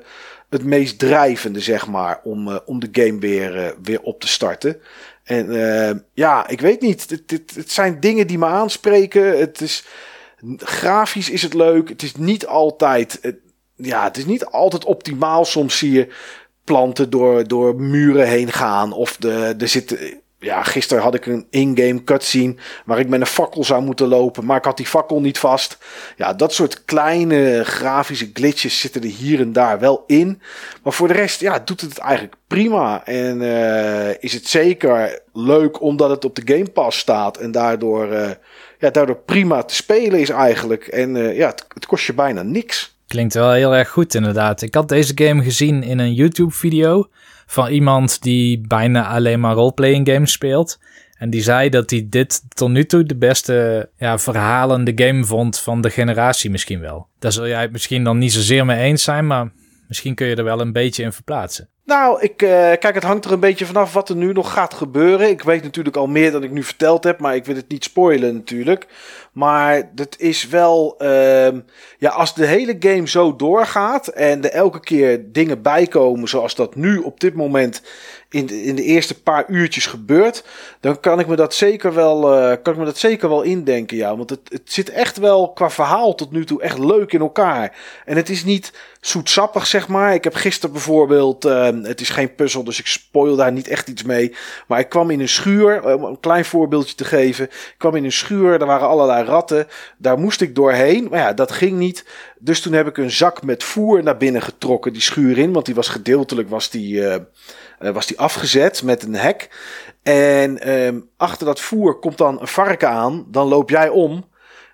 het 0.51 0.65
meest 0.65 0.99
drijvende, 0.99 1.61
zeg 1.61 1.87
maar. 1.87 2.21
Om, 2.25 2.49
uh, 2.49 2.57
om 2.65 2.81
de 2.81 2.89
game 2.93 3.19
weer, 3.19 3.75
weer 3.83 4.01
op 4.03 4.21
te 4.21 4.29
starten. 4.29 4.81
En 5.25 6.07
ja, 6.15 6.49
ik 6.49 6.61
weet 6.61 6.81
niet. 6.81 7.11
Het, 7.11 7.55
het 7.55 7.71
zijn 7.71 8.01
dingen 8.01 8.27
die 8.27 8.39
me 8.39 8.47
aanspreken. 8.47 9.39
Het 9.39 9.61
is 9.61 9.85
Grafisch 10.59 11.31
is 11.31 11.43
het 11.43 11.55
leuk. 11.55 11.89
Het 11.89 12.03
is 12.03 12.17
niet 12.17 12.47
altijd. 12.47 13.35
Ja, 13.77 14.05
het 14.05 14.17
is 14.17 14.25
niet 14.25 14.45
altijd 14.45 14.85
optimaal. 14.85 15.45
Soms 15.45 15.79
zie 15.79 15.93
je 15.93 16.09
planten 16.65 17.11
door, 17.11 17.49
door 17.49 17.81
muren 17.81 18.27
heen 18.27 18.53
gaan. 18.53 18.93
Of 18.93 19.17
de, 19.17 19.55
er 19.59 19.69
zit. 19.69 20.21
Ja, 20.39 20.63
gisteren 20.63 21.03
had 21.03 21.15
ik 21.15 21.27
een 21.27 21.47
in-game 21.51 22.05
cutscene 22.05 22.55
waar 22.85 22.99
ik 22.99 23.09
met 23.09 23.21
een 23.21 23.27
fakkel 23.27 23.65
zou 23.65 23.83
moeten 23.83 24.09
lopen, 24.09 24.45
maar 24.45 24.57
ik 24.57 24.65
had 24.65 24.77
die 24.77 24.87
fakkel 24.87 25.21
niet 25.21 25.39
vast. 25.39 25.79
Ja, 26.17 26.33
dat 26.33 26.53
soort 26.53 26.85
kleine 26.85 27.65
grafische 27.65 28.31
glitches 28.33 28.81
zitten 28.81 29.03
er 29.03 29.09
hier 29.09 29.41
en 29.41 29.53
daar 29.53 29.79
wel 29.79 30.05
in. 30.07 30.43
Maar 30.83 30.93
voor 30.93 31.09
de 31.09 31.15
rest, 31.15 31.41
ja, 31.41 31.59
doet 31.59 31.81
het 31.81 31.99
eigenlijk 31.99 32.35
prima. 32.47 33.05
En 33.05 33.41
uh, 33.41 34.23
is 34.23 34.33
het 34.33 34.47
zeker 34.47 35.23
leuk 35.33 35.81
omdat 35.81 36.11
het 36.11 36.25
op 36.25 36.35
de 36.35 36.55
Game 36.55 36.71
Pass 36.71 36.99
staat 36.99 37.37
en 37.37 37.51
daardoor 37.51 38.13
uh, 38.13 38.31
ja, 38.83 38.91
daardoor 38.91 39.19
prima 39.19 39.63
te 39.63 39.75
spelen 39.75 40.21
is 40.21 40.29
eigenlijk. 40.29 40.87
En 40.87 41.15
uh, 41.15 41.37
ja, 41.37 41.47
het, 41.47 41.87
kost 41.87 42.07
je 42.07 42.15
bijna 42.15 42.43
niks. 42.43 42.97
Klinkt 43.07 43.35
wel 43.35 43.53
heel 43.53 43.75
erg 43.75 43.89
goed 43.89 44.15
inderdaad. 44.15 44.63
Ik 44.63 44.75
had 44.75 44.89
deze 44.89 45.13
game 45.15 45.43
gezien 45.43 45.83
in 45.83 45.99
een 45.99 46.15
YouTube 46.15 46.51
video 46.51 47.09
van 47.47 47.69
iemand 47.69 48.23
die 48.23 48.61
bijna 48.67 49.09
alleen 49.09 49.41
maar 49.41 49.55
roleplaying 49.55 50.09
games 50.09 50.33
speelt. 50.33 50.79
En 51.19 51.31
die 51.31 51.43
zei 51.43 51.69
dat 51.69 51.91
hij 51.91 52.07
dit 52.09 52.43
tot 52.49 52.71
nu 52.71 52.85
toe 52.85 53.05
de 53.05 53.17
beste 53.17 53.89
ja, 53.97 54.19
verhalende 54.19 54.93
game 54.95 55.25
vond 55.25 55.59
van 55.59 55.81
de 55.81 55.91
generatie 55.91 56.51
misschien 56.51 56.81
wel. 56.81 57.09
Daar 57.19 57.33
zul 57.33 57.49
jij 57.49 57.61
het 57.61 57.73
misschien 57.73 58.05
dan 58.05 58.19
niet 58.19 58.33
zozeer 58.33 58.65
mee 58.65 58.83
eens 58.83 59.03
zijn, 59.03 59.27
maar 59.27 59.53
misschien 59.89 60.15
kun 60.15 60.27
je 60.27 60.37
er 60.37 60.45
wel 60.45 60.61
een 60.61 60.73
beetje 60.73 61.03
in 61.03 61.13
verplaatsen. 61.13 61.69
Nou, 61.85 62.21
ik, 62.21 62.43
uh, 62.43 62.49
kijk, 62.51 62.95
het 62.95 63.03
hangt 63.03 63.25
er 63.25 63.33
een 63.33 63.41
beetje 63.41 63.67
vanaf 63.67 63.93
wat 63.93 64.09
er 64.09 64.17
nu 64.17 64.33
nog 64.33 64.53
gaat 64.53 64.75
gebeuren. 64.75 65.29
Ik 65.29 65.43
weet 65.43 65.63
natuurlijk 65.63 65.97
al 65.97 66.07
meer 66.07 66.31
dan 66.31 66.43
ik 66.43 66.51
nu 66.51 66.63
verteld 66.63 67.05
heb, 67.05 67.19
maar 67.19 67.35
ik 67.35 67.45
wil 67.45 67.57
het 67.57 67.69
niet 67.69 67.85
spoilen 67.85 68.35
natuurlijk. 68.35 68.87
Maar 69.33 69.91
het 69.95 70.17
is 70.19 70.49
wel, 70.49 70.95
uh, 70.99 71.49
ja, 71.99 72.11
als 72.11 72.35
de 72.35 72.47
hele 72.47 72.77
game 72.79 73.09
zo 73.09 73.37
doorgaat 73.37 74.09
en 74.09 74.45
er 74.45 74.51
elke 74.51 74.81
keer 74.81 75.33
dingen 75.33 75.63
bijkomen 75.63 76.29
zoals 76.29 76.55
dat 76.55 76.75
nu 76.75 76.99
op 76.99 77.21
dit 77.21 77.35
moment 77.35 77.83
in 78.33 78.47
de, 78.47 78.63
in 78.63 78.75
de 78.75 78.83
eerste 78.83 79.23
paar 79.23 79.45
uurtjes 79.49 79.87
gebeurt, 79.87 80.45
dan 80.81 81.01
kan 81.01 81.21
ik 81.21 81.27
me 81.27 81.37
dat 81.37 81.55
zeker 81.55 81.95
wel, 81.95 82.39
uh, 82.39 82.57
kan 82.63 82.73
ik 82.73 82.79
me 82.79 82.85
dat 82.85 82.99
zeker 82.99 83.29
wel 83.29 83.43
indenken, 83.43 83.97
ja. 83.97 84.17
Want 84.17 84.31
het, 84.31 84.41
het 84.49 84.73
zit 84.73 84.91
echt 84.91 85.17
wel 85.17 85.53
qua 85.53 85.71
verhaal 85.71 86.15
tot 86.15 86.33
nu 86.33 86.45
toe 86.45 86.63
echt 86.63 86.79
leuk 86.79 87.13
in 87.13 87.21
elkaar. 87.21 87.77
En 88.05 88.17
het 88.17 88.29
is 88.29 88.45
niet 88.45 88.73
zoetsappig, 89.01 89.67
zeg 89.67 89.89
maar. 89.89 90.15
Ik 90.15 90.25
heb 90.25 90.35
gisteren 90.35 90.73
bijvoorbeeld, 90.73 91.45
uh, 91.45 91.69
het 91.83 92.01
is 92.01 92.09
geen 92.09 92.35
puzzel, 92.35 92.65
dus 92.65 92.79
ik 92.79 92.87
spoil 92.87 93.37
daar 93.37 93.53
niet 93.53 93.69
echt 93.69 93.89
iets 93.89 94.03
mee. 94.03 94.35
Maar 94.67 94.79
ik 94.79 94.89
kwam 94.89 95.11
in 95.11 95.21
een 95.21 95.29
schuur, 95.29 95.95
om 95.95 96.05
een 96.05 96.21
klein 96.21 96.45
voorbeeldje 96.45 96.95
te 96.95 97.05
geven. 97.05 97.45
Ik 97.45 97.75
kwam 97.79 97.97
in 97.97 98.05
een 98.05 98.13
schuur, 98.13 98.61
er 98.61 98.67
waren 98.67 98.89
allerlei 98.89 99.25
ratten. 99.25 99.67
Daar 99.99 100.19
moest 100.19 100.41
ik 100.41 100.55
doorheen, 100.55 101.07
maar 101.11 101.19
ja, 101.19 101.33
dat 101.33 101.53
ging 101.53 101.79
niet. 101.79 102.05
Dus 102.39 102.61
toen 102.61 102.73
heb 102.73 102.87
ik 102.87 102.97
een 102.97 103.11
zak 103.11 103.43
met 103.43 103.65
voer 103.65 104.03
naar 104.03 104.17
binnen 104.17 104.43
getrokken, 104.43 104.93
die 104.93 105.03
schuur 105.03 105.39
in. 105.39 105.53
Want 105.53 105.67
die 105.67 105.75
was 105.75 105.89
gedeeltelijk, 105.89 106.49
was 106.49 106.71
die... 106.71 107.03
was 107.91 108.07
die 108.07 108.19
afgezet 108.19 108.83
met 108.83 109.03
een 109.03 109.15
hek. 109.15 109.49
En 110.03 110.71
um, 110.71 111.09
achter 111.17 111.47
dat 111.47 111.61
voer 111.61 111.99
komt 111.99 112.19
dan 112.19 112.41
een 112.41 112.49
varken 112.49 112.89
aan. 112.89 113.25
Dan 113.29 113.49
loop 113.49 113.71
jij 113.71 113.89
om. 113.89 114.31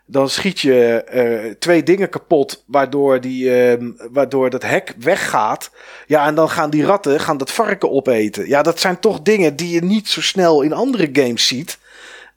Dan 0.07 0.29
schiet 0.29 0.61
je 0.61 1.05
uh, 1.45 1.55
twee 1.59 1.83
dingen 1.83 2.09
kapot, 2.09 2.65
waardoor, 2.67 3.21
die, 3.21 3.77
uh, 3.79 3.89
waardoor 4.13 4.51
dat 4.51 4.63
hek 4.63 4.95
weggaat. 4.99 5.71
Ja, 6.07 6.27
en 6.27 6.35
dan 6.35 6.51
gaan 6.51 6.71
die 6.71 6.85
ratten 6.85 7.21
gaan 7.21 7.37
dat 7.37 7.51
varken 7.51 7.91
opeten. 7.91 8.49
Ja, 8.49 8.63
dat 8.63 8.81
zijn 8.81 9.01
toch 9.01 9.21
dingen 9.21 9.57
die 9.57 9.71
je 9.71 9.83
niet 9.83 10.09
zo 10.09 10.21
snel 10.21 10.63
in 10.63 10.73
andere 10.73 11.09
games 11.13 11.47
ziet. 11.47 11.79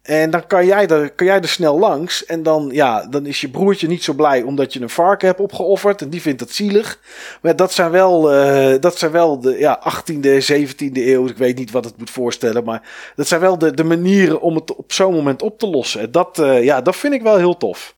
En 0.02 0.30
dan 0.30 0.48
kan 0.48 0.66
jij, 0.66 0.88
er, 0.88 1.12
kan 1.12 1.26
jij 1.28 1.42
er 1.42 1.48
snel 1.48 1.80
langs. 1.80 2.26
En 2.26 2.44
dan, 2.44 2.70
ja, 2.72 3.08
dan 3.08 3.26
is 3.26 3.42
je 3.42 3.50
broertje 3.50 3.88
niet 3.88 4.04
zo 4.04 4.14
blij 4.14 4.42
omdat 4.42 4.74
je 4.74 4.82
een 4.82 4.90
varken 4.90 5.28
hebt 5.28 5.40
opgeofferd. 5.40 6.02
En 6.02 6.10
die 6.10 6.22
vindt 6.22 6.40
dat 6.40 6.52
zielig. 6.52 7.00
Maar 7.42 7.56
dat 7.56 7.74
zijn 7.74 7.92
wel, 7.92 8.34
uh, 8.34 8.80
dat 8.80 8.98
zijn 8.98 9.12
wel 9.12 9.40
de 9.40 9.58
ja, 9.58 9.82
18e, 9.90 10.44
17e 10.52 10.92
eeuw. 10.94 11.28
Ik 11.28 11.38
weet 11.38 11.58
niet 11.58 11.72
wat 11.72 11.86
het 11.86 11.98
moet 11.98 12.10
voorstellen. 12.10 12.64
Maar 12.64 13.12
dat 13.16 13.28
zijn 13.28 13.42
wel 13.42 13.58
de, 13.58 13.74
de 13.74 13.84
manieren 13.84 14.42
om 14.42 14.56
het 14.56 14.76
op 14.76 14.94
zo'n 14.94 15.14
moment 15.14 15.42
op 15.42 15.60
te 15.60 15.68
lossen. 15.68 16.02
En 16.02 16.12
dat, 16.12 16.40
uh, 16.40 16.64
ja, 16.64 16.82
dat 16.82 16.96
vind 16.96 17.14
ik 17.14 17.22
wel 17.22 17.38
heel 17.38 17.58
tof. 17.58 17.96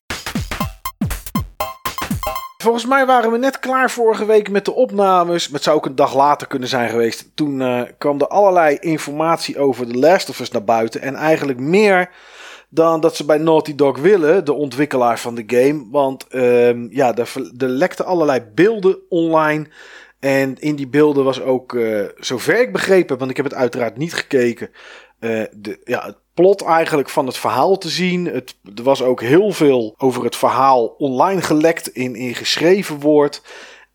Volgens 2.64 2.86
mij 2.86 3.06
waren 3.06 3.30
we 3.30 3.38
net 3.38 3.58
klaar 3.58 3.90
vorige 3.90 4.26
week 4.26 4.50
met 4.50 4.64
de 4.64 4.74
opnames. 4.74 5.46
Het 5.46 5.62
zou 5.62 5.76
ook 5.76 5.86
een 5.86 5.94
dag 5.94 6.14
later 6.14 6.46
kunnen 6.46 6.68
zijn 6.68 6.90
geweest. 6.90 7.30
Toen 7.34 7.60
uh, 7.60 7.82
kwam 7.98 8.20
er 8.20 8.28
allerlei 8.28 8.76
informatie 8.80 9.58
over 9.58 9.86
The 9.86 9.98
Last 9.98 10.28
of 10.28 10.40
Us 10.40 10.50
naar 10.50 10.64
buiten. 10.64 11.00
En 11.00 11.14
eigenlijk 11.14 11.58
meer 11.58 12.10
dan 12.68 13.00
dat 13.00 13.16
ze 13.16 13.24
bij 13.24 13.38
Naughty 13.38 13.74
Dog 13.74 13.98
willen, 13.98 14.44
de 14.44 14.52
ontwikkelaar 14.52 15.18
van 15.18 15.34
de 15.34 15.44
game. 15.46 15.86
Want 15.90 16.26
uh, 16.30 16.90
ja, 16.90 17.16
er, 17.16 17.32
er 17.58 17.68
lekten 17.68 18.04
allerlei 18.04 18.40
beelden 18.54 18.98
online. 19.08 19.66
En 20.20 20.58
in 20.58 20.76
die 20.76 20.88
beelden 20.88 21.24
was 21.24 21.42
ook, 21.42 21.72
uh, 21.72 22.04
zover 22.16 22.60
ik 22.60 22.72
begrepen, 22.72 23.18
want 23.18 23.30
ik 23.30 23.36
heb 23.36 23.46
het 23.46 23.54
uiteraard 23.54 23.96
niet 23.96 24.14
gekeken, 24.14 24.70
uh, 25.20 25.44
de, 25.52 25.80
ja, 25.84 26.06
het 26.06 26.16
plot 26.34 26.62
eigenlijk 26.62 27.08
van 27.08 27.26
het 27.26 27.36
verhaal 27.36 27.78
te 27.78 27.88
zien. 27.88 28.24
Het, 28.24 28.56
er 28.76 28.82
was 28.82 29.02
ook 29.02 29.20
heel 29.20 29.52
veel 29.52 29.94
over 29.98 30.24
het 30.24 30.36
verhaal 30.36 30.86
online 30.86 31.42
gelekt 31.42 31.88
in, 31.88 32.14
in 32.14 32.34
geschreven 32.34 33.00
woord. 33.00 33.42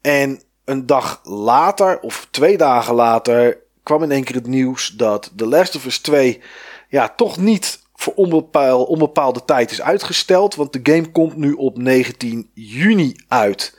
En 0.01 0.41
een 0.65 0.85
dag 0.85 1.21
later, 1.23 1.99
of 1.99 2.27
twee 2.31 2.57
dagen 2.57 2.95
later, 2.95 3.57
kwam 3.83 4.03
in 4.03 4.11
één 4.11 4.23
keer 4.23 4.35
het 4.35 4.47
nieuws 4.47 4.89
dat 4.89 5.31
The 5.35 5.47
Last 5.47 5.75
of 5.75 5.85
Us 5.85 5.99
2 5.99 6.41
ja, 6.89 7.09
toch 7.09 7.37
niet 7.37 7.79
voor 7.95 8.13
onbepaal, 8.13 8.83
onbepaalde 8.83 9.45
tijd 9.45 9.71
is 9.71 9.81
uitgesteld. 9.81 10.55
Want 10.55 10.73
de 10.73 10.79
game 10.83 11.11
komt 11.11 11.35
nu 11.35 11.53
op 11.53 11.77
19 11.77 12.49
juni 12.53 13.15
uit. 13.27 13.77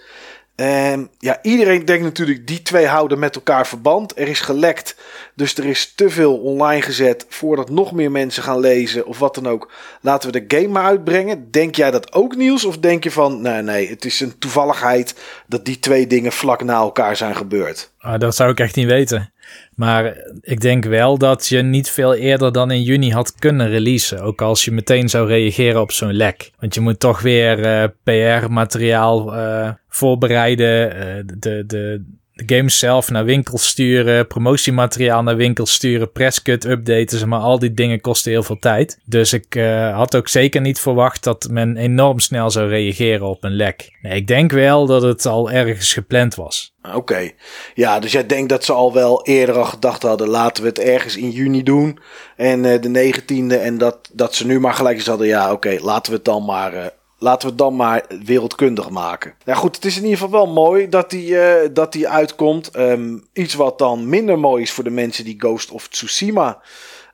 En 0.61 1.11
ja, 1.19 1.39
iedereen 1.43 1.85
denkt 1.85 2.03
natuurlijk, 2.03 2.47
die 2.47 2.63
twee 2.63 2.87
houden 2.87 3.19
met 3.19 3.35
elkaar 3.35 3.67
verband. 3.67 4.19
Er 4.19 4.29
is 4.29 4.41
gelekt, 4.41 4.97
dus 5.35 5.57
er 5.57 5.65
is 5.65 5.93
te 5.95 6.11
veel 6.11 6.37
online 6.37 6.83
gezet 6.83 7.27
voordat 7.29 7.71
nog 7.71 7.93
meer 7.93 8.11
mensen 8.11 8.43
gaan 8.43 8.61
lezen 8.61 9.07
of 9.07 9.19
wat 9.19 9.35
dan 9.35 9.49
ook. 9.49 9.73
Laten 10.01 10.33
we 10.33 10.45
de 10.45 10.57
game 10.57 10.69
maar 10.69 10.85
uitbrengen. 10.85 11.51
Denk 11.51 11.75
jij 11.75 11.91
dat 11.91 12.13
ook, 12.13 12.37
Niels? 12.37 12.65
Of 12.65 12.79
denk 12.79 13.05
je 13.05 13.11
van, 13.11 13.43
nee, 13.43 13.63
nee, 13.63 13.89
het 13.89 14.05
is 14.05 14.21
een 14.21 14.39
toevalligheid 14.39 15.15
dat 15.47 15.65
die 15.65 15.79
twee 15.79 16.07
dingen 16.07 16.33
vlak 16.33 16.63
na 16.63 16.75
elkaar 16.75 17.17
zijn 17.17 17.37
gebeurd? 17.37 17.91
Ah, 17.99 18.21
dat 18.21 18.37
zou 18.37 18.51
ik 18.51 18.61
echt 18.61 18.77
niet 18.77 18.87
weten. 18.87 19.33
Maar 19.75 20.17
ik 20.41 20.61
denk 20.61 20.85
wel 20.85 21.19
dat 21.19 21.47
je 21.47 21.63
niet 21.63 21.91
veel 21.91 22.15
eerder 22.15 22.53
dan 22.53 22.71
in 22.71 22.83
juni 22.83 23.13
had 23.13 23.35
kunnen 23.35 23.69
releasen. 23.69 24.23
Ook 24.23 24.43
als 24.43 24.65
je 24.65 24.73
meteen 24.73 25.09
zou 25.09 25.29
reageren 25.29 25.81
op 25.81 25.93
zo'n 25.93 26.13
lek. 26.13 26.51
Want 26.59 26.75
je 26.75 26.81
moet 26.81 27.01
toch 27.01 27.21
weer 27.21 27.59
uh, 27.59 27.85
PR-materiaal 28.03 29.37
uh, 29.37 29.71
voorbereiden. 29.89 30.97
Uh, 30.97 31.23
de, 31.39 31.65
de, 31.67 32.05
de 32.47 32.57
games 32.57 32.79
zelf 32.79 33.11
naar 33.11 33.25
winkels 33.25 33.69
sturen, 33.69 34.27
promotiemateriaal 34.27 35.23
naar 35.23 35.37
winkels 35.37 35.73
sturen, 35.73 36.13
presscut 36.13 36.65
updaten, 36.65 37.29
maar 37.29 37.41
al 37.41 37.59
die 37.59 37.75
dingen 37.75 38.01
kosten 38.01 38.31
heel 38.31 38.43
veel 38.43 38.59
tijd. 38.59 38.99
Dus 39.05 39.33
ik 39.33 39.55
uh, 39.55 39.97
had 39.97 40.17
ook 40.17 40.29
zeker 40.29 40.61
niet 40.61 40.81
verwacht 40.81 41.25
dat 41.25 41.49
men 41.51 41.77
enorm 41.77 42.19
snel 42.19 42.51
zou 42.51 42.69
reageren 42.69 43.27
op 43.27 43.45
een 43.45 43.57
lek. 43.57 43.99
Nee, 44.03 44.17
ik 44.17 44.27
denk 44.27 44.53
wel 44.53 44.87
dat 44.87 45.03
het 45.03 45.27
al 45.27 45.51
ergens 45.51 45.93
gepland 45.93 46.35
was. 46.35 46.75
Oké, 46.83 46.97
okay. 46.97 47.35
ja, 47.75 47.99
dus 48.01 48.13
jij 48.13 48.27
denkt 48.27 48.49
dat 48.49 48.65
ze 48.65 48.73
al 48.73 48.93
wel 48.93 49.25
eerder 49.25 49.59
al 49.59 49.65
gedacht 49.65 50.03
hadden, 50.03 50.29
laten 50.29 50.63
we 50.63 50.69
het 50.69 50.79
ergens 50.79 51.17
in 51.17 51.31
juni 51.31 51.63
doen 51.63 51.99
en 52.37 52.65
uh, 52.65 52.81
de 52.81 53.13
19e 53.13 53.61
en 53.61 53.79
dat, 53.79 54.11
dat 54.13 54.35
ze 54.35 54.47
nu 54.47 54.61
maar 54.61 54.75
gelijk 54.75 54.97
eens 54.97 55.07
hadden, 55.07 55.27
ja 55.27 55.53
oké, 55.53 55.79
laten 55.81 56.11
we 56.11 56.17
het 56.17 56.27
dan 56.27 56.45
maar 56.45 56.75
uh, 56.75 56.87
laten 57.21 57.43
we 57.43 57.49
het 57.49 57.59
dan 57.59 57.77
maar 57.77 58.05
wereldkundig 58.25 58.91
maken. 58.91 59.35
Nou 59.45 59.59
goed, 59.59 59.77
het 59.77 59.85
is 59.85 59.97
in 59.97 60.03
ieder 60.03 60.19
geval 60.19 60.45
wel 60.45 60.53
mooi 60.53 60.89
dat 60.89 61.11
die, 61.11 61.31
uh, 61.31 61.55
dat 61.73 61.93
die 61.93 62.09
uitkomt. 62.09 62.77
Um, 62.77 63.25
iets 63.33 63.55
wat 63.55 63.79
dan 63.79 64.09
minder 64.09 64.39
mooi 64.39 64.63
is 64.63 64.71
voor 64.71 64.85
de 64.85 64.91
mensen 64.91 65.25
die 65.25 65.37
Ghost 65.39 65.71
of 65.71 65.89
Tsushima 65.89 66.61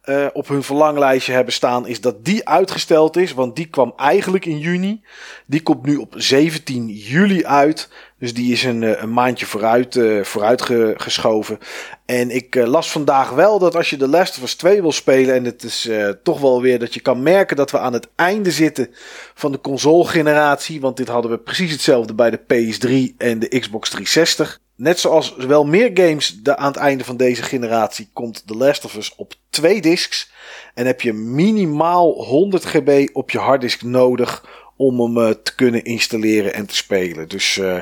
uh, 0.07 0.27
op 0.33 0.49
hun 0.49 0.63
verlanglijstje 0.63 1.33
hebben 1.33 1.53
staan, 1.53 1.87
is 1.87 2.01
dat 2.01 2.25
die 2.25 2.49
uitgesteld 2.49 3.17
is. 3.17 3.33
Want 3.33 3.57
die 3.57 3.67
kwam 3.67 3.93
eigenlijk 3.97 4.45
in 4.45 4.59
juni. 4.59 5.03
Die 5.47 5.63
komt 5.63 5.87
nu 5.87 5.97
op 5.97 6.15
17 6.17 6.89
juli 6.89 7.45
uit. 7.45 7.89
Dus 8.19 8.35
die 8.35 8.53
is 8.53 8.65
een, 8.65 8.83
eh, 8.83 9.03
een 9.03 9.13
maandje 9.13 9.47
vooruit, 9.47 9.95
uh, 9.95 10.25
vooruit 10.25 10.63
geschoven. 10.97 11.59
En 12.05 12.31
ik 12.31 12.57
uh, 12.57 12.67
las 12.67 12.91
vandaag 12.91 13.31
wel 13.31 13.59
dat 13.59 13.77
als 13.77 13.91
je 13.91 13.97
de 13.97 14.09
Last 14.09 14.37
of 14.37 14.43
Us 14.43 14.55
2 14.55 14.81
wil 14.81 14.93
spelen. 14.93 15.35
En 15.35 15.45
het 15.45 15.63
is 15.63 15.91
toch 16.23 16.41
wel 16.41 16.61
weer 16.61 16.79
dat 16.79 16.95
je 16.95 17.01
kan 17.01 17.23
merken 17.23 17.57
dat 17.57 17.71
we 17.71 17.79
aan 17.79 17.93
het 17.93 18.09
einde 18.15 18.51
zitten 18.51 18.95
van 19.35 19.53
de 19.53 19.61
console-generatie. 19.61 20.81
Want 20.81 20.97
dit 20.97 21.09
hadden 21.09 21.31
we 21.31 21.39
precies 21.39 21.73
hetzelfde 21.73 22.15
bij 22.15 22.31
de 22.31 22.39
PS3 22.39 23.17
en 23.19 23.39
de 23.39 23.49
Xbox 23.49 23.91
360. 23.91 24.61
Net 24.77 24.99
zoals 24.99 25.37
wel 25.37 25.65
meer 25.65 25.91
games 25.95 26.41
aan 26.45 26.67
het 26.67 26.77
einde 26.77 27.05
van 27.05 27.17
deze 27.17 27.43
generatie 27.43 28.09
komt 28.13 28.47
The 28.47 28.57
Last 28.57 28.85
of 28.85 28.97
Us 28.97 29.15
op 29.17 29.35
twee 29.51 29.81
discs. 29.81 30.31
En 30.75 30.87
heb 30.87 31.01
je 31.01 31.13
minimaal 31.13 32.13
100 32.13 32.65
GB 32.65 33.09
op 33.13 33.31
je 33.31 33.39
harddisk 33.39 33.83
nodig 33.83 34.45
om 34.77 35.01
hem 35.01 35.17
uh, 35.19 35.35
te 35.43 35.55
kunnen 35.55 35.85
installeren 35.85 36.55
en 36.55 36.67
te 36.67 36.77
spelen. 36.77 37.29
Dus 37.29 37.57
uh, 37.57 37.79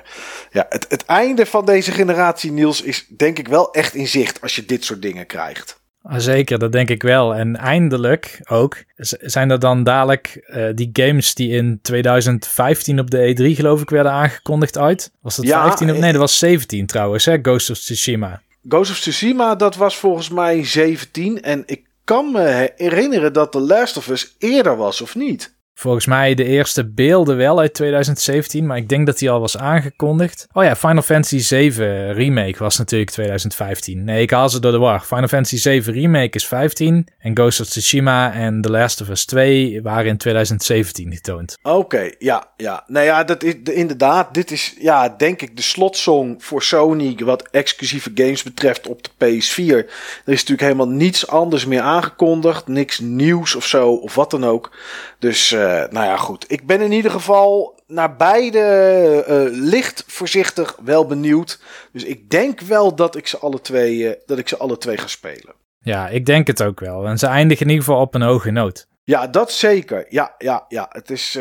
ja, 0.50 0.66
het, 0.68 0.87
het 0.88 1.04
einde 1.04 1.46
van 1.46 1.64
deze 1.64 1.92
generatie, 1.92 2.52
Niels, 2.52 2.83
is 2.83 3.07
denk 3.16 3.38
ik 3.38 3.48
wel 3.48 3.72
echt 3.72 3.94
in 3.94 4.09
zicht 4.09 4.40
als 4.40 4.54
je 4.54 4.64
dit 4.64 4.85
soort 4.85 5.02
dingen 5.02 5.26
krijgt. 5.26 5.83
Ah, 6.02 6.18
zeker, 6.18 6.59
dat 6.59 6.72
denk 6.72 6.88
ik 6.88 7.02
wel. 7.02 7.35
En 7.35 7.57
eindelijk 7.57 8.40
ook 8.44 8.76
zijn 9.20 9.50
er 9.50 9.59
dan 9.59 9.85
dadelijk 9.85 10.44
uh, 10.46 10.66
die 10.74 10.90
games 10.92 11.35
die 11.35 11.50
in 11.50 11.78
2015 11.83 12.98
op 12.98 13.11
de 13.11 13.35
E3 13.35 13.57
geloof 13.57 13.80
ik 13.80 13.90
werden 13.90 14.12
aangekondigd 14.12 14.78
uit. 14.78 15.12
Was 15.20 15.37
dat 15.37 15.46
ja, 15.46 15.62
15 15.66 15.90
of 15.90 15.98
nee, 15.98 16.12
dat 16.12 16.20
was 16.20 16.38
17 16.38 16.87
trouwens, 16.87 17.24
hè? 17.24 17.38
Ghost 17.42 17.70
of 17.70 17.78
Tsushima. 17.78 18.42
Ghost 18.68 18.90
of 18.90 18.98
Tsushima, 18.98 19.54
dat 19.54 19.76
was 19.76 19.96
volgens 19.96 20.28
mij 20.28 20.64
17 20.64 21.42
en 21.42 21.62
ik 21.66 21.83
kan 22.04 22.33
me 22.33 22.72
herinneren 22.76 23.33
dat 23.33 23.52
The 23.52 23.61
Last 23.61 23.96
of 23.96 24.09
Us 24.09 24.35
eerder 24.38 24.76
was, 24.76 25.00
of 25.00 25.14
niet? 25.14 25.53
Volgens 25.74 26.06
mij 26.06 26.34
de 26.34 26.44
eerste 26.44 26.90
beelden 26.90 27.37
wel 27.37 27.58
uit 27.58 27.74
2017, 27.74 28.66
maar 28.66 28.76
ik 28.76 28.88
denk 28.88 29.06
dat 29.06 29.18
die 29.18 29.30
al 29.30 29.40
was 29.40 29.56
aangekondigd. 29.56 30.46
Oh 30.52 30.64
ja, 30.64 30.76
Final 30.76 31.02
Fantasy 31.02 31.38
7 31.38 32.12
Remake 32.12 32.58
was 32.58 32.78
natuurlijk 32.78 33.10
2015. 33.10 34.04
Nee, 34.04 34.22
ik 34.22 34.30
haal 34.30 34.48
ze 34.48 34.60
door 34.60 34.72
de 34.72 34.78
war. 34.78 35.00
Final 35.00 35.28
Fantasy 35.28 35.56
7 35.56 35.92
Remake 35.92 36.37
is 36.37 36.46
15 36.46 37.08
en 37.18 37.37
Ghost 37.37 37.60
of 37.60 37.66
Tsushima 37.66 38.32
en 38.32 38.60
The 38.60 38.70
Last 38.70 39.00
of 39.00 39.08
Us 39.08 39.24
2 39.24 39.82
waren 39.82 40.06
in 40.06 40.16
2017 40.16 41.12
getoond. 41.12 41.58
Oké, 41.62 42.10
ja, 42.18 42.46
ja. 42.56 42.84
Nou 42.87 43.06
ja, 43.06 43.24
dat 43.24 43.42
is 43.42 43.54
inderdaad, 43.62 44.34
dit 44.34 44.50
is 44.50 44.74
ja, 44.78 45.08
denk 45.08 45.42
ik 45.42 45.56
de 45.56 45.62
slotsong 45.62 46.44
voor 46.44 46.62
Sony 46.62 47.16
wat 47.24 47.48
exclusieve 47.50 48.10
games 48.14 48.42
betreft 48.42 48.87
op 48.87 49.02
de 49.02 49.10
PS4. 49.10 49.76
Er 50.24 50.32
is 50.32 50.40
natuurlijk 50.40 50.60
helemaal 50.60 50.88
niets 50.88 51.26
anders 51.26 51.66
meer 51.66 51.80
aangekondigd, 51.80 52.66
niks 52.66 52.98
nieuws 52.98 53.54
of 53.54 53.66
zo 53.66 53.92
of 53.92 54.14
wat 54.14 54.30
dan 54.30 54.44
ook. 54.44 54.70
Dus 55.18 55.52
uh, 55.52 55.63
nou 55.90 56.07
ja, 56.07 56.16
goed. 56.16 56.44
Ik 56.48 56.66
ben 56.66 56.81
in 56.81 56.92
ieder 56.92 57.11
geval 57.11 57.79
naar 57.87 58.16
beide 58.16 59.24
uh, 59.29 59.59
licht 59.70 60.05
voorzichtig 60.07 60.77
wel 60.85 61.07
benieuwd. 61.07 61.61
Dus 61.92 62.05
ik 62.05 62.31
denk 62.31 62.61
wel 62.61 62.94
dat 62.94 63.16
ik 63.16 63.27
ze 63.27 63.38
alle 63.38 63.61
twee, 63.61 63.96
uh, 63.96 64.12
dat 64.27 64.38
ik 64.38 64.48
ze 64.48 64.57
alle 64.57 64.79
twee 64.79 64.96
ga 64.96 65.07
spelen. 65.07 65.55
Ja, 65.79 66.09
ik 66.09 66.27
denk 66.27 66.46
het 66.46 66.62
ook 66.62 66.81
wel. 66.81 67.07
En 67.07 67.18
ze 67.18 67.27
eindigen 67.27 67.66
in 67.66 67.72
ieder 67.72 67.85
geval 67.85 68.00
op 68.00 68.14
een 68.14 68.22
hoge 68.22 68.50
noot. 68.50 68.87
Ja, 69.05 69.27
dat 69.27 69.53
zeker. 69.53 70.07
Ja, 70.09 70.35
ja, 70.38 70.64
ja. 70.68 70.87
Het 70.90 71.11
is 71.11 71.35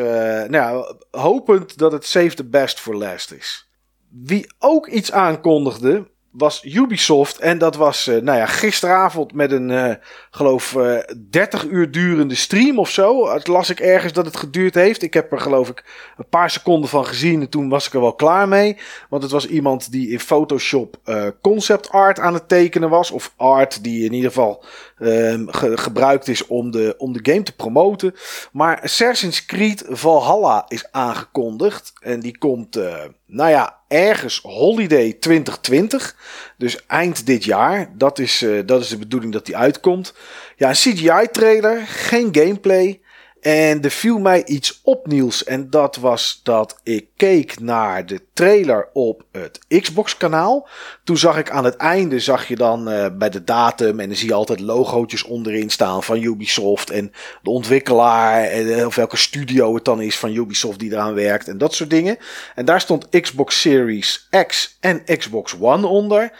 nou 0.48 0.52
ja, 0.52 0.96
hopend 1.12 1.78
dat 1.78 1.92
het 1.92 2.06
save 2.06 2.34
the 2.34 2.46
best 2.46 2.80
for 2.80 2.96
last 2.96 3.32
is. 3.32 3.70
Wie 4.10 4.54
ook 4.60 4.88
iets 4.88 5.12
aankondigde, 5.12 6.12
was 6.34 6.64
Ubisoft. 6.64 7.40
En 7.40 7.58
dat 7.58 7.76
was, 7.76 8.08
uh, 8.08 8.22
nou 8.22 8.38
ja, 8.38 8.46
gisteravond 8.46 9.34
met 9.34 9.52
een, 9.52 9.70
uh, 9.70 9.94
geloof, 10.32 10.74
uh, 10.74 10.98
30 11.30 11.66
uur 11.66 11.92
durende 11.92 12.36
stream 12.36 12.80
of 12.80 12.90
zo. 12.90 13.34
Het 13.34 13.48
las 13.48 13.70
ik 13.70 13.80
ergens 13.80 14.14
dat 14.14 14.26
het 14.26 14.38
geduurd 14.38 14.76
heeft. 14.76 15.02
Ik 15.02 15.14
heb 15.14 15.32
er, 15.32 15.40
geloof 15.40 15.70
ik, 15.70 15.84
een 16.18 16.30
paar 16.30 16.50
seconden 16.50 16.90
van 16.90 17.06
gezien. 17.06 17.42
En 17.42 17.50
toen 17.50 17.70
was 17.70 17.88
ik 17.88 17.94
er 17.94 18.02
wel 18.02 18.16
klaar 18.16 18.48
mee. 18.48 18.78
Want 19.10 19.24
het 19.24 19.32
was 19.32 19.48
iemand 19.48 19.92
die 19.92 20.10
in 20.10 20.20
Photoshop 20.20 20.98
concept 21.42 21.90
art 21.90 22.20
aan 22.20 22.34
het 22.34 22.48
tekenen 22.48 22.90
was. 22.90 23.12
Of 23.12 23.34
art 23.36 23.84
die 23.84 24.06
in 24.06 24.14
ieder 24.14 24.30
geval 24.32 24.64
ehm, 25.04 25.48
ge 25.48 25.78
gebruikt 25.78 26.28
is 26.28 26.48
om 26.48 26.72
de, 26.72 26.96
om 26.98 27.14
de 27.14 27.32
game 27.32 27.44
te 27.44 27.56
promoten. 27.56 28.16
Maar 28.52 28.82
Assassin's 28.82 29.46
Creed 29.46 29.84
Valhalla 29.88 30.66
is 30.68 30.92
aangekondigd. 30.92 31.94
En 32.02 32.20
die 32.20 32.38
komt, 32.38 32.80
nou 33.26 33.50
ja, 33.50 33.84
ergens 33.94 34.40
holiday 34.42 35.14
2020. 35.14 36.16
Dus 36.58 36.86
eind 36.86 37.26
dit 37.26 37.44
jaar. 37.44 37.94
Dat 37.98 38.20
is, 38.20 38.42
uh, 38.42 38.62
dat 38.66 38.82
is 38.82 38.88
de 38.88 38.98
bedoeling 38.98 39.34
dat 39.34 39.46
die 39.46 39.58
uitkomt. 39.58 40.14
Ja, 40.56 40.72
CGI-trailer, 40.72 41.82
geen 41.88 42.30
gameplay. 42.32 43.02
En 43.44 43.82
er 43.82 43.92
viel 43.92 44.20
mij 44.20 44.46
iets 44.46 44.80
op. 44.84 45.02
En 45.46 45.70
dat 45.70 45.96
was 45.96 46.40
dat 46.44 46.80
ik 46.84 47.08
keek 47.16 47.60
naar 47.60 48.06
de 48.06 48.22
trailer 48.34 48.90
op 48.94 49.24
het 49.32 49.60
Xbox-kanaal. 49.82 50.68
Toen 51.04 51.18
zag 51.18 51.38
ik 51.38 51.50
aan 51.50 51.66
het 51.66 51.76
einde, 51.76 52.20
zag 52.20 52.48
je 52.48 52.56
dan 52.56 52.92
uh, 52.92 53.06
bij 53.14 53.30
de 53.30 53.44
datum. 53.44 54.00
En 54.00 54.08
dan 54.08 54.18
zie 54.18 54.28
je 54.28 54.34
altijd 54.34 54.60
logootjes 54.60 55.24
onderin 55.24 55.70
staan 55.70 56.04
van 56.04 56.22
Ubisoft. 56.22 56.90
En 56.90 57.12
de 57.42 57.50
ontwikkelaar. 57.50 58.44
En, 58.44 58.86
of 58.86 58.96
welke 58.96 59.18
studio 59.18 59.76
het 59.76 59.86
dan 59.86 60.02
is 60.02 60.20
van 60.20 60.36
Ubisoft 60.36 60.80
die 60.80 60.92
eraan 60.92 61.14
werkt. 61.14 61.48
En 61.48 61.58
dat 61.58 61.74
soort 61.74 61.90
dingen. 61.90 62.18
En 62.56 62.66
daar 62.66 62.82
stond 62.82 63.10
Xbox 63.10 63.62
Series 63.62 64.28
X 64.48 64.78
en 64.80 65.04
Xbox 65.18 65.56
One 65.60 65.88
onder. 65.88 66.32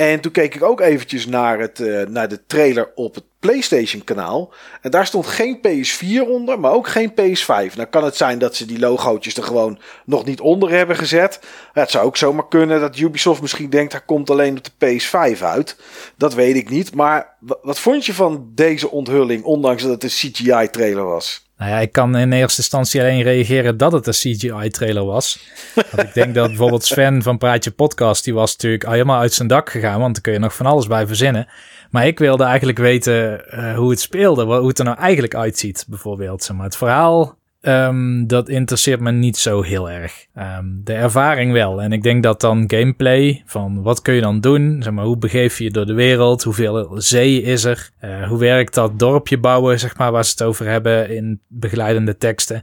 En 0.00 0.20
toen 0.20 0.32
keek 0.32 0.54
ik 0.54 0.62
ook 0.62 0.80
eventjes 0.80 1.26
naar, 1.26 1.58
het, 1.58 1.78
uh, 1.78 2.06
naar 2.06 2.28
de 2.28 2.46
trailer 2.46 2.92
op 2.94 3.14
het 3.14 3.24
PlayStation 3.38 4.04
kanaal. 4.04 4.52
En 4.80 4.90
daar 4.90 5.06
stond 5.06 5.26
geen 5.26 5.58
PS4 5.58 6.28
onder, 6.28 6.60
maar 6.60 6.72
ook 6.72 6.88
geen 6.88 7.10
PS5. 7.10 7.74
Nou 7.74 7.88
kan 7.90 8.04
het 8.04 8.16
zijn 8.16 8.38
dat 8.38 8.56
ze 8.56 8.66
die 8.66 8.78
logootjes 8.78 9.36
er 9.36 9.42
gewoon 9.42 9.78
nog 10.04 10.24
niet 10.24 10.40
onder 10.40 10.70
hebben 10.70 10.96
gezet. 10.96 11.40
het 11.72 11.90
zou 11.90 12.06
ook 12.06 12.16
zomaar 12.16 12.48
kunnen 12.48 12.80
dat 12.80 12.98
Ubisoft 12.98 13.40
misschien 13.40 13.70
denkt, 13.70 13.92
hij 13.92 14.02
komt 14.06 14.30
alleen 14.30 14.58
op 14.58 14.64
de 14.64 15.00
PS5 15.00 15.42
uit. 15.42 15.76
Dat 16.16 16.34
weet 16.34 16.56
ik 16.56 16.70
niet. 16.70 16.94
Maar 16.94 17.36
wat 17.62 17.78
vond 17.78 18.06
je 18.06 18.14
van 18.14 18.50
deze 18.54 18.90
onthulling, 18.90 19.44
ondanks 19.44 19.82
dat 19.82 19.90
het 19.90 20.02
een 20.02 20.32
CGI-trailer 20.32 21.04
was? 21.04 21.49
Nou 21.60 21.72
ja, 21.72 21.78
ik 21.78 21.92
kan 21.92 22.16
in 22.16 22.32
eerste 22.32 22.60
instantie 22.60 23.00
alleen 23.00 23.22
reageren 23.22 23.76
dat 23.76 23.92
het 23.92 24.06
een 24.06 24.12
CGI-trailer 24.12 25.04
was. 25.04 25.38
Want 25.74 26.08
ik 26.08 26.14
denk 26.14 26.34
dat 26.34 26.46
bijvoorbeeld 26.46 26.84
Sven 26.84 27.22
van 27.22 27.38
Praatje 27.38 27.70
Podcast, 27.70 28.24
die 28.24 28.34
was 28.34 28.52
natuurlijk 28.52 28.86
helemaal 28.86 29.20
uit 29.20 29.32
zijn 29.32 29.48
dak 29.48 29.70
gegaan, 29.70 30.00
want 30.00 30.14
daar 30.14 30.22
kun 30.22 30.32
je 30.32 30.38
nog 30.38 30.54
van 30.54 30.66
alles 30.66 30.86
bij 30.86 31.06
verzinnen. 31.06 31.48
Maar 31.90 32.06
ik 32.06 32.18
wilde 32.18 32.44
eigenlijk 32.44 32.78
weten 32.78 33.44
uh, 33.54 33.76
hoe 33.76 33.90
het 33.90 34.00
speelde, 34.00 34.44
hoe 34.44 34.68
het 34.68 34.78
er 34.78 34.84
nou 34.84 34.98
eigenlijk 34.98 35.34
uitziet, 35.34 35.84
bijvoorbeeld. 35.88 36.42
Zeg 36.42 36.56
maar. 36.56 36.64
Het 36.64 36.76
verhaal 36.76 37.38
Um, 37.62 38.26
dat 38.26 38.48
interesseert 38.48 39.00
me 39.00 39.10
niet 39.10 39.36
zo 39.36 39.62
heel 39.62 39.90
erg. 39.90 40.26
Um, 40.38 40.80
de 40.84 40.92
ervaring 40.92 41.52
wel. 41.52 41.82
En 41.82 41.92
ik 41.92 42.02
denk 42.02 42.22
dat 42.22 42.40
dan 42.40 42.64
gameplay, 42.66 43.42
van 43.46 43.82
wat 43.82 44.02
kun 44.02 44.14
je 44.14 44.20
dan 44.20 44.40
doen? 44.40 44.82
Zeg 44.82 44.92
maar, 44.92 45.04
hoe 45.04 45.18
begeef 45.18 45.58
je 45.58 45.64
je 45.64 45.70
door 45.70 45.86
de 45.86 45.92
wereld? 45.92 46.42
Hoeveel 46.42 46.90
zee 46.94 47.42
is 47.42 47.64
er? 47.64 47.90
Uh, 48.04 48.28
hoe 48.28 48.38
werkt 48.38 48.74
dat 48.74 48.98
dorpje 48.98 49.38
bouwen, 49.38 49.78
zeg 49.78 49.96
maar, 49.96 50.12
waar 50.12 50.24
ze 50.24 50.30
het 50.30 50.42
over 50.42 50.66
hebben 50.66 51.10
in 51.16 51.40
begeleidende 51.48 52.16
teksten? 52.16 52.62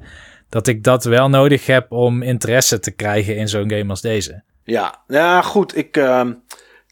Dat 0.49 0.67
ik 0.67 0.83
dat 0.83 1.03
wel 1.03 1.29
nodig 1.29 1.65
heb 1.65 1.91
om 1.91 2.21
interesse 2.21 2.79
te 2.79 2.91
krijgen 2.91 3.35
in 3.35 3.47
zo'n 3.47 3.69
game 3.69 3.89
als 3.89 4.01
deze. 4.01 4.43
Ja, 4.63 5.03
ja 5.07 5.41
goed. 5.41 5.77
Ik... 5.77 5.97
Uh... 5.97 6.21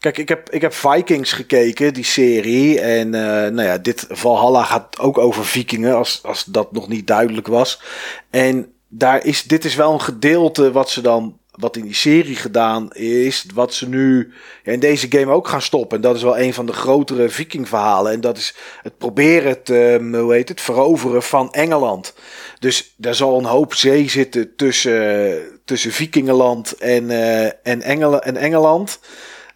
Kijk, 0.06 0.18
ik 0.18 0.28
heb, 0.28 0.50
ik 0.50 0.60
heb 0.60 0.74
Vikings 0.74 1.32
gekeken, 1.32 1.94
die 1.94 2.04
serie. 2.04 2.80
En 2.80 3.06
uh, 3.06 3.20
nou 3.22 3.62
ja, 3.62 3.78
dit 3.78 4.06
Valhalla 4.08 4.64
gaat 4.64 4.98
ook 4.98 5.18
over 5.18 5.44
vikingen, 5.44 5.96
als, 5.96 6.20
als 6.22 6.44
dat 6.44 6.72
nog 6.72 6.88
niet 6.88 7.06
duidelijk 7.06 7.46
was. 7.46 7.82
En 8.30 8.72
daar 8.88 9.24
is, 9.24 9.42
dit 9.42 9.64
is 9.64 9.74
wel 9.74 9.92
een 9.92 10.00
gedeelte 10.00 10.72
wat 10.72 10.90
ze 10.90 11.00
dan, 11.00 11.38
wat 11.50 11.76
in 11.76 11.82
die 11.82 11.94
serie 11.94 12.36
gedaan 12.36 12.92
is, 12.92 13.46
wat 13.54 13.74
ze 13.74 13.88
nu 13.88 14.32
in 14.64 14.80
deze 14.80 15.06
game 15.10 15.32
ook 15.32 15.48
gaan 15.48 15.62
stoppen. 15.62 15.96
En 15.96 16.02
dat 16.02 16.16
is 16.16 16.22
wel 16.22 16.38
een 16.38 16.54
van 16.54 16.66
de 16.66 16.72
grotere 16.72 17.28
vikingverhalen. 17.28 18.12
En 18.12 18.20
dat 18.20 18.36
is 18.36 18.54
het 18.82 18.98
proberen 18.98 19.62
te, 19.62 20.08
hoe 20.12 20.32
heet 20.32 20.48
het, 20.48 20.60
veroveren 20.60 21.22
van 21.22 21.52
Engeland. 21.52 22.14
Dus 22.58 22.94
daar 22.96 23.14
zal 23.14 23.38
een 23.38 23.44
hoop 23.44 23.74
zee 23.74 24.10
zitten 24.10 24.56
tussen, 24.56 25.38
tussen 25.64 25.92
Vikingenland 25.92 26.72
en, 26.72 27.04
uh, 27.04 27.44
en, 27.44 27.82
Engel, 27.82 28.20
en 28.20 28.36
Engeland. 28.36 28.98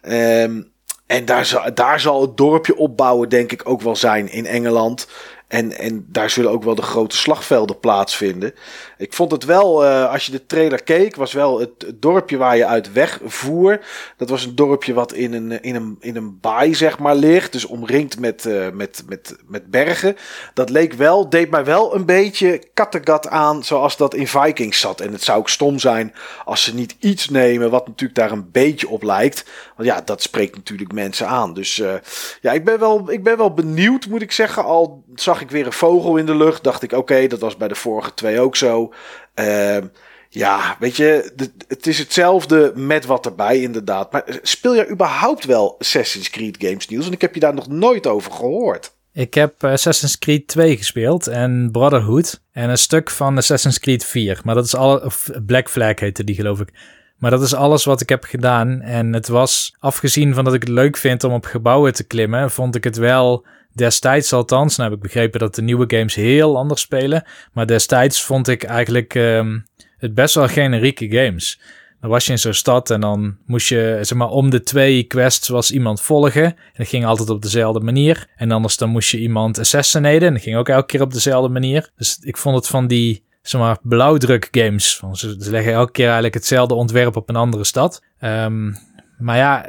Um, 0.01 0.71
en 1.11 1.25
daar 1.25 1.71
daar 1.73 1.99
zal 1.99 2.21
het 2.21 2.37
dorpje 2.37 2.77
opbouwen, 2.77 3.29
denk 3.29 3.51
ik, 3.51 3.69
ook 3.69 3.81
wel 3.81 3.95
zijn 3.95 4.31
in 4.31 4.45
Engeland. 4.45 5.07
En, 5.51 5.77
en 5.77 6.05
daar 6.07 6.29
zullen 6.29 6.51
ook 6.51 6.63
wel 6.63 6.75
de 6.75 6.81
grote 6.81 7.17
slagvelden 7.17 7.79
plaatsvinden. 7.79 8.53
Ik 8.97 9.13
vond 9.13 9.31
het 9.31 9.45
wel, 9.45 9.85
uh, 9.85 10.11
als 10.11 10.25
je 10.25 10.31
de 10.31 10.45
trailer 10.45 10.83
keek, 10.83 11.15
was 11.15 11.33
wel 11.33 11.59
het, 11.59 11.85
dorpje 11.95 12.37
waar 12.37 12.57
je 12.57 12.65
uit 12.65 12.93
wegvoer. 12.93 13.79
Dat 14.17 14.29
was 14.29 14.45
een 14.45 14.55
dorpje 14.55 14.93
wat 14.93 15.13
in 15.13 15.33
een, 15.33 15.61
in 15.61 15.75
een, 15.75 15.97
in 15.99 16.15
een 16.15 16.39
baai, 16.39 16.75
zeg 16.75 16.99
maar, 16.99 17.15
ligt. 17.15 17.51
Dus 17.51 17.65
omringd 17.65 18.19
met, 18.19 18.45
uh, 18.45 18.69
met, 18.73 19.03
met, 19.07 19.35
met 19.47 19.71
bergen. 19.71 20.15
Dat 20.53 20.69
leek 20.69 20.93
wel, 20.93 21.29
deed 21.29 21.49
mij 21.49 21.65
wel 21.65 21.95
een 21.95 22.05
beetje 22.05 22.63
Kattegat 22.73 23.27
aan, 23.27 23.63
zoals 23.63 23.97
dat 23.97 24.13
in 24.13 24.27
Vikings 24.27 24.79
zat. 24.79 25.01
En 25.01 25.11
het 25.11 25.23
zou 25.23 25.39
ook 25.39 25.49
stom 25.49 25.79
zijn 25.79 26.13
als 26.45 26.63
ze 26.63 26.73
niet 26.73 26.95
iets 26.99 27.29
nemen 27.29 27.69
wat 27.69 27.87
natuurlijk 27.87 28.19
daar 28.19 28.31
een 28.31 28.51
beetje 28.51 28.89
op 28.89 29.03
lijkt. 29.03 29.45
Want 29.75 29.89
ja, 29.89 30.01
dat 30.01 30.21
spreekt 30.21 30.55
natuurlijk 30.55 30.91
mensen 30.93 31.27
aan. 31.27 31.53
Dus 31.53 31.77
uh, 31.77 31.93
ja, 32.41 32.51
ik 32.51 32.65
ben, 32.65 32.79
wel, 32.79 33.11
ik 33.11 33.23
ben 33.23 33.37
wel 33.37 33.53
benieuwd, 33.53 34.07
moet 34.07 34.21
ik 34.21 34.31
zeggen. 34.31 34.63
Al 34.63 35.03
zag 35.15 35.40
ik 35.41 35.51
weer 35.51 35.65
een 35.65 35.71
vogel 35.71 36.17
in 36.17 36.25
de 36.25 36.35
lucht, 36.35 36.63
dacht 36.63 36.83
ik, 36.83 36.91
oké, 36.91 37.27
dat 37.27 37.39
was 37.39 37.57
bij 37.57 37.67
de 37.67 37.75
vorige 37.75 38.13
twee 38.13 38.39
ook 38.39 38.55
zo. 38.55 38.93
Uh, 39.35 39.77
ja, 40.29 40.75
weet 40.79 40.95
je, 40.95 41.33
het 41.67 41.87
is 41.87 41.97
hetzelfde 41.97 42.71
met 42.75 43.05
wat 43.05 43.25
erbij, 43.25 43.59
inderdaad. 43.61 44.11
Maar 44.11 44.39
speel 44.41 44.75
je 44.75 44.89
überhaupt 44.89 45.45
wel 45.45 45.75
Assassin's 45.79 46.29
Creed 46.29 46.55
games, 46.59 46.87
Niels? 46.87 47.05
En 47.05 47.11
ik 47.11 47.21
heb 47.21 47.33
je 47.33 47.39
daar 47.39 47.53
nog 47.53 47.67
nooit 47.67 48.07
over 48.07 48.31
gehoord. 48.31 48.91
Ik 49.13 49.33
heb 49.33 49.63
Assassin's 49.63 50.17
Creed 50.17 50.47
2 50.47 50.77
gespeeld 50.77 51.27
en 51.27 51.69
Brotherhood 51.71 52.41
en 52.51 52.69
een 52.69 52.77
stuk 52.77 53.09
van 53.09 53.37
Assassin's 53.37 53.79
Creed 53.79 54.05
4. 54.05 54.39
Maar 54.43 54.55
dat 54.55 54.65
is 54.65 54.75
alle, 54.75 55.03
of 55.03 55.29
Black 55.45 55.69
Flag 55.69 55.99
heette 55.99 56.23
die 56.23 56.35
geloof 56.35 56.59
ik. 56.59 56.69
Maar 57.17 57.31
dat 57.31 57.41
is 57.41 57.53
alles 57.53 57.85
wat 57.85 58.01
ik 58.01 58.09
heb 58.09 58.23
gedaan. 58.23 58.81
En 58.81 59.13
het 59.13 59.27
was, 59.27 59.75
afgezien 59.79 60.33
van 60.33 60.43
dat 60.43 60.53
ik 60.53 60.61
het 60.61 60.69
leuk 60.69 60.97
vind 60.97 61.23
om 61.23 61.33
op 61.33 61.45
gebouwen 61.45 61.93
te 61.93 62.03
klimmen, 62.03 62.51
vond 62.51 62.75
ik 62.75 62.83
het 62.83 62.97
wel 62.97 63.45
destijds 63.73 64.33
althans. 64.33 64.77
Nou 64.77 64.89
heb 64.89 64.97
ik 64.97 65.03
begrepen 65.03 65.39
dat 65.39 65.55
de 65.55 65.61
nieuwe 65.61 65.85
games 65.87 66.15
heel 66.15 66.57
anders 66.57 66.81
spelen. 66.81 67.23
Maar 67.53 67.65
destijds 67.65 68.23
vond 68.23 68.47
ik 68.47 68.63
eigenlijk 68.63 69.13
um, 69.13 69.65
het 69.97 70.13
best 70.13 70.35
wel 70.35 70.47
generieke 70.47 71.11
games. 71.11 71.61
Dan 72.01 72.09
was 72.09 72.25
je 72.25 72.31
in 72.31 72.39
zo'n 72.39 72.53
stad 72.53 72.89
en 72.89 73.01
dan 73.01 73.37
moest 73.45 73.69
je 73.69 73.97
zeg 74.01 74.17
maar 74.17 74.29
om 74.29 74.49
de 74.49 74.63
twee 74.63 75.03
quests 75.03 75.47
was 75.47 75.71
iemand 75.71 76.01
volgen. 76.01 76.43
En 76.43 76.55
dat 76.73 76.87
ging 76.87 77.05
altijd 77.05 77.29
op 77.29 77.41
dezelfde 77.41 77.79
manier. 77.79 78.27
En 78.35 78.51
anders 78.51 78.77
dan 78.77 78.89
moest 78.89 79.09
je 79.09 79.19
iemand 79.19 79.59
assassinaten 79.59 80.27
en 80.27 80.33
dat 80.33 80.41
ging 80.41 80.57
ook 80.57 80.69
elke 80.69 80.85
keer 80.85 81.01
op 81.01 81.13
dezelfde 81.13 81.49
manier. 81.49 81.89
Dus 81.95 82.17
ik 82.21 82.37
vond 82.37 82.55
het 82.55 82.67
van 82.67 82.87
die 82.87 83.23
zeg 83.41 83.61
maar 83.61 83.77
blauwdruk 83.81 84.47
games. 84.51 85.01
Ze, 85.11 85.35
leggen 85.37 85.73
elke 85.73 85.91
keer 85.91 86.05
eigenlijk 86.05 86.33
hetzelfde 86.33 86.73
ontwerp 86.73 87.15
op 87.15 87.29
een 87.29 87.35
andere 87.35 87.63
stad. 87.63 88.03
Um, 88.21 88.75
maar 89.17 89.37
ja, 89.37 89.65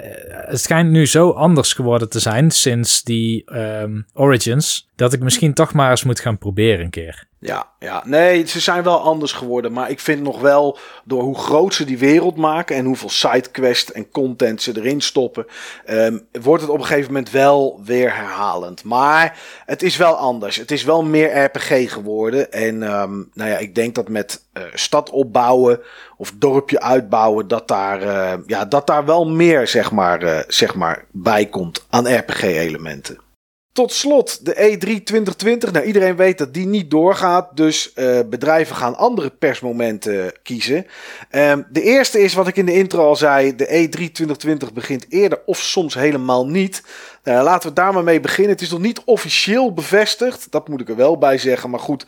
het 0.46 0.60
schijnt 0.60 0.90
nu 0.90 1.06
zo 1.06 1.30
anders 1.30 1.72
geworden 1.72 2.08
te 2.08 2.20
zijn 2.20 2.50
sinds 2.50 3.02
die 3.02 3.44
um, 3.56 4.06
Origins, 4.14 4.88
dat 5.02 5.12
ik 5.12 5.20
misschien 5.20 5.54
toch 5.54 5.72
maar 5.72 5.90
eens 5.90 6.04
moet 6.04 6.20
gaan 6.20 6.38
proberen 6.38 6.84
een 6.84 6.90
keer. 6.90 7.26
Ja, 7.38 7.66
ja, 7.78 8.02
nee, 8.06 8.46
ze 8.46 8.60
zijn 8.60 8.82
wel 8.82 9.00
anders 9.00 9.32
geworden. 9.32 9.72
Maar 9.72 9.90
ik 9.90 10.00
vind 10.00 10.22
nog 10.22 10.40
wel, 10.40 10.78
door 11.04 11.22
hoe 11.22 11.38
groot 11.38 11.74
ze 11.74 11.84
die 11.84 11.98
wereld 11.98 12.36
maken 12.36 12.76
en 12.76 12.84
hoeveel 12.84 13.08
sidequest 13.10 13.88
en 13.88 14.10
content 14.10 14.62
ze 14.62 14.72
erin 14.76 15.00
stoppen, 15.00 15.46
um, 15.90 16.26
wordt 16.42 16.62
het 16.62 16.70
op 16.70 16.78
een 16.78 16.84
gegeven 16.84 17.12
moment 17.12 17.30
wel 17.30 17.80
weer 17.84 18.14
herhalend. 18.14 18.84
Maar 18.84 19.38
het 19.66 19.82
is 19.82 19.96
wel 19.96 20.14
anders. 20.14 20.56
Het 20.56 20.70
is 20.70 20.84
wel 20.84 21.04
meer 21.04 21.44
RPG 21.44 21.92
geworden. 21.92 22.52
En 22.52 22.82
um, 22.82 23.30
nou 23.34 23.50
ja, 23.50 23.56
ik 23.56 23.74
denk 23.74 23.94
dat 23.94 24.08
met 24.08 24.44
uh, 24.54 24.62
stad 24.74 25.10
opbouwen 25.10 25.80
of 26.16 26.32
dorpje 26.36 26.80
uitbouwen, 26.80 27.48
dat 27.48 27.68
daar, 27.68 28.02
uh, 28.02 28.32
ja, 28.46 28.64
dat 28.64 28.86
daar 28.86 29.04
wel 29.04 29.26
meer 29.30 29.68
zeg 29.68 29.90
maar, 29.90 30.22
uh, 30.22 30.38
zeg 30.46 30.74
maar, 30.74 31.04
bij 31.10 31.46
komt 31.46 31.86
aan 31.90 32.16
RPG-elementen. 32.16 33.18
Tot 33.72 33.92
slot 33.92 34.44
de 34.44 34.54
E3 34.54 35.02
2020. 35.02 35.72
Nou, 35.72 35.84
iedereen 35.84 36.16
weet 36.16 36.38
dat 36.38 36.54
die 36.54 36.66
niet 36.66 36.90
doorgaat. 36.90 37.56
Dus 37.56 37.92
uh, 37.96 38.20
bedrijven 38.26 38.76
gaan 38.76 38.96
andere 38.96 39.30
persmomenten 39.30 40.32
kiezen. 40.42 40.86
Um, 41.30 41.66
de 41.70 41.82
eerste 41.82 42.20
is 42.20 42.34
wat 42.34 42.48
ik 42.48 42.56
in 42.56 42.66
de 42.66 42.74
intro 42.74 43.06
al 43.06 43.16
zei. 43.16 43.56
De 43.56 43.66
E3 43.66 43.90
2020 43.90 44.72
begint 44.72 45.06
eerder 45.08 45.40
of 45.46 45.58
soms 45.58 45.94
helemaal 45.94 46.46
niet. 46.46 46.82
Nou, 47.24 47.44
laten 47.44 47.68
we 47.68 47.74
daar 47.74 47.92
maar 47.92 48.04
mee 48.04 48.20
beginnen. 48.20 48.52
Het 48.52 48.60
is 48.60 48.70
nog 48.70 48.80
niet 48.80 49.02
officieel 49.04 49.72
bevestigd. 49.72 50.46
Dat 50.50 50.68
moet 50.68 50.80
ik 50.80 50.88
er 50.88 50.96
wel 50.96 51.18
bij 51.18 51.38
zeggen. 51.38 51.70
Maar 51.70 51.80
goed, 51.80 52.06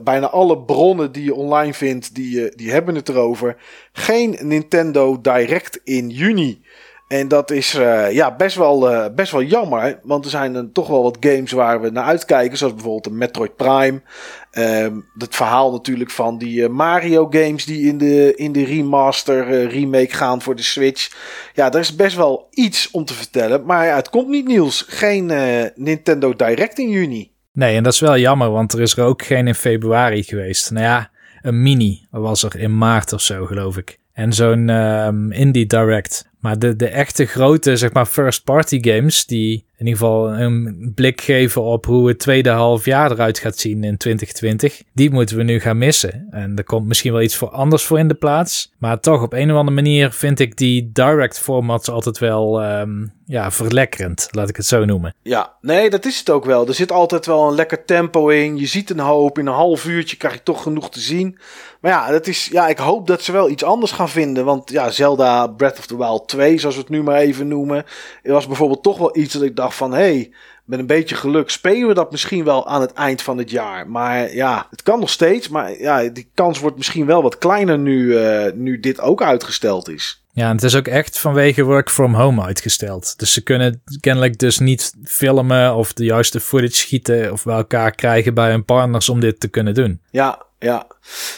bijna 0.00 0.28
alle 0.28 0.58
bronnen 0.58 1.12
die 1.12 1.24
je 1.24 1.34
online 1.34 1.74
vindt, 1.74 2.14
die, 2.14 2.56
die 2.56 2.70
hebben 2.70 2.94
het 2.94 3.08
erover. 3.08 3.56
Geen 3.92 4.38
Nintendo 4.40 5.20
Direct 5.20 5.80
in 5.84 6.08
juni. 6.10 6.62
En 7.08 7.28
dat 7.28 7.50
is 7.50 7.74
uh, 7.74 8.12
ja, 8.12 8.36
best, 8.36 8.56
wel, 8.56 8.92
uh, 8.92 9.06
best 9.14 9.32
wel 9.32 9.42
jammer. 9.42 10.00
Want 10.02 10.24
er 10.24 10.30
zijn 10.30 10.52
dan 10.52 10.72
toch 10.72 10.88
wel 10.88 11.02
wat 11.02 11.16
games 11.20 11.52
waar 11.52 11.80
we 11.80 11.90
naar 11.90 12.04
uitkijken. 12.04 12.58
Zoals 12.58 12.74
bijvoorbeeld 12.74 13.04
de 13.04 13.10
Metroid 13.10 13.56
Prime. 13.56 14.02
Um, 14.52 15.06
het 15.18 15.36
verhaal 15.36 15.72
natuurlijk 15.72 16.10
van 16.10 16.38
die 16.38 16.68
Mario 16.68 17.26
games 17.30 17.64
die 17.64 17.86
in 17.86 17.98
de, 17.98 18.32
in 18.36 18.52
de 18.52 18.64
remaster 18.64 19.68
remake 19.68 20.14
gaan 20.14 20.42
voor 20.42 20.56
de 20.56 20.62
Switch. 20.62 21.10
Ja, 21.54 21.70
daar 21.70 21.80
is 21.80 21.96
best 21.96 22.16
wel 22.16 22.48
iets 22.50 22.90
om 22.90 23.04
te 23.04 23.14
vertellen. 23.14 23.64
Maar 23.64 23.86
ja, 23.86 23.96
het 23.96 24.10
komt 24.10 24.28
niet 24.28 24.46
nieuws. 24.46 24.84
Geen 24.88 25.32
Nintendo 25.74 26.34
Direct 26.34 26.78
in 26.78 26.88
juni. 26.88 27.30
Nee, 27.52 27.76
en 27.76 27.82
dat 27.82 27.92
is 27.92 28.00
wel 28.00 28.18
jammer. 28.18 28.50
Want 28.50 28.72
er 28.72 28.80
is 28.80 28.96
er 28.96 29.04
ook 29.04 29.22
geen 29.22 29.46
in 29.46 29.54
februari 29.54 30.22
geweest. 30.22 30.70
Nou 30.70 30.84
ja, 30.84 31.10
een 31.42 31.62
mini 31.62 32.06
was 32.10 32.42
er 32.42 32.56
in 32.56 32.78
maart 32.78 33.12
of 33.12 33.20
zo 33.20 33.46
geloof 33.46 33.76
ik. 33.76 33.98
En 34.12 34.32
zo'n 34.32 34.68
um, 34.68 35.32
Indie 35.32 35.66
Direct. 35.66 36.26
Maar 36.38 36.58
de, 36.58 36.76
de 36.76 36.88
echte 36.88 37.26
grote, 37.26 37.76
zeg 37.76 37.92
maar, 37.92 38.06
first 38.06 38.44
party 38.44 38.78
games, 38.82 39.26
die 39.26 39.66
in 39.78 39.86
ieder 39.86 40.00
geval 40.00 40.32
een 40.32 40.92
blik 40.94 41.20
geven 41.20 41.62
op 41.62 41.86
hoe 41.86 42.08
het 42.08 42.18
tweede 42.18 42.50
half 42.50 42.84
jaar 42.84 43.10
eruit 43.10 43.38
gaat 43.38 43.58
zien 43.58 43.84
in 43.84 43.96
2020, 43.96 44.82
die 44.92 45.10
moeten 45.10 45.36
we 45.36 45.42
nu 45.42 45.60
gaan 45.60 45.78
missen. 45.78 46.26
En 46.30 46.56
er 46.56 46.64
komt 46.64 46.86
misschien 46.86 47.12
wel 47.12 47.22
iets 47.22 47.36
voor 47.36 47.48
anders 47.48 47.84
voor 47.84 47.98
in 47.98 48.08
de 48.08 48.14
plaats. 48.14 48.72
Maar 48.78 49.00
toch, 49.00 49.22
op 49.22 49.32
een 49.32 49.50
of 49.50 49.56
andere 49.56 49.76
manier 49.76 50.12
vind 50.12 50.40
ik 50.40 50.56
die 50.56 50.90
direct 50.92 51.38
formats 51.38 51.90
altijd 51.90 52.18
wel 52.18 52.64
um, 52.64 53.12
ja, 53.28 53.50
verlekkerend, 53.50 54.28
laat 54.30 54.48
ik 54.48 54.56
het 54.56 54.66
zo 54.66 54.84
noemen. 54.84 55.14
Ja, 55.22 55.56
nee, 55.60 55.90
dat 55.90 56.04
is 56.04 56.18
het 56.18 56.30
ook 56.30 56.44
wel. 56.44 56.66
Er 56.66 56.74
zit 56.74 56.92
altijd 56.92 57.26
wel 57.26 57.48
een 57.48 57.54
lekker 57.54 57.84
tempo 57.84 58.28
in. 58.28 58.56
Je 58.56 58.66
ziet 58.66 58.90
een 58.90 58.98
hoop. 58.98 59.38
In 59.38 59.46
een 59.46 59.52
half 59.52 59.84
uurtje 59.84 60.16
krijg 60.16 60.34
je 60.34 60.42
toch 60.42 60.62
genoeg 60.62 60.90
te 60.90 61.00
zien. 61.00 61.38
Maar 61.80 61.90
ja, 61.90 62.10
dat 62.10 62.26
is, 62.26 62.48
ja, 62.52 62.68
ik 62.68 62.78
hoop 62.78 63.06
dat 63.06 63.22
ze 63.22 63.32
wel 63.32 63.50
iets 63.50 63.62
anders 63.62 63.92
gaan 63.92 64.08
vinden. 64.08 64.44
Want 64.44 64.70
ja, 64.70 64.90
Zelda 64.90 65.46
Breath 65.46 65.78
of 65.78 65.86
the 65.86 65.96
Wild 65.96 66.27
2, 66.28 66.58
zoals 66.58 66.74
we 66.74 66.80
het 66.80 66.90
nu 66.90 67.02
maar 67.02 67.18
even 67.18 67.48
noemen, 67.48 67.84
was 68.22 68.46
bijvoorbeeld 68.46 68.82
toch 68.82 68.98
wel 68.98 69.16
iets 69.16 69.32
dat 69.32 69.42
ik 69.42 69.56
dacht 69.56 69.74
van, 69.74 69.92
hé, 69.92 69.98
hey, 69.98 70.32
met 70.68 70.78
een 70.78 70.86
beetje 70.86 71.14
geluk 71.14 71.50
spelen 71.50 71.88
we 71.88 71.94
dat 71.94 72.10
misschien 72.10 72.44
wel 72.44 72.68
aan 72.68 72.80
het 72.80 72.92
eind 72.92 73.22
van 73.22 73.38
het 73.38 73.50
jaar. 73.50 73.90
Maar 73.90 74.34
ja, 74.34 74.66
het 74.70 74.82
kan 74.82 75.00
nog 75.00 75.10
steeds. 75.10 75.48
Maar 75.48 75.80
ja, 75.80 76.08
die 76.08 76.30
kans 76.34 76.58
wordt 76.60 76.76
misschien 76.76 77.06
wel 77.06 77.22
wat 77.22 77.38
kleiner 77.38 77.78
nu, 77.78 78.04
uh, 78.04 78.52
nu 78.54 78.80
dit 78.80 79.00
ook 79.00 79.22
uitgesteld 79.22 79.88
is. 79.88 80.22
Ja, 80.32 80.48
en 80.48 80.54
het 80.54 80.64
is 80.64 80.76
ook 80.76 80.86
echt 80.86 81.18
vanwege 81.18 81.62
work 81.62 81.90
from 81.90 82.14
home 82.14 82.42
uitgesteld. 82.42 83.18
Dus 83.18 83.32
ze 83.32 83.42
kunnen 83.42 83.82
kennelijk 84.00 84.38
dus 84.38 84.58
niet 84.58 84.94
filmen 85.04 85.74
of 85.74 85.92
de 85.92 86.04
juiste 86.04 86.40
footage 86.40 86.74
schieten 86.74 87.32
of 87.32 87.44
bij 87.44 87.56
elkaar 87.56 87.90
krijgen 87.94 88.34
bij 88.34 88.50
hun 88.50 88.64
partners 88.64 89.08
om 89.08 89.20
dit 89.20 89.40
te 89.40 89.48
kunnen 89.48 89.74
doen. 89.74 90.00
Ja, 90.10 90.46
ja. 90.58 90.86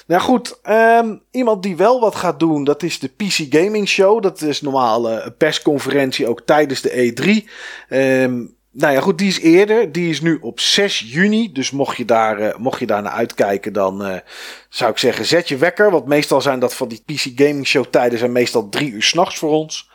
Nou 0.07 0.23
goed, 0.23 0.61
um, 0.69 1.23
iemand 1.31 1.63
die 1.63 1.77
wel 1.77 2.01
wat 2.01 2.15
gaat 2.15 2.41
doen, 2.41 2.65
dat 2.65 2.83
is 2.83 2.99
de 2.99 3.09
PC 3.09 3.55
Gaming 3.55 3.89
Show. 3.89 4.23
Dat 4.23 4.41
is 4.41 4.61
normaal 4.61 5.11
uh, 5.11 5.25
een 5.25 5.37
persconferentie 5.37 6.29
ook 6.29 6.41
tijdens 6.45 6.81
de 6.81 7.13
E3. 7.13 7.49
Um, 7.89 8.59
nou 8.73 8.95
ja, 8.95 9.01
goed, 9.01 9.19
die 9.19 9.29
is 9.29 9.41
eerder. 9.41 9.93
Die 9.93 10.11
is 10.11 10.21
nu 10.21 10.39
op 10.41 10.61
6 10.61 10.99
juni. 10.99 11.53
Dus 11.53 11.71
mocht 11.71 11.97
je 11.97 12.05
daar, 12.05 12.41
uh, 12.41 12.57
mocht 12.57 12.81
je 12.81 12.87
daar 12.87 13.03
naar 13.03 13.13
uitkijken, 13.13 13.73
dan 13.73 14.07
uh, 14.07 14.17
zou 14.69 14.91
ik 14.91 14.99
zeggen, 14.99 15.25
zet 15.25 15.49
je 15.49 15.57
wekker. 15.57 15.91
Want 15.91 16.07
meestal 16.07 16.41
zijn 16.41 16.59
dat 16.59 16.75
van 16.75 16.89
die 16.89 17.03
PC 17.07 17.21
Gaming 17.35 17.67
Show 17.67 17.85
tijden 17.85 18.19
zijn 18.19 18.33
meestal 18.33 18.69
drie 18.69 18.91
uur 18.91 19.03
s'nachts 19.03 19.39
voor 19.39 19.51
ons. 19.51 19.90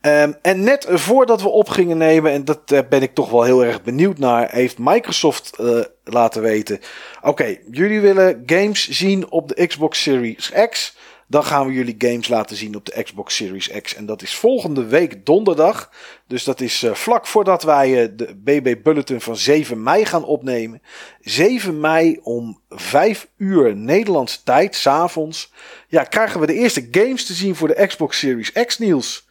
Um, 0.00 0.34
en 0.42 0.62
net 0.62 0.86
voordat 0.88 1.42
we 1.42 1.48
op 1.48 1.68
gingen 1.68 1.98
nemen, 1.98 2.32
en 2.32 2.44
dat 2.44 2.70
uh, 2.72 2.78
ben 2.88 3.02
ik 3.02 3.14
toch 3.14 3.30
wel 3.30 3.42
heel 3.42 3.64
erg 3.64 3.82
benieuwd 3.82 4.18
naar, 4.18 4.50
heeft 4.50 4.78
Microsoft 4.78 5.58
laten 6.04 6.42
weten. 6.42 6.80
Oké, 7.22 7.56
jullie 7.70 8.00
willen 8.00 8.42
games 8.46 8.88
zien 8.88 9.30
op 9.30 9.48
de 9.48 9.66
Xbox 9.66 10.02
Series 10.02 10.52
X. 10.70 10.96
Dan 11.28 11.44
gaan 11.44 11.66
we 11.66 11.72
jullie 11.72 11.94
games 11.98 12.28
laten 12.28 12.56
zien 12.56 12.76
op 12.76 12.84
de 12.84 13.02
Xbox 13.02 13.36
Series 13.36 13.70
X. 13.82 13.94
En 13.94 14.06
dat 14.06 14.22
is 14.22 14.34
volgende 14.34 14.84
week 14.84 15.26
donderdag. 15.26 15.90
Dus 16.26 16.44
dat 16.44 16.60
is 16.60 16.82
uh, 16.82 16.94
vlak 16.94 17.26
voordat 17.26 17.62
wij 17.62 18.14
de 18.16 18.34
BB 18.36 18.74
Bulletin 18.82 19.20
van 19.20 19.36
7 19.36 19.82
mei 19.82 20.04
gaan 20.04 20.24
opnemen. 20.24 20.82
7 21.20 21.80
mei 21.80 22.18
om 22.22 22.60
5 22.68 23.28
uur 23.36 23.76
Nederlandse 23.76 24.42
tijd, 24.42 24.74
s'avonds. 24.74 25.52
Ja, 25.88 26.02
krijgen 26.04 26.40
we 26.40 26.46
de 26.46 26.54
eerste 26.54 26.88
games 26.90 27.26
te 27.26 27.32
zien 27.32 27.54
voor 27.54 27.68
de 27.68 27.86
Xbox 27.86 28.18
Series 28.18 28.52
X, 28.52 28.78
Niels. 28.78 29.25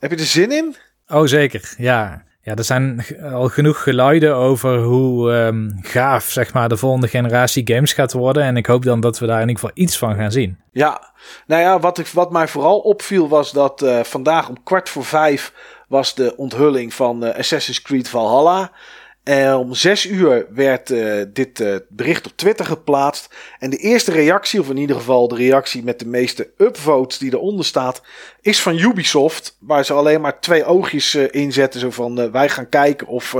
Heb 0.00 0.10
je 0.10 0.16
er 0.16 0.24
zin 0.24 0.52
in? 0.52 0.76
Oh, 1.08 1.26
zeker. 1.26 1.74
Ja, 1.76 2.24
ja, 2.42 2.54
er 2.54 2.64
zijn 2.64 3.04
al 3.32 3.48
genoeg 3.48 3.82
geluiden 3.82 4.34
over 4.34 4.78
hoe 4.78 5.32
um, 5.32 5.78
gaaf 5.82 6.24
zeg 6.24 6.52
maar, 6.52 6.68
de 6.68 6.76
volgende 6.76 7.08
generatie 7.08 7.62
games 7.74 7.92
gaat 7.92 8.12
worden. 8.12 8.42
En 8.42 8.56
ik 8.56 8.66
hoop 8.66 8.84
dan 8.84 9.00
dat 9.00 9.18
we 9.18 9.26
daar 9.26 9.40
in 9.40 9.48
ieder 9.48 9.60
geval 9.62 9.84
iets 9.84 9.98
van 9.98 10.14
gaan 10.14 10.32
zien. 10.32 10.58
Ja, 10.72 11.12
nou 11.46 11.62
ja, 11.62 11.80
wat, 11.80 11.98
ik, 11.98 12.06
wat 12.06 12.30
mij 12.30 12.48
vooral 12.48 12.78
opviel 12.78 13.28
was 13.28 13.52
dat 13.52 13.82
uh, 13.82 14.00
vandaag 14.00 14.48
om 14.48 14.62
kwart 14.62 14.88
voor 14.88 15.04
vijf 15.04 15.52
was 15.88 16.14
de 16.14 16.36
onthulling 16.36 16.94
van 16.94 17.24
uh, 17.24 17.34
Assassin's 17.34 17.82
Creed 17.82 18.08
Valhalla. 18.08 18.72
En 19.22 19.54
om 19.54 19.74
zes 19.74 20.06
uur 20.06 20.46
werd 20.50 20.90
uh, 20.90 21.22
dit 21.32 21.60
uh, 21.60 21.76
bericht 21.88 22.26
op 22.26 22.32
Twitter 22.36 22.66
geplaatst. 22.66 23.34
En 23.58 23.70
de 23.70 23.76
eerste 23.76 24.12
reactie, 24.12 24.60
of 24.60 24.70
in 24.70 24.76
ieder 24.76 24.96
geval 24.96 25.28
de 25.28 25.34
reactie 25.34 25.84
met 25.84 25.98
de 25.98 26.06
meeste 26.06 26.50
upvotes 26.56 27.18
die 27.18 27.32
eronder 27.32 27.64
staat, 27.64 28.02
is 28.40 28.62
van 28.62 28.78
Ubisoft. 28.78 29.56
Waar 29.60 29.84
ze 29.84 29.92
alleen 29.92 30.20
maar 30.20 30.40
twee 30.40 30.64
oogjes 30.64 31.14
uh, 31.14 31.24
inzetten. 31.30 31.80
Zo 31.80 31.90
van 31.90 32.30
wij 32.32 32.48
gaan 32.48 32.68
kijken 32.68 33.06
of 33.06 33.36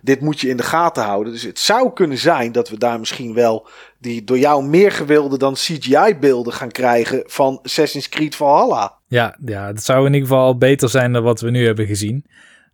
dit 0.00 0.20
moet 0.20 0.40
je 0.40 0.48
in 0.48 0.56
de 0.56 0.62
gaten 0.62 1.02
houden. 1.02 1.32
Dus 1.32 1.42
het 1.42 1.58
zou 1.58 1.92
kunnen 1.92 2.18
zijn 2.18 2.52
dat 2.52 2.68
we 2.68 2.78
daar 2.78 2.98
misschien 2.98 3.34
wel 3.34 3.66
die 3.98 4.24
door 4.24 4.38
jou 4.38 4.64
meer 4.64 4.92
gewilde 4.92 5.38
dan 5.38 5.54
CGI-beelden 5.54 6.52
gaan 6.52 6.70
krijgen 6.70 7.22
van 7.26 7.60
Assassin's 7.62 8.08
Creed 8.08 8.34
Valhalla. 8.34 8.94
Ja, 9.06 9.36
ja, 9.44 9.66
het 9.66 9.82
zou 9.82 10.06
in 10.06 10.12
ieder 10.12 10.28
geval 10.28 10.58
beter 10.58 10.88
zijn 10.88 11.12
dan 11.12 11.22
wat 11.22 11.40
we 11.40 11.50
nu 11.50 11.66
hebben 11.66 11.86
gezien. 11.86 12.24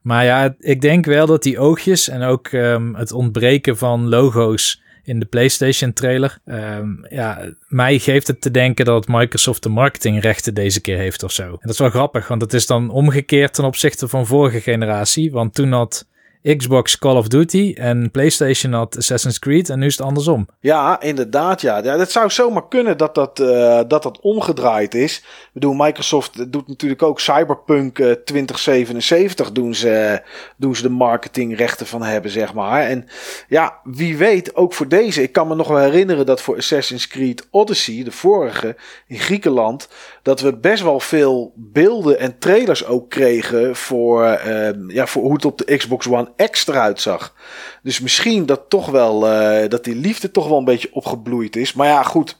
Maar 0.08 0.24
ja, 0.24 0.54
ik 0.58 0.80
denk 0.80 1.04
wel 1.04 1.26
dat 1.26 1.42
die 1.42 1.58
oogjes 1.58 2.08
en 2.08 2.22
ook 2.22 2.52
um, 2.52 2.94
het 2.94 3.12
ontbreken 3.12 3.76
van 3.76 4.08
logo's 4.08 4.82
in 5.02 5.18
de 5.18 5.26
PlayStation 5.26 5.92
trailer. 5.92 6.38
Um, 6.44 7.06
ja, 7.08 7.52
mij 7.66 7.98
geeft 7.98 8.26
het 8.26 8.40
te 8.40 8.50
denken 8.50 8.84
dat 8.84 9.08
Microsoft 9.08 9.62
de 9.62 9.68
marketingrechten 9.68 10.54
deze 10.54 10.80
keer 10.80 10.96
heeft 10.96 11.22
of 11.22 11.32
zo. 11.32 11.42
En 11.42 11.58
dat 11.60 11.70
is 11.70 11.78
wel 11.78 11.90
grappig, 11.90 12.28
want 12.28 12.42
het 12.42 12.52
is 12.52 12.66
dan 12.66 12.90
omgekeerd 12.90 13.54
ten 13.54 13.64
opzichte 13.64 14.08
van 14.08 14.26
vorige 14.26 14.60
generatie. 14.60 15.30
Want 15.30 15.54
toen 15.54 15.72
had 15.72 16.06
Xbox 16.42 16.98
Call 16.98 17.16
of 17.16 17.28
Duty 17.28 17.74
en 17.76 18.10
PlayStation 18.10 18.72
had 18.72 18.96
Assassin's 18.96 19.38
Creed 19.38 19.70
en 19.70 19.78
nu 19.78 19.86
is 19.86 19.96
het 19.96 20.06
andersom. 20.06 20.48
Ja, 20.60 21.00
inderdaad. 21.00 21.60
Ja, 21.60 21.78
ja 21.78 21.96
dat 21.96 22.10
zou 22.10 22.30
zomaar 22.30 22.68
kunnen 22.68 22.96
dat 22.96 23.14
dat, 23.14 23.40
uh, 23.40 23.80
dat 23.88 24.02
dat 24.02 24.20
omgedraaid 24.20 24.94
is. 24.94 25.16
Ik 25.18 25.50
bedoel, 25.52 25.74
Microsoft 25.74 26.52
doet 26.52 26.68
natuurlijk 26.68 27.02
ook 27.02 27.20
Cyberpunk 27.20 27.98
uh, 27.98 28.12
2077 28.12 29.52
doen 29.52 29.74
ze, 29.74 30.22
doen 30.56 30.76
ze 30.76 30.82
de 30.82 30.88
marketingrechten 30.88 31.86
van 31.86 32.02
hebben, 32.02 32.30
zeg 32.30 32.54
maar. 32.54 32.82
En 32.82 33.06
ja, 33.48 33.80
wie 33.84 34.16
weet, 34.16 34.56
ook 34.56 34.74
voor 34.74 34.88
deze. 34.88 35.22
Ik 35.22 35.32
kan 35.32 35.48
me 35.48 35.54
nog 35.54 35.68
wel 35.68 35.78
herinneren 35.78 36.26
dat 36.26 36.40
voor 36.40 36.56
Assassin's 36.56 37.08
Creed 37.08 37.46
Odyssey, 37.50 38.04
de 38.04 38.12
vorige, 38.12 38.76
in 39.06 39.18
Griekenland, 39.18 39.88
dat 40.22 40.40
we 40.40 40.56
best 40.56 40.82
wel 40.82 41.00
veel 41.00 41.52
beelden 41.54 42.18
en 42.18 42.38
trailers 42.38 42.84
ook 42.84 43.10
kregen 43.10 43.76
voor, 43.76 44.40
uh, 44.46 44.68
ja, 44.88 45.06
voor 45.06 45.22
hoe 45.22 45.32
het 45.32 45.44
op 45.44 45.58
de 45.58 45.76
Xbox 45.76 46.08
One 46.08 46.27
X 46.50 46.66
eruit 46.66 47.00
zag. 47.00 47.34
Dus 47.82 48.00
misschien 48.00 48.46
dat 48.46 48.60
toch 48.68 48.90
wel, 48.90 49.32
uh, 49.32 49.68
dat 49.68 49.84
die 49.84 49.94
liefde 49.94 50.30
toch 50.30 50.48
wel 50.48 50.58
een 50.58 50.64
beetje 50.64 50.92
opgebloeid 50.92 51.56
is. 51.56 51.72
Maar 51.72 51.86
ja, 51.86 52.02
goed. 52.02 52.36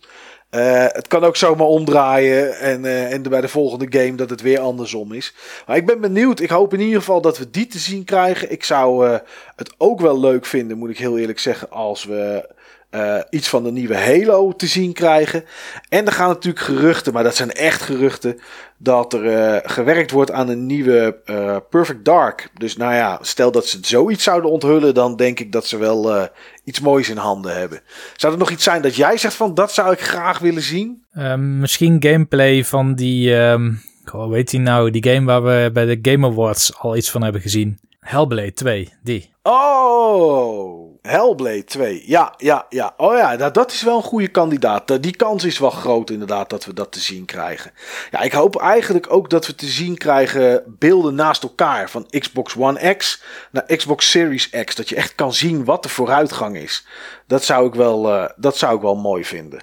Uh, 0.51 0.85
het 0.87 1.09
kan 1.09 1.25
ook 1.25 1.37
zomaar 1.37 1.67
omdraaien 1.67 2.59
en, 2.59 2.85
uh, 2.85 3.13
en 3.13 3.23
bij 3.23 3.41
de 3.41 3.49
volgende 3.49 3.87
game 3.99 4.15
dat 4.15 4.31
het 4.31 4.41
weer 4.41 4.59
andersom 4.59 5.13
is. 5.13 5.35
Maar 5.67 5.77
ik 5.77 5.87
ben 5.87 6.01
benieuwd. 6.01 6.41
Ik 6.41 6.51
hoop 6.51 6.75
in 6.75 6.81
ieder 6.81 6.99
geval 6.99 7.21
dat 7.21 7.39
we 7.39 7.51
die 7.51 7.67
te 7.67 7.79
zien 7.79 8.05
krijgen. 8.05 8.51
Ik 8.51 8.65
zou 8.65 9.19
het 9.57 9.75
ook 9.79 10.01
wel 10.01 10.21
leuk 10.21 10.47
vinden, 10.47 10.79
moet 10.79 10.91
ik 10.91 10.99
heel 10.99 11.19
eerlijk 11.19 11.39
zeggen, 11.39 11.71
als 11.71 12.05
we 12.05 12.49
uh, 12.91 13.19
iets 13.31 13.49
van 13.49 13.65
de 13.65 13.73
nieuwe 13.73 13.97
Halo 13.97 14.53
te 14.53 14.67
zien 14.67 14.93
krijgen. 14.93 15.45
En 15.89 16.07
er 16.07 16.13
gaan 16.13 16.29
natuurlijk 16.29 16.65
geruchten, 16.65 17.13
maar 17.13 17.23
dat 17.23 17.37
zijn 17.37 17.53
echt 17.53 17.83
geruchten, 17.83 18.39
dat 18.79 19.13
er 19.13 19.25
uh, 19.25 19.57
gewerkt 19.63 20.11
wordt 20.11 20.31
aan 20.31 20.49
een 20.49 20.67
nieuwe 20.67 21.21
uh, 21.27 21.57
Perfect 21.71 22.05
Dark. 22.05 22.51
Dus 22.55 22.77
nou 22.77 22.95
ja, 22.95 23.19
stel 23.23 23.51
dat 23.51 23.67
ze 23.67 23.79
zoiets 23.81 24.25
zouden 24.25 24.51
onthullen, 24.51 24.95
dan 24.95 25.17
denk 25.17 25.41
ik 25.41 25.53
dat 25.53 25.67
ze 25.67 25.79
wel 25.79 26.29
iets 26.65 26.81
moois 26.81 27.09
in 27.09 27.17
handen 27.17 27.57
hebben. 27.57 27.81
Zou 28.17 28.33
er 28.33 28.39
nog 28.39 28.51
iets 28.51 28.65
zijn 28.65 28.83
dat 28.83 28.97
jij 28.97 29.17
zegt 29.17 29.35
van 29.35 29.55
dat 29.55 29.73
zou 29.73 29.93
ik 29.93 30.01
graag 30.01 30.39
willen 30.39 30.63
zien? 30.63 31.05
Ehm, 31.13 31.59
misschien 31.59 31.97
gameplay 32.01 32.65
van 32.65 32.95
die, 32.95 33.35
um, 33.35 33.81
hoe 34.05 34.31
weet 34.31 34.51
hij 34.51 34.61
nou, 34.61 34.91
die 34.91 35.13
game 35.13 35.27
waar 35.27 35.43
we 35.43 35.71
bij 35.73 35.85
de 35.85 36.11
Game 36.11 36.27
Awards 36.27 36.79
al 36.79 36.97
iets 36.97 37.11
van 37.11 37.23
hebben 37.23 37.41
gezien. 37.41 37.79
Hellblade 38.01 38.53
2, 38.53 38.93
die. 39.03 39.31
Oh, 39.43 40.78
Hellblade 41.09 41.65
2. 41.65 42.03
Ja, 42.07 42.35
ja, 42.37 42.67
ja. 42.69 42.95
Oh 42.97 43.17
ja, 43.17 43.37
dat, 43.37 43.55
dat 43.55 43.73
is 43.73 43.83
wel 43.83 43.97
een 43.97 44.03
goede 44.03 44.29
kandidaat. 44.29 45.03
Die 45.03 45.17
kans 45.17 45.45
is 45.45 45.59
wel 45.59 45.71
groot 45.71 46.11
inderdaad 46.11 46.51
dat 46.51 46.65
we 46.65 46.73
dat 46.73 46.93
te 46.93 47.01
zien 47.01 47.25
krijgen. 47.25 47.73
Ja, 48.11 48.21
ik 48.21 48.33
hoop 48.33 48.61
eigenlijk 48.61 49.13
ook 49.13 49.31
dat 49.31 49.47
we 49.47 49.55
te 49.55 49.67
zien 49.67 49.97
krijgen 49.97 50.63
beelden 50.79 51.15
naast 51.15 51.43
elkaar. 51.43 51.91
Van 51.91 52.07
Xbox 52.19 52.57
One 52.57 52.95
X 52.95 53.23
naar 53.51 53.77
Xbox 53.77 54.11
Series 54.11 54.51
X. 54.65 54.75
Dat 54.75 54.89
je 54.89 54.97
echt 54.97 55.15
kan 55.15 55.33
zien 55.33 55.65
wat 55.65 55.83
de 55.83 55.89
vooruitgang 55.89 56.57
is. 56.57 56.87
Dat 57.27 57.45
zou 57.45 57.67
ik 57.67 57.75
wel, 57.75 58.15
uh, 58.15 58.29
dat 58.37 58.57
zou 58.57 58.77
ik 58.77 58.83
wel 58.83 58.97
mooi 58.97 59.25
vinden. 59.25 59.63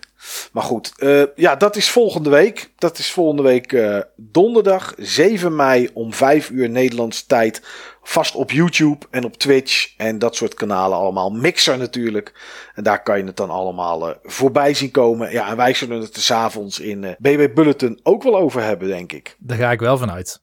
Maar 0.51 0.63
goed, 0.63 0.93
uh, 0.97 1.23
ja, 1.35 1.55
dat 1.55 1.75
is 1.75 1.89
volgende 1.89 2.29
week. 2.29 2.71
Dat 2.77 2.97
is 2.97 3.11
volgende 3.11 3.41
week 3.41 3.71
uh, 3.71 3.99
donderdag 4.15 4.93
7 4.97 5.55
mei 5.55 5.89
om 5.93 6.13
5 6.13 6.49
uur 6.49 6.69
Nederlandse 6.69 7.25
tijd 7.25 7.61
vast 8.03 8.35
op 8.35 8.51
YouTube 8.51 9.05
en 9.11 9.23
op 9.23 9.37
Twitch 9.37 9.93
en 9.97 10.19
dat 10.19 10.35
soort 10.35 10.53
kanalen 10.53 10.97
allemaal. 10.97 11.29
Mixer 11.29 11.77
natuurlijk. 11.77 12.33
En 12.73 12.83
daar 12.83 13.03
kan 13.03 13.17
je 13.17 13.23
het 13.23 13.37
dan 13.37 13.49
allemaal 13.49 14.09
uh, 14.09 14.15
voorbij 14.23 14.73
zien 14.73 14.91
komen. 14.91 15.31
Ja, 15.31 15.49
en 15.49 15.57
wij 15.57 15.73
zullen 15.73 16.01
het 16.01 16.15
er 16.15 16.21
s'avonds 16.21 16.79
in 16.79 17.15
BB 17.19 17.53
Bulletin 17.53 17.99
ook 18.03 18.23
wel 18.23 18.37
over 18.37 18.63
hebben, 18.63 18.87
denk 18.87 19.11
ik. 19.11 19.35
Daar 19.39 19.57
ga 19.57 19.71
ik 19.71 19.79
wel 19.79 19.97
vanuit. 19.97 20.39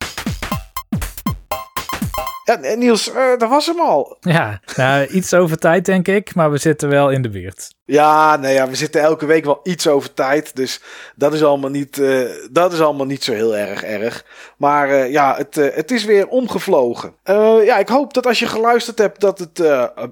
Ja, 2.45 2.75
Niels, 2.75 3.13
dat 3.39 3.49
was 3.49 3.67
hem 3.67 3.81
al. 3.81 4.17
Ja, 4.21 4.61
nou, 4.77 5.07
iets 5.07 5.35
over 5.35 5.57
tijd 5.59 5.85
denk 5.85 6.09
ik, 6.09 6.35
maar 6.35 6.51
we 6.51 6.59
zitten 6.59 6.89
wel 6.89 7.11
in 7.11 7.23
de 7.23 7.31
buurt. 7.31 7.75
Ja, 7.85 8.37
nee, 8.37 8.55
ja, 8.55 8.69
we 8.69 8.75
zitten 8.75 9.01
elke 9.01 9.27
week 9.27 9.45
wel 9.45 9.61
iets 9.63 9.87
over 9.87 10.15
tijd. 10.15 10.57
Dus 10.57 10.81
dat 11.17 11.35
is 11.35 11.43
allemaal 11.43 11.71
niet, 11.71 11.97
uh, 11.97 12.29
dat 12.51 12.73
is 12.73 12.81
allemaal 12.81 13.07
niet 13.07 13.25
zo 13.25 13.33
heel 13.33 13.57
erg 13.57 13.83
erg. 13.83 14.25
Maar 14.57 14.89
uh, 14.89 15.11
ja, 15.11 15.37
het, 15.37 15.57
uh, 15.57 15.75
het 15.75 15.91
is 15.91 16.05
weer 16.05 16.29
omgevlogen. 16.29 17.15
ja, 17.65 17.79
ik 17.79 17.89
hoop 17.89 18.15
dat 18.15 18.27
als 18.27 18.39
je 18.39 18.47
geluisterd 18.47 18.99
hebt, 18.99 19.21
dat 19.21 19.39
het 19.39 19.59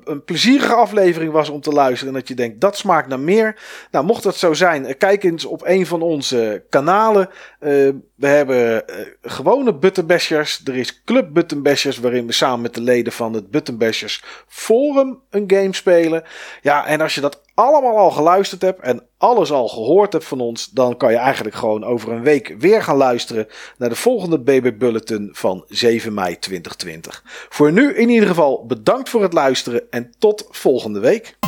een 0.04 0.24
plezierige 0.24 0.74
aflevering 0.74 1.32
was 1.32 1.48
om 1.48 1.60
te 1.60 1.70
luisteren. 1.70 2.14
En 2.14 2.20
dat 2.20 2.28
je 2.28 2.34
denkt, 2.34 2.60
dat 2.60 2.76
smaakt 2.76 3.08
naar 3.08 3.20
meer. 3.20 3.60
Nou, 3.90 4.04
mocht 4.04 4.22
dat 4.22 4.36
zo 4.36 4.52
zijn, 4.52 4.96
kijk 4.96 5.24
eens 5.24 5.44
op 5.44 5.62
een 5.64 5.86
van 5.86 6.02
onze 6.02 6.64
kanalen. 6.68 7.28
we 7.58 8.26
hebben 8.26 8.84
gewone 9.22 9.74
Buttonbashers. 9.74 10.60
Er 10.64 10.76
is 10.76 11.02
Club 11.04 11.32
Buttonbashers, 11.32 11.98
waarin 11.98 12.26
we 12.26 12.32
samen 12.32 12.60
met 12.60 12.74
de 12.74 12.80
leden 12.80 13.12
van 13.12 13.32
het 13.32 13.50
Buttonbashers 13.50 14.22
Forum 14.46 15.20
een 15.30 15.44
game 15.46 15.74
spelen. 15.74 16.22
Ja, 16.62 16.86
en 16.86 17.00
als 17.00 17.14
je 17.14 17.20
dat 17.20 17.40
allemaal 17.60 17.96
al 17.96 18.10
geluisterd 18.10 18.62
hebt 18.62 18.80
en 18.80 19.06
alles 19.18 19.52
al 19.52 19.68
gehoord 19.68 20.12
hebt 20.12 20.24
van 20.24 20.40
ons, 20.40 20.66
dan 20.66 20.96
kan 20.96 21.12
je 21.12 21.18
eigenlijk 21.18 21.56
gewoon 21.56 21.84
over 21.84 22.12
een 22.12 22.22
week 22.22 22.54
weer 22.58 22.82
gaan 22.82 22.96
luisteren 22.96 23.46
naar 23.78 23.88
de 23.88 23.94
volgende 23.94 24.40
BB 24.40 24.78
Bulletin 24.78 25.28
van 25.32 25.64
7 25.68 26.14
mei 26.14 26.38
2020. 26.38 27.22
Voor 27.48 27.72
nu 27.72 27.94
in 27.94 28.08
ieder 28.08 28.28
geval 28.28 28.66
bedankt 28.66 29.08
voor 29.08 29.22
het 29.22 29.32
luisteren 29.32 29.90
en 29.90 30.14
tot 30.18 30.46
volgende 30.50 31.00
week. 31.00 31.38